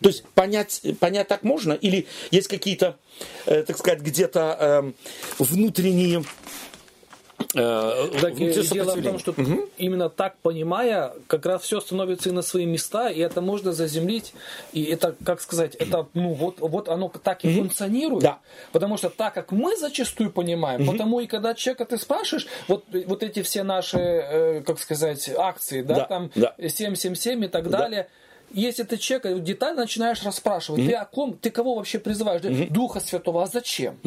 то 0.02 0.10
есть 0.10 0.24
понять, 0.36 0.82
понять 1.00 1.28
так 1.28 1.44
можно? 1.44 1.74
Или 1.74 2.08
есть 2.32 2.48
какие-то, 2.48 2.98
э, 3.46 3.64
так 3.64 3.78
сказать, 3.78 4.02
где-то 4.02 4.58
э, 4.60 4.92
внутренние 5.40 6.24
э, 7.54 8.08
Так, 8.22 8.40
э, 8.40 8.62
дело 8.64 8.96
в 8.96 9.02
том, 9.02 9.20
что 9.20 9.34
именно 9.78 10.10
так 10.10 10.38
понимая, 10.42 11.14
как 11.28 11.46
раз 11.46 11.62
все 11.64 11.80
становится 11.80 12.30
и 12.30 12.32
на 12.34 12.42
свои 12.42 12.66
места, 12.66 13.10
и 13.10 13.20
это 13.20 13.40
можно 13.42 13.72
заземлить, 13.72 14.34
и 14.74 14.84
это, 14.84 15.16
как 15.26 15.42
сказать, 15.42 15.76
это, 15.76 16.08
ну, 16.14 16.34
вот, 16.34 16.60
вот 16.60 16.90
оно 16.90 17.10
так 17.24 17.46
и 17.46 17.54
функционирует. 17.56 18.24
Да. 18.24 18.40
Потому 18.74 18.98
что 18.98 19.10
так, 19.10 19.34
как 19.34 19.52
мы 19.54 19.78
зачастую 19.78 20.30
понимаем, 20.30 20.86
потому 20.86 21.22
и 21.22 21.28
когда 21.28 21.54
человека 21.54 21.86
ты 21.86 21.98
спрашиваешь, 21.98 22.48
вот, 22.68 22.84
вот 23.06 23.24
эти 23.24 23.42
все 23.44 23.64
наши, 23.64 23.98
э, 23.98 24.62
как 24.62 24.78
сказать, 24.80 25.30
акции, 25.38 25.82
да, 25.82 25.96
Да, 25.96 26.06
там 26.06 26.32
да. 26.36 26.54
777 26.60 27.46
и 27.46 27.48
так 27.48 27.70
далее, 27.70 28.10
если 28.62 28.84
ты 28.84 28.98
человека 28.98 29.34
детально 29.40 29.82
начинаешь 29.82 30.24
расспрашивать, 30.24 30.86
ты 30.88 30.94
о 30.94 31.06
ком, 31.06 31.38
ты 31.38 31.50
кого 31.50 31.76
вообще 31.76 32.00
призываешь? 32.00 32.42
Духа 32.72 33.00
Святого, 33.00 33.44
а 33.44 33.48
зачем? 33.48 33.98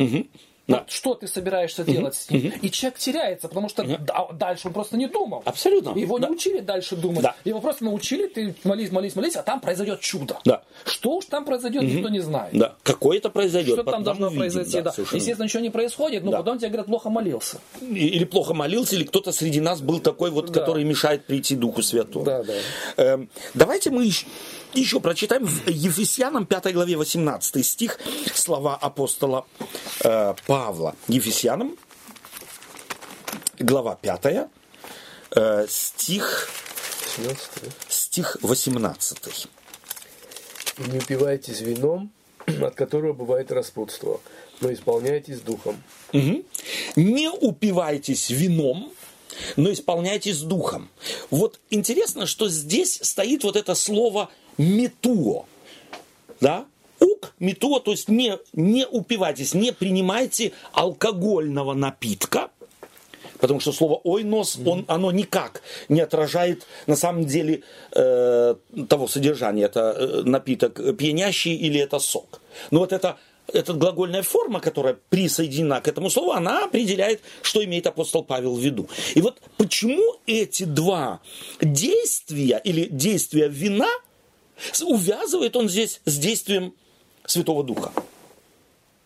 Да. 0.68 0.78
Вот 0.80 0.90
что 0.90 1.14
ты 1.14 1.26
собираешься 1.26 1.82
делать 1.82 2.14
с 2.14 2.30
ним? 2.30 2.52
И 2.62 2.70
человек 2.70 2.98
теряется, 2.98 3.48
потому 3.48 3.68
что 3.70 3.82
да- 3.84 4.28
дальше 4.32 4.68
он 4.68 4.74
просто 4.74 4.96
не 4.96 5.06
думал. 5.06 5.42
Абсолютно. 5.46 5.98
Его 5.98 6.18
Да. 6.18 6.28
не 6.28 6.34
учили 6.34 6.60
дальше 6.60 6.94
думать. 6.94 7.22
Да. 7.22 7.34
Его 7.44 7.60
просто 7.60 7.84
научили, 7.84 8.26
ты 8.28 8.54
молись, 8.64 8.92
молись, 8.92 9.16
молись, 9.16 9.34
а 9.36 9.42
там 9.42 9.60
произойдет 9.60 10.00
чудо. 10.00 10.38
Да. 10.44 10.62
Что 10.84 11.16
уж 11.16 11.24
там 11.24 11.44
произойдет, 11.46 11.82
никто 11.84 12.08
не 12.10 12.20
знает. 12.20 12.50
Да, 12.52 12.74
какое-то 12.82 13.30
произойдет. 13.30 13.74
Что 13.74 13.82
там 13.90 14.04
должно 14.04 14.26
увидим, 14.26 14.40
произойти, 14.40 14.80
да. 14.82 14.92
совершенно. 14.92 15.16
Естественно, 15.18 15.44
ничего 15.46 15.62
не 15.62 15.70
происходит, 15.70 16.22
но 16.24 16.30
Да. 16.32 16.38
потом 16.38 16.58
тебе 16.58 16.68
говорят, 16.68 16.86
плохо 16.86 17.08
молился. 17.10 17.58
Или 17.80 18.24
плохо 18.24 18.52
молился, 18.52 18.94
или 18.94 19.04
кто-то 19.04 19.32
среди 19.32 19.60
нас 19.60 19.80
был 19.80 20.00
такой 20.00 20.30
вот, 20.30 20.50
Да. 20.50 20.60
который 20.60 20.84
мешает 20.84 21.24
прийти 21.24 21.56
Духу 21.56 21.82
Святому. 21.82 22.24
Да, 22.26 22.42
да. 22.42 22.52
Эм, 22.98 23.30
давайте 23.54 23.90
мы 23.90 24.04
еще, 24.04 24.26
еще 24.74 25.00
прочитаем 25.00 25.46
в 25.46 25.66
Ефесянам 25.68 26.44
5 26.44 26.72
главе 26.74 26.96
18 26.98 27.62
стих 27.62 27.98
слова 28.34 28.76
апостола 28.76 29.46
э, 30.04 30.34
Павла. 30.46 30.57
Ефесянам, 31.06 31.76
глава 33.60 33.94
5, 33.94 34.48
э, 35.36 35.66
стих, 35.68 36.50
17 37.16 37.50
да? 37.62 37.70
стих 37.88 38.36
18. 38.42 39.48
И 40.78 40.90
не 40.90 40.98
упивайтесь 40.98 41.60
вином, 41.60 42.10
от 42.46 42.74
которого 42.74 43.12
бывает 43.12 43.52
распутство, 43.52 44.20
но 44.60 44.72
исполняйтесь 44.72 45.40
духом. 45.42 45.80
Мгм. 46.12 46.42
Не 46.96 47.30
упивайтесь 47.30 48.28
вином, 48.28 48.92
но 49.54 49.72
исполняйтесь 49.72 50.40
духом. 50.40 50.88
Вот 51.30 51.60
интересно, 51.70 52.26
что 52.26 52.48
здесь 52.48 52.98
стоит 53.00 53.44
вот 53.44 53.54
это 53.54 53.76
слово 53.76 54.28
метуо. 54.56 55.46
Да? 56.40 56.66
Ук, 57.00 57.32
метуо, 57.38 57.80
то 57.80 57.92
есть 57.92 58.08
не, 58.08 58.38
не 58.52 58.86
упивайтесь, 58.86 59.54
не 59.54 59.72
принимайте 59.72 60.52
алкогольного 60.72 61.74
напитка, 61.74 62.50
Потому 63.38 63.60
что 63.60 63.72
слово 63.72 64.00
ойнос, 64.04 64.58
он, 64.64 64.84
оно 64.88 65.12
никак 65.12 65.62
не 65.88 66.00
отражает 66.00 66.66
на 66.86 66.96
самом 66.96 67.24
деле 67.24 67.62
э, 67.92 68.54
того 68.88 69.06
содержания. 69.08 69.64
Это 69.64 69.94
э, 69.96 70.22
напиток 70.24 70.96
пьянящий 70.96 71.54
или 71.54 71.80
это 71.80 72.00
сок. 72.00 72.40
Но 72.70 72.80
вот 72.80 72.92
это, 72.92 73.16
эта 73.52 73.74
глагольная 73.74 74.22
форма, 74.22 74.60
которая 74.60 74.98
присоединена 75.08 75.80
к 75.80 75.88
этому 75.88 76.10
слову, 76.10 76.32
она 76.32 76.64
определяет, 76.64 77.20
что 77.42 77.64
имеет 77.64 77.86
апостол 77.86 78.24
Павел 78.24 78.56
в 78.56 78.60
виду. 78.60 78.88
И 79.14 79.20
вот 79.20 79.40
почему 79.56 80.16
эти 80.26 80.64
два 80.64 81.20
действия 81.60 82.60
или 82.64 82.88
действия 82.90 83.48
вина 83.48 83.88
увязывает 84.82 85.54
он 85.54 85.68
здесь 85.68 86.00
с 86.04 86.18
действием 86.18 86.74
Святого 87.28 87.62
Духа. 87.62 87.92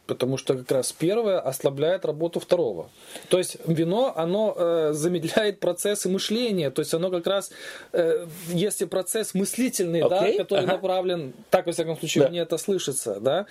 Потому 0.07 0.37
что 0.37 0.55
как 0.57 0.71
раз 0.71 0.93
первое 0.93 1.39
ослабляет 1.41 2.05
работу 2.05 2.41
второго. 2.41 2.91
То 3.29 3.39
есть 3.39 3.57
вино, 3.67 4.13
оно 4.17 4.55
э, 4.57 4.91
замедляет 4.93 5.61
процессы 5.61 6.09
мышления. 6.09 6.71
То 6.71 6.81
есть 6.81 6.93
оно 6.93 7.09
как 7.11 7.27
раз, 7.27 7.51
э, 7.93 8.27
если 8.49 8.85
процесс 8.85 9.33
мыслительный, 9.33 10.01
да, 10.01 10.21
Окей, 10.21 10.39
который 10.39 10.65
ага. 10.65 10.73
направлен, 10.73 11.33
так 11.51 11.67
во 11.67 11.73
всяком 11.73 11.97
случае 11.99 12.25
Да. 12.25 12.31
мне 12.31 12.41
это 12.41 12.59
слышится, 12.59 13.21
да. 13.21 13.47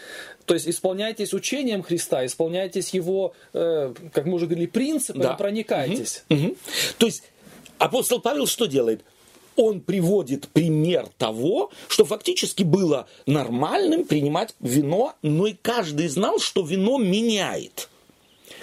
То 0.46 0.54
есть 0.54 0.68
исполняйтесь 0.68 1.34
учением 1.34 1.84
Христа, 1.84 2.26
исполняйтесь 2.26 2.94
его, 2.94 3.34
э, 3.54 3.94
как 4.14 4.26
мы 4.26 4.34
уже 4.34 4.46
говорили, 4.46 4.68
принципами, 4.68 5.24
Да. 5.24 5.34
проникайтесь. 5.34 6.24
Мгм. 6.30 6.56
То 6.98 7.06
есть 7.08 7.24
апостол 7.78 8.20
Павел 8.22 8.46
что 8.46 8.66
делает? 8.68 9.02
Он 9.62 9.80
приводит 9.80 10.48
пример 10.48 11.08
того, 11.20 11.70
что 11.88 12.04
фактически 12.04 12.64
было 12.64 13.08
нормальным 13.28 14.06
принимать 14.06 14.56
вино, 14.60 15.14
но 15.22 15.46
и 15.46 15.54
каждый 15.54 16.08
знал, 16.08 16.40
что 16.40 16.64
вино 16.64 16.98
меняет. 16.98 17.88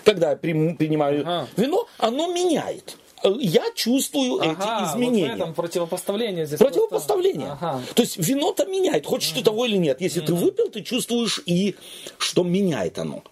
Когда 0.02 0.30
я 0.30 0.36
принимаю 0.36 1.20
Ага. 1.22 1.48
вино, 1.56 1.86
оно 1.98 2.32
меняет. 2.32 2.96
Я 3.38 3.64
чувствую 3.76 4.40
Ага, 4.40 4.52
эти 4.52 4.90
изменения. 4.92 5.28
вот 5.28 5.32
в 5.38 5.40
этом 5.42 5.54
противопоставление 5.54 6.46
здесь. 6.46 6.58
Противопоставление. 6.58 7.46
просто- 7.48 7.66
Ага. 7.68 7.82
То 7.94 8.02
есть 8.02 8.16
вино-то 8.16 8.64
меняет, 8.66 9.06
хочешь 9.06 9.30
ты 9.30 9.42
того 9.42 9.66
или 9.66 9.76
нет. 9.76 10.00
Если 10.00 10.20
ты 10.20 10.34
выпил, 10.34 10.68
ты 10.68 10.82
чувствуешь 10.82 11.40
и 11.46 11.76
что 12.18 12.42
меняет 12.42 12.98
оно. 12.98 13.22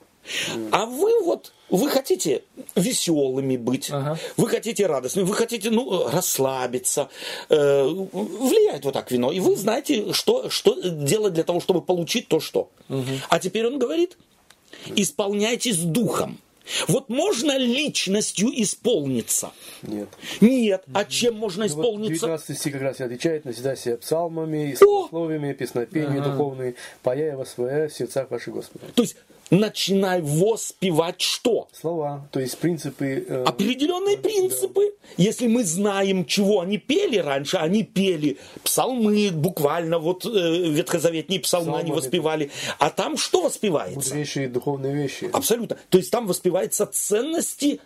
А 0.73 0.87
вы 0.87 1.23
вот, 1.23 1.53
вы 1.69 1.89
хотите 1.89 2.43
веселыми 2.75 3.57
быть, 3.57 3.91
Ага. 3.91 4.19
вы 4.37 4.49
хотите 4.49 4.87
радостными, 4.87 5.25
вы 5.27 5.35
хотите 5.35 5.71
ну, 5.71 6.09
расслабиться. 6.09 7.09
Э, 7.49 7.85
влияет 7.85 8.85
вот 8.85 8.95
так 8.95 9.11
вино. 9.11 9.33
И 9.33 9.41
вы 9.41 9.57
знаете, 9.57 10.13
что, 10.13 10.51
что 10.51 10.81
делать 10.83 11.35
для 11.35 11.45
того, 11.45 11.61
чтобы 11.61 11.83
получить 11.83 12.29
то, 12.29 12.41
что. 12.41 12.71
А 13.29 13.39
теперь 13.39 13.67
он 13.67 13.79
говорит, 13.79 14.17
исполняйтесь 14.95 15.79
духом. 15.79 16.39
Вот 16.89 17.09
можно 17.09 17.57
личностью 17.57 18.49
исполниться? 18.61 19.53
Нет. 19.83 20.09
Нет. 20.41 20.83
А 20.93 21.05
чем 21.05 21.37
можно 21.37 21.65
Ну, 21.67 21.75
вот 21.75 21.81
исполниться? 21.81 22.27
19 22.27 22.59
стих 22.59 22.73
как 22.73 22.83
раз 22.83 23.01
и 23.01 23.05
отвечает, 23.05 23.45
назидая 23.45 23.77
себя 23.77 23.97
псалмами, 23.97 24.77
О! 24.85 25.09
словиями, 25.09 25.53
песнопениями 25.53 26.19
духовные, 26.25 26.75
паяя 27.05 27.37
восвоя 27.37 27.89
в 27.89 27.93
сердцах 27.93 28.31
ваших 28.33 28.55
Господа. 28.55 28.87
То 28.95 29.03
есть 29.03 29.17
начинай 29.51 30.21
воспевать 30.23 31.21
что? 31.21 31.69
Слова, 31.73 32.29
то 32.33 32.41
есть 32.41 32.59
принципы... 32.59 33.25
э, 33.29 33.45
Определенные 33.45 34.19
принципы. 34.19 34.95
Если 35.17 35.47
мы 35.47 35.65
знаем, 35.65 36.25
чего 36.25 36.61
они 36.61 36.79
пели 36.79 37.19
раньше, 37.19 37.57
они 37.57 37.85
пели 37.85 38.39
псалмы, 38.63 39.31
буквально 39.33 39.99
вот 39.99 40.27
э, 40.27 40.29
ветхозаветные 40.71 41.41
псалмы 41.41 41.73
они 41.79 41.85
Псалмами, 41.91 41.97
воспевали. 41.97 42.51
А 42.79 42.91
там 42.91 43.17
что 43.17 43.43
воспевается? 43.43 43.97
мудрейшие 44.11 44.49
духовные 44.49 44.95
вещи. 44.95 45.31
Абсолютно. 45.33 45.77
То 45.91 45.99
есть 45.99 46.11
там 46.11 46.27
воспеваются 46.27 46.87
ценности, 46.87 47.81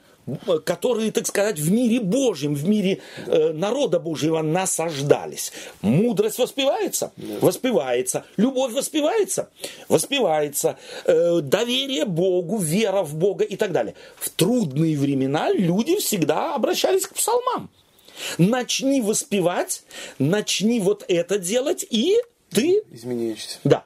которые, 0.64 1.12
так 1.12 1.26
сказать, 1.26 1.58
в 1.58 1.70
мире 1.70 2.00
Божьем, 2.00 2.54
в 2.54 2.68
мире 2.68 3.00
э, 3.26 3.52
народа 3.52 3.98
Божьего 3.98 4.42
насаждались. 4.42 5.52
Мудрость 5.82 6.38
воспевается? 6.38 7.12
Воспевается. 7.40 8.24
Любовь 8.36 8.72
воспевается? 8.72 9.50
Воспевается. 9.88 10.78
Э, 11.04 11.40
доверие 11.40 12.04
Богу, 12.04 12.58
вера 12.58 13.02
в 13.02 13.14
Бога 13.16 13.44
и 13.44 13.56
так 13.56 13.72
далее. 13.72 13.94
В 14.16 14.30
трудные 14.30 14.96
времена 14.96 15.50
люди 15.52 15.96
всегда 15.96 16.54
обращались 16.54 17.06
к 17.06 17.14
псалмам. 17.14 17.70
Начни 18.38 19.00
воспевать, 19.00 19.82
начни 20.18 20.80
вот 20.80 21.04
это 21.08 21.38
делать, 21.38 21.86
и 21.88 22.16
ты 22.50 22.82
Изменяющиеся. 22.92 23.58
да. 23.64 23.84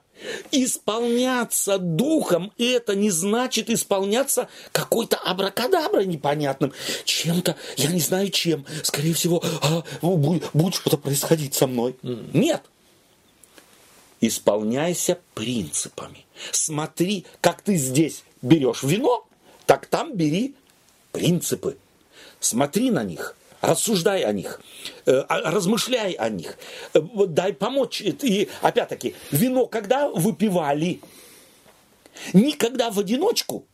Исполняться 0.50 1.78
духом 1.78 2.52
это 2.58 2.94
не 2.94 3.10
значит 3.10 3.70
исполняться 3.70 4.48
какой-то 4.72 5.16
абракадаброй 5.16 6.06
непонятным. 6.06 6.72
Чем-то, 7.04 7.56
я 7.76 7.90
не 7.90 8.00
знаю 8.00 8.30
чем. 8.30 8.64
Скорее 8.82 9.14
всего, 9.14 9.42
а, 9.62 9.82
будет, 10.02 10.44
будет 10.52 10.74
что-то 10.74 10.96
происходить 10.96 11.54
со 11.54 11.66
мной. 11.66 11.96
Нет. 12.02 12.62
Исполняйся 14.20 15.18
принципами. 15.34 16.24
Смотри, 16.50 17.26
как 17.40 17.62
ты 17.62 17.76
здесь 17.76 18.24
берешь 18.42 18.82
вино, 18.82 19.26
так 19.66 19.86
там 19.86 20.14
бери 20.14 20.54
принципы. 21.12 21.76
Смотри 22.40 22.90
на 22.90 23.04
них, 23.04 23.36
рассуждай 23.66 24.22
о 24.22 24.32
них, 24.32 24.60
э, 25.06 25.24
а- 25.28 25.50
размышляй 25.50 26.12
о 26.12 26.28
них, 26.28 26.56
э, 26.94 27.00
дай 27.28 27.52
помочь. 27.52 28.00
И 28.00 28.48
опять-таки, 28.62 29.14
вино 29.30 29.66
когда 29.66 30.08
выпивали? 30.08 31.00
Никогда 32.32 32.90
в 32.90 32.98
одиночку, 33.00 33.64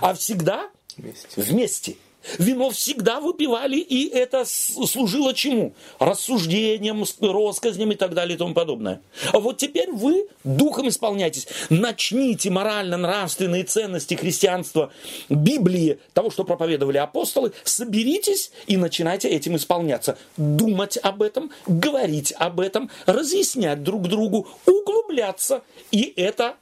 а 0.00 0.14
всегда 0.14 0.70
Вместе. 0.96 1.28
вместе. 1.36 1.96
Вино 2.38 2.70
всегда 2.70 3.20
выпивали, 3.20 3.76
и 3.76 4.08
это 4.08 4.44
служило 4.44 5.32
чему? 5.32 5.74
Рассуждением, 5.98 7.04
россказням 7.20 7.92
и 7.92 7.94
так 7.94 8.14
далее 8.14 8.34
и 8.34 8.38
тому 8.38 8.54
подобное. 8.54 9.00
А 9.32 9.38
вот 9.38 9.56
теперь 9.56 9.90
вы 9.90 10.26
духом 10.44 10.88
исполняйтесь. 10.88 11.48
Начните 11.70 12.50
морально-нравственные 12.50 13.64
ценности 13.64 14.14
христианства, 14.14 14.92
Библии, 15.28 15.98
того, 16.12 16.30
что 16.30 16.44
проповедовали 16.44 16.98
апостолы, 16.98 17.52
соберитесь 17.64 18.52
и 18.66 18.76
начинайте 18.76 19.28
этим 19.28 19.56
исполняться. 19.56 20.18
Думать 20.36 20.98
об 21.02 21.22
этом, 21.22 21.50
говорить 21.66 22.32
об 22.36 22.60
этом, 22.60 22.90
разъяснять 23.06 23.82
друг 23.82 24.08
другу, 24.08 24.46
углубляться. 24.66 25.62
И 25.90 26.12
это 26.16 26.56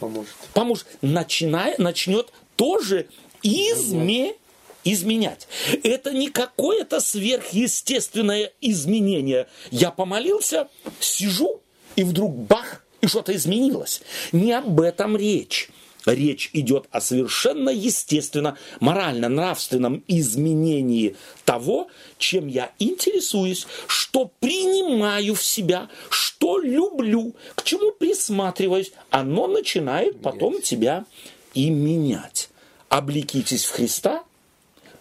Поможет. 0.00 0.34
поможет. 0.52 0.86
Начинай, 1.02 1.74
начнет 1.78 2.32
тоже 2.56 3.08
изменять. 3.42 4.36
Изменять. 4.84 5.48
Это 5.82 6.12
не 6.12 6.28
какое-то 6.28 7.00
сверхъестественное 7.00 8.52
изменение. 8.60 9.48
Я 9.70 9.90
помолился, 9.90 10.68
сижу, 11.00 11.60
и 11.96 12.04
вдруг 12.04 12.34
бах, 12.34 12.84
и 13.00 13.06
что-то 13.06 13.34
изменилось. 13.34 14.02
Не 14.32 14.52
об 14.52 14.80
этом 14.80 15.16
речь. 15.16 15.70
Речь 16.06 16.50
идет 16.52 16.86
о 16.90 17.00
совершенно 17.00 17.70
естественно 17.70 18.58
морально-нравственном 18.80 20.04
изменении 20.06 21.16
того, 21.46 21.88
чем 22.18 22.46
я 22.46 22.72
интересуюсь, 22.78 23.66
что 23.86 24.30
принимаю 24.40 25.34
в 25.34 25.42
себя, 25.42 25.88
что 26.10 26.58
люблю, 26.58 27.34
к 27.54 27.62
чему 27.62 27.92
присматриваюсь. 27.92 28.92
Оно 29.08 29.46
начинает 29.46 30.20
потом 30.20 30.60
тебя 30.60 31.06
и 31.54 31.70
менять. 31.70 32.50
Облекитесь 32.90 33.64
в 33.64 33.72
Христа, 33.72 34.23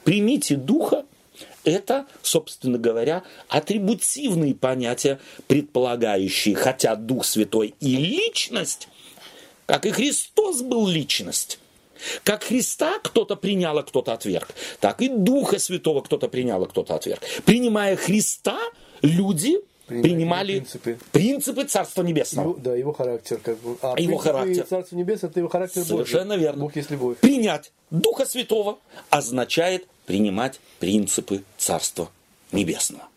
примите 0.03 0.55
Духа, 0.55 1.05
это, 1.63 2.05
собственно 2.21 2.77
говоря, 2.77 3.23
атрибутивные 3.47 4.53
понятия, 4.53 5.19
предполагающие, 5.47 6.55
хотя 6.55 6.95
Дух 6.95 7.25
Святой 7.25 7.73
и 7.79 7.95
личность, 7.95 8.87
как 9.65 9.85
и 9.85 9.91
Христос 9.91 10.61
был 10.61 10.87
личность. 10.87 11.59
Как 12.25 12.43
Христа 12.43 12.99
кто-то 13.01 13.37
принял, 13.37 13.77
а 13.77 13.83
кто-то 13.83 14.11
отверг, 14.11 14.49
так 14.81 15.01
и 15.01 15.07
Духа 15.07 15.57
Святого 15.57 16.01
кто-то 16.01 16.27
принял, 16.27 16.61
а 16.61 16.67
кто-то 16.67 16.95
отверг. 16.95 17.21
Принимая 17.45 17.95
Христа, 17.95 18.59
люди 19.01 19.61
принимали 19.87 20.59
принципы. 20.59 20.97
принципы 21.13 21.63
Царства 21.65 22.03
Небесного. 22.03 22.49
Его, 22.49 22.59
да, 22.59 22.75
его 22.75 22.93
характер. 22.93 23.39
Как 23.41 23.57
бы. 23.59 23.77
А 23.81 23.95
его 23.97 24.17
характер. 24.17 24.65
Царство 24.67 24.95
Небесное– 24.97 25.29
это 25.31 25.39
его 25.39 25.49
характер 25.49 25.83
Совершенно 25.83 26.25
Божий. 26.33 26.41
верно. 26.41 26.61
Бог 26.63 26.75
есть 26.75 26.91
любовь. 26.91 27.17
Принять 27.19 27.71
Духа 27.89 28.25
Святого 28.25 28.79
означает 29.09 29.87
принимать 30.05 30.59
принципы 30.79 31.43
Царства 31.57 32.09
Небесного. 32.51 33.07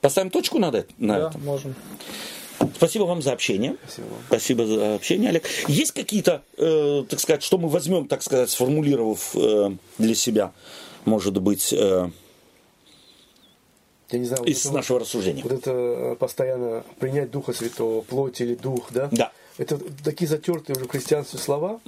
Поставим 0.00 0.30
точку 0.30 0.58
на, 0.58 0.70
на 0.98 1.18
Да, 1.18 1.28
этом? 1.28 1.44
можем. 1.44 1.74
Спасибо 2.76 3.04
вам 3.04 3.22
за 3.22 3.32
общение. 3.32 3.76
Спасибо. 3.84 4.06
Спасибо 4.26 4.66
за 4.66 4.94
общение, 4.94 5.30
Олег. 5.30 5.46
Есть 5.68 5.92
какие-то, 5.92 6.42
э, 6.56 7.04
так 7.08 7.18
сказать, 7.20 7.42
что 7.42 7.58
мы 7.58 7.68
возьмем, 7.68 8.06
так 8.06 8.22
сказать, 8.22 8.50
сформулировав 8.50 9.34
э, 9.34 9.70
для 9.98 10.14
себя, 10.14 10.52
может 11.04 11.40
быть, 11.40 11.72
э, 11.72 12.10
Я 14.10 14.18
не 14.18 14.26
знаю, 14.26 14.42
вот 14.42 14.48
из 14.48 14.64
это 14.66 14.74
нашего 14.74 15.00
рассуждения? 15.00 15.42
Вот 15.42 15.52
это 15.52 15.70
э, 15.70 16.16
постоянно 16.16 16.84
принять 16.98 17.30
Духа 17.30 17.52
Святого, 17.52 18.02
плоть 18.02 18.40
или 18.40 18.54
Дух, 18.54 18.88
да? 18.90 19.08
Да. 19.10 19.32
Это 19.56 19.78
такие 20.04 20.28
затертые 20.28 20.76
уже 20.76 20.86
христианстве 20.88 21.38
слова. 21.40 21.80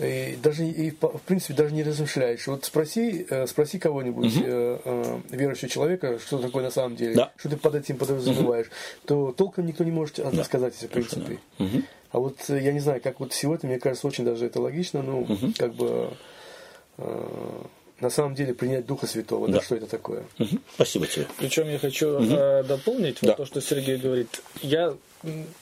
И 0.00 0.36
даже 0.42 0.66
и 0.66 0.90
в 0.90 0.96
в 1.00 1.20
принципе 1.26 1.54
даже 1.54 1.74
не 1.74 1.82
размышляешь. 1.82 2.46
Вот 2.46 2.64
спроси, 2.64 3.26
э, 3.28 3.46
спроси 3.46 3.78
кого-нибудь 3.78 4.32
э, 4.42 4.78
э, 4.84 5.20
верующего 5.30 5.68
человека, 5.68 6.18
что 6.18 6.38
такое 6.38 6.62
на 6.64 6.70
самом 6.70 6.96
деле, 6.96 7.14
Да. 7.14 7.32
что 7.36 7.48
ты 7.50 7.56
под 7.56 7.74
этим 7.74 7.96
подразумеваешь, 7.98 8.66
то 9.06 9.32
толком 9.32 9.66
никто 9.66 9.84
не 9.84 9.90
может 9.92 10.18
от- 10.18 10.34
рассказать 10.34 10.74
эти 10.78 10.86
принципы. 10.86 11.38
А 12.12 12.18
вот 12.18 12.36
э, 12.48 12.60
я 12.60 12.72
не 12.72 12.80
знаю, 12.80 13.00
как 13.00 13.20
вот 13.20 13.32
сегодня, 13.32 13.68
мне 13.70 13.78
кажется, 13.78 14.06
очень 14.06 14.24
даже 14.24 14.46
это 14.46 14.60
логично, 14.60 15.02
ну, 15.02 15.26
как 15.58 15.74
бы 15.74 16.10
э, 16.98 17.62
на 18.00 18.10
самом 18.10 18.34
деле 18.34 18.54
принять 18.54 18.86
Духа 18.86 19.06
Святого, 19.06 19.46
да, 19.48 19.54
Да. 19.54 19.60
что 19.62 19.76
это 19.76 19.86
такое? 19.86 20.24
Мгм. 20.38 20.60
Спасибо 20.74 21.06
тебе. 21.06 21.26
Причем 21.38 21.68
я 21.68 21.78
хочу 21.78 22.08
э, 22.20 22.64
дополнить 22.64 23.18
Да. 23.22 23.28
вот 23.28 23.36
то, 23.38 23.46
что 23.46 23.60
Сергей 23.60 23.96
говорит. 23.98 24.40
Я 24.62 24.94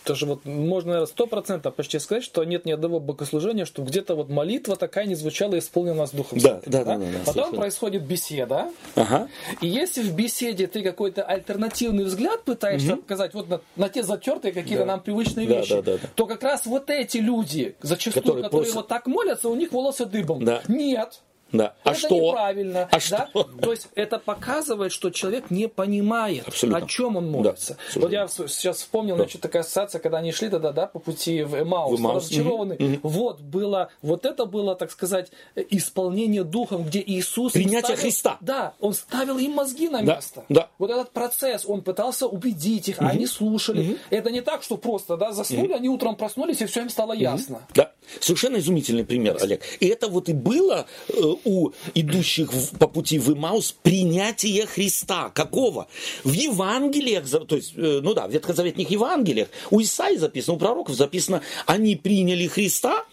тоже 0.04 0.26
вот 0.26 0.44
можно, 0.44 0.92
наверное, 0.92 1.06
сто 1.06 1.26
процентов 1.26 1.74
почти 1.74 1.98
сказать, 1.98 2.22
что 2.24 2.44
нет 2.44 2.64
ни 2.64 2.72
одного 2.72 3.00
богослужения, 3.00 3.64
что 3.64 3.82
где-то 3.82 4.14
вот 4.14 4.28
молитва 4.28 4.76
такая 4.76 5.06
не 5.06 5.14
звучала 5.14 5.54
и 5.54 5.58
исполнена 5.58 6.06
с 6.06 6.10
Духом 6.10 6.38
Да, 6.38 6.60
Святым, 6.60 6.72
да, 6.72 6.84
да, 6.84 6.96
да, 6.96 6.98
да, 6.98 7.06
Потом 7.20 7.32
совершенно. 7.34 7.56
происходит 7.60 8.02
беседа, 8.02 8.68
Ага. 8.94 9.28
и 9.60 9.66
если 9.68 10.02
в 10.02 10.14
беседе 10.14 10.66
ты 10.66 10.82
какой-то 10.82 11.22
альтернативный 11.22 12.04
взгляд 12.04 12.44
пытаешься 12.44 12.96
показать 12.96 13.34
вот 13.34 13.48
на, 13.48 13.60
на 13.76 13.88
те 13.88 14.02
затертые 14.02 14.52
какие-то 14.52 14.84
нам 14.84 15.00
привычные 15.00 15.46
Да, 15.48 15.58
вещи, 15.58 15.74
да, 15.74 15.82
да, 15.82 15.98
да. 15.98 16.08
то 16.14 16.26
как 16.26 16.42
раз 16.42 16.66
вот 16.66 16.90
эти 16.90 17.18
люди, 17.18 17.74
зачастую, 17.82 18.22
Которые 18.22 18.42
которые, 18.44 18.64
просят- 18.64 18.76
вот 18.76 18.88
так 18.88 19.06
молятся, 19.06 19.48
у 19.48 19.54
них 19.54 19.72
волосы 19.72 20.06
дыбом. 20.06 20.44
Да. 20.44 20.62
Нет. 20.68 21.20
Да. 21.52 21.74
А 21.84 21.90
это 21.92 21.98
что? 22.00 22.14
неправильно. 22.30 22.82
А 22.90 22.96
да? 22.96 23.00
что? 23.00 23.44
То 23.44 23.70
есть 23.70 23.88
это 23.94 24.18
показывает, 24.18 24.92
что 24.92 25.10
человек 25.10 25.50
не 25.50 25.68
понимает, 25.68 26.46
Абсолютно. 26.48 26.84
о 26.84 26.88
чем 26.88 27.16
он 27.16 27.30
молится. 27.30 27.74
Да, 27.74 27.82
абсолютно. 27.86 28.00
вот 28.02 28.12
я 28.12 28.48
сейчас 28.48 28.76
вспомнил, 28.78 29.16
значит, 29.16 29.40
такая 29.40 29.62
ассоциация, 29.62 29.98
когда 30.00 30.18
они 30.18 30.32
шли 30.32 30.48
тогда, 30.48 30.72
да, 30.72 30.86
по 30.86 30.98
пути 30.98 31.42
в 31.42 31.60
Эмаус, 31.60 31.98
В 31.98 32.00
Эмаус, 32.02 32.24
разочарованы. 32.24 33.00
Вот 33.02 33.40
было, 33.40 33.90
вот 34.02 34.24
это 34.26 34.44
было, 34.46 34.74
так 34.74 34.90
сказать, 34.90 35.30
исполнение 35.72 36.44
духом, 36.44 36.84
где 36.84 37.02
Иисус 37.04 37.52
Принятие 37.52 37.80
ставил- 37.80 38.00
Христа. 38.00 38.36
Да, 38.40 38.74
он 38.80 38.92
ставил 38.94 39.38
им 39.38 39.52
мозги 39.52 39.88
на 39.88 40.02
Да, 40.02 40.16
место. 40.16 40.44
да. 40.48 40.68
Вот 40.78 40.90
этот 40.90 41.10
процесс, 41.12 41.64
он 41.66 41.82
пытался 41.82 42.26
убедить 42.26 42.88
их, 42.88 43.00
а 43.00 43.08
они 43.08 43.26
слушали. 43.26 43.98
Это 44.10 44.30
не 44.30 44.40
так, 44.40 44.62
что 44.62 44.76
просто, 44.76 45.16
да, 45.16 45.32
заснули, 45.32 45.72
они 45.72 45.88
утром 45.88 46.16
проснулись 46.16 46.60
и 46.60 46.66
все 46.66 46.82
им 46.82 46.90
стало 46.90 47.12
ясно. 47.12 47.62
Да, 47.74 47.92
совершенно 48.20 48.56
изумительный 48.58 49.04
пример, 49.04 49.36
Олег. 49.40 49.62
И 49.80 49.86
это 49.86 50.08
вот 50.08 50.28
и 50.28 50.32
было 50.32 50.86
э, 51.08 51.12
у 51.44 51.70
идущих 51.94 52.50
по 52.78 52.86
пути 52.86 53.18
в 53.18 53.32
Имаус 53.32 53.74
принятие 53.82 54.66
Христа. 54.66 55.30
Какого? 55.30 55.88
В 56.24 56.32
Евангелиях, 56.32 57.28
то 57.46 57.56
есть, 57.56 57.74
э, 57.76 58.00
ну 58.02 58.14
да, 58.14 58.26
в 58.26 58.32
ветхозаветных 58.32 58.90
Евангелиях, 58.90 59.48
у 59.70 59.80
Исаи 59.80 60.16
записано, 60.16 60.56
у 60.56 60.58
пророков 60.58 60.96
записано, 60.96 61.42
они 61.66 61.96
приняли 61.96 62.46
Христа, 62.46 63.04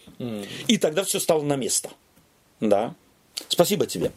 и 0.66 0.78
тогда 0.78 1.04
все 1.04 1.20
стало 1.20 1.42
на 1.42 1.56
место. 1.56 1.90
Да. 2.60 2.94
Спасибо 3.48 3.86
тебе. 3.86 4.12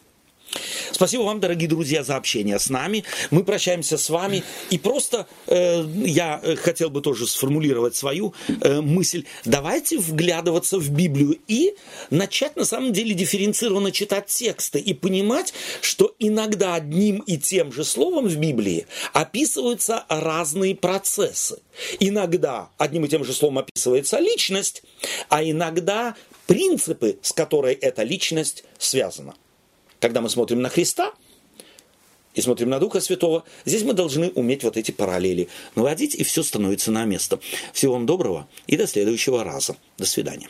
Спасибо 0.92 1.22
вам, 1.22 1.40
дорогие 1.40 1.68
друзья, 1.68 2.02
за 2.02 2.16
общение 2.16 2.58
с 2.58 2.68
нами. 2.70 3.04
Мы 3.30 3.44
прощаемся 3.44 3.96
с 3.96 4.10
вами. 4.10 4.42
И 4.70 4.78
просто 4.78 5.26
э, 5.46 5.84
я 6.04 6.40
э, 6.42 6.56
хотел 6.56 6.90
бы 6.90 7.00
тоже 7.00 7.26
сформулировать 7.26 7.96
свою 7.96 8.34
э, 8.48 8.80
мысль. 8.80 9.24
Давайте 9.44 9.98
вглядываться 9.98 10.78
в 10.78 10.90
Библию 10.90 11.38
и 11.46 11.74
начать 12.10 12.56
на 12.56 12.64
самом 12.64 12.92
деле 12.92 13.14
дифференцированно 13.14 13.92
читать 13.92 14.26
тексты 14.26 14.78
и 14.78 14.94
понимать, 14.94 15.54
что 15.80 16.14
иногда 16.18 16.74
одним 16.74 17.18
и 17.20 17.38
тем 17.38 17.72
же 17.72 17.84
словом 17.84 18.26
в 18.26 18.36
Библии 18.36 18.86
описываются 19.12 20.04
разные 20.08 20.74
процессы. 20.74 21.60
Иногда 21.98 22.68
одним 22.78 23.04
и 23.04 23.08
тем 23.08 23.24
же 23.24 23.32
словом 23.32 23.58
описывается 23.58 24.18
личность, 24.18 24.82
а 25.28 25.42
иногда 25.42 26.14
принципы, 26.46 27.18
с 27.22 27.32
которой 27.32 27.74
эта 27.74 28.02
личность 28.02 28.64
связана. 28.78 29.34
Когда 30.00 30.20
мы 30.22 30.30
смотрим 30.30 30.62
на 30.62 30.68
Христа 30.68 31.12
и 32.34 32.40
смотрим 32.40 32.70
на 32.70 32.78
Духа 32.78 33.00
Святого, 33.00 33.44
здесь 33.64 33.82
мы 33.82 33.92
должны 33.92 34.30
уметь 34.30 34.64
вот 34.64 34.76
эти 34.76 34.90
параллели 34.90 35.48
наводить, 35.74 36.14
и 36.14 36.24
все 36.24 36.42
становится 36.42 36.90
на 36.90 37.04
место. 37.04 37.38
Всего 37.72 37.92
вам 37.92 38.06
доброго 38.06 38.48
и 38.66 38.76
до 38.76 38.86
следующего 38.86 39.44
раза. 39.44 39.76
До 39.98 40.06
свидания. 40.06 40.48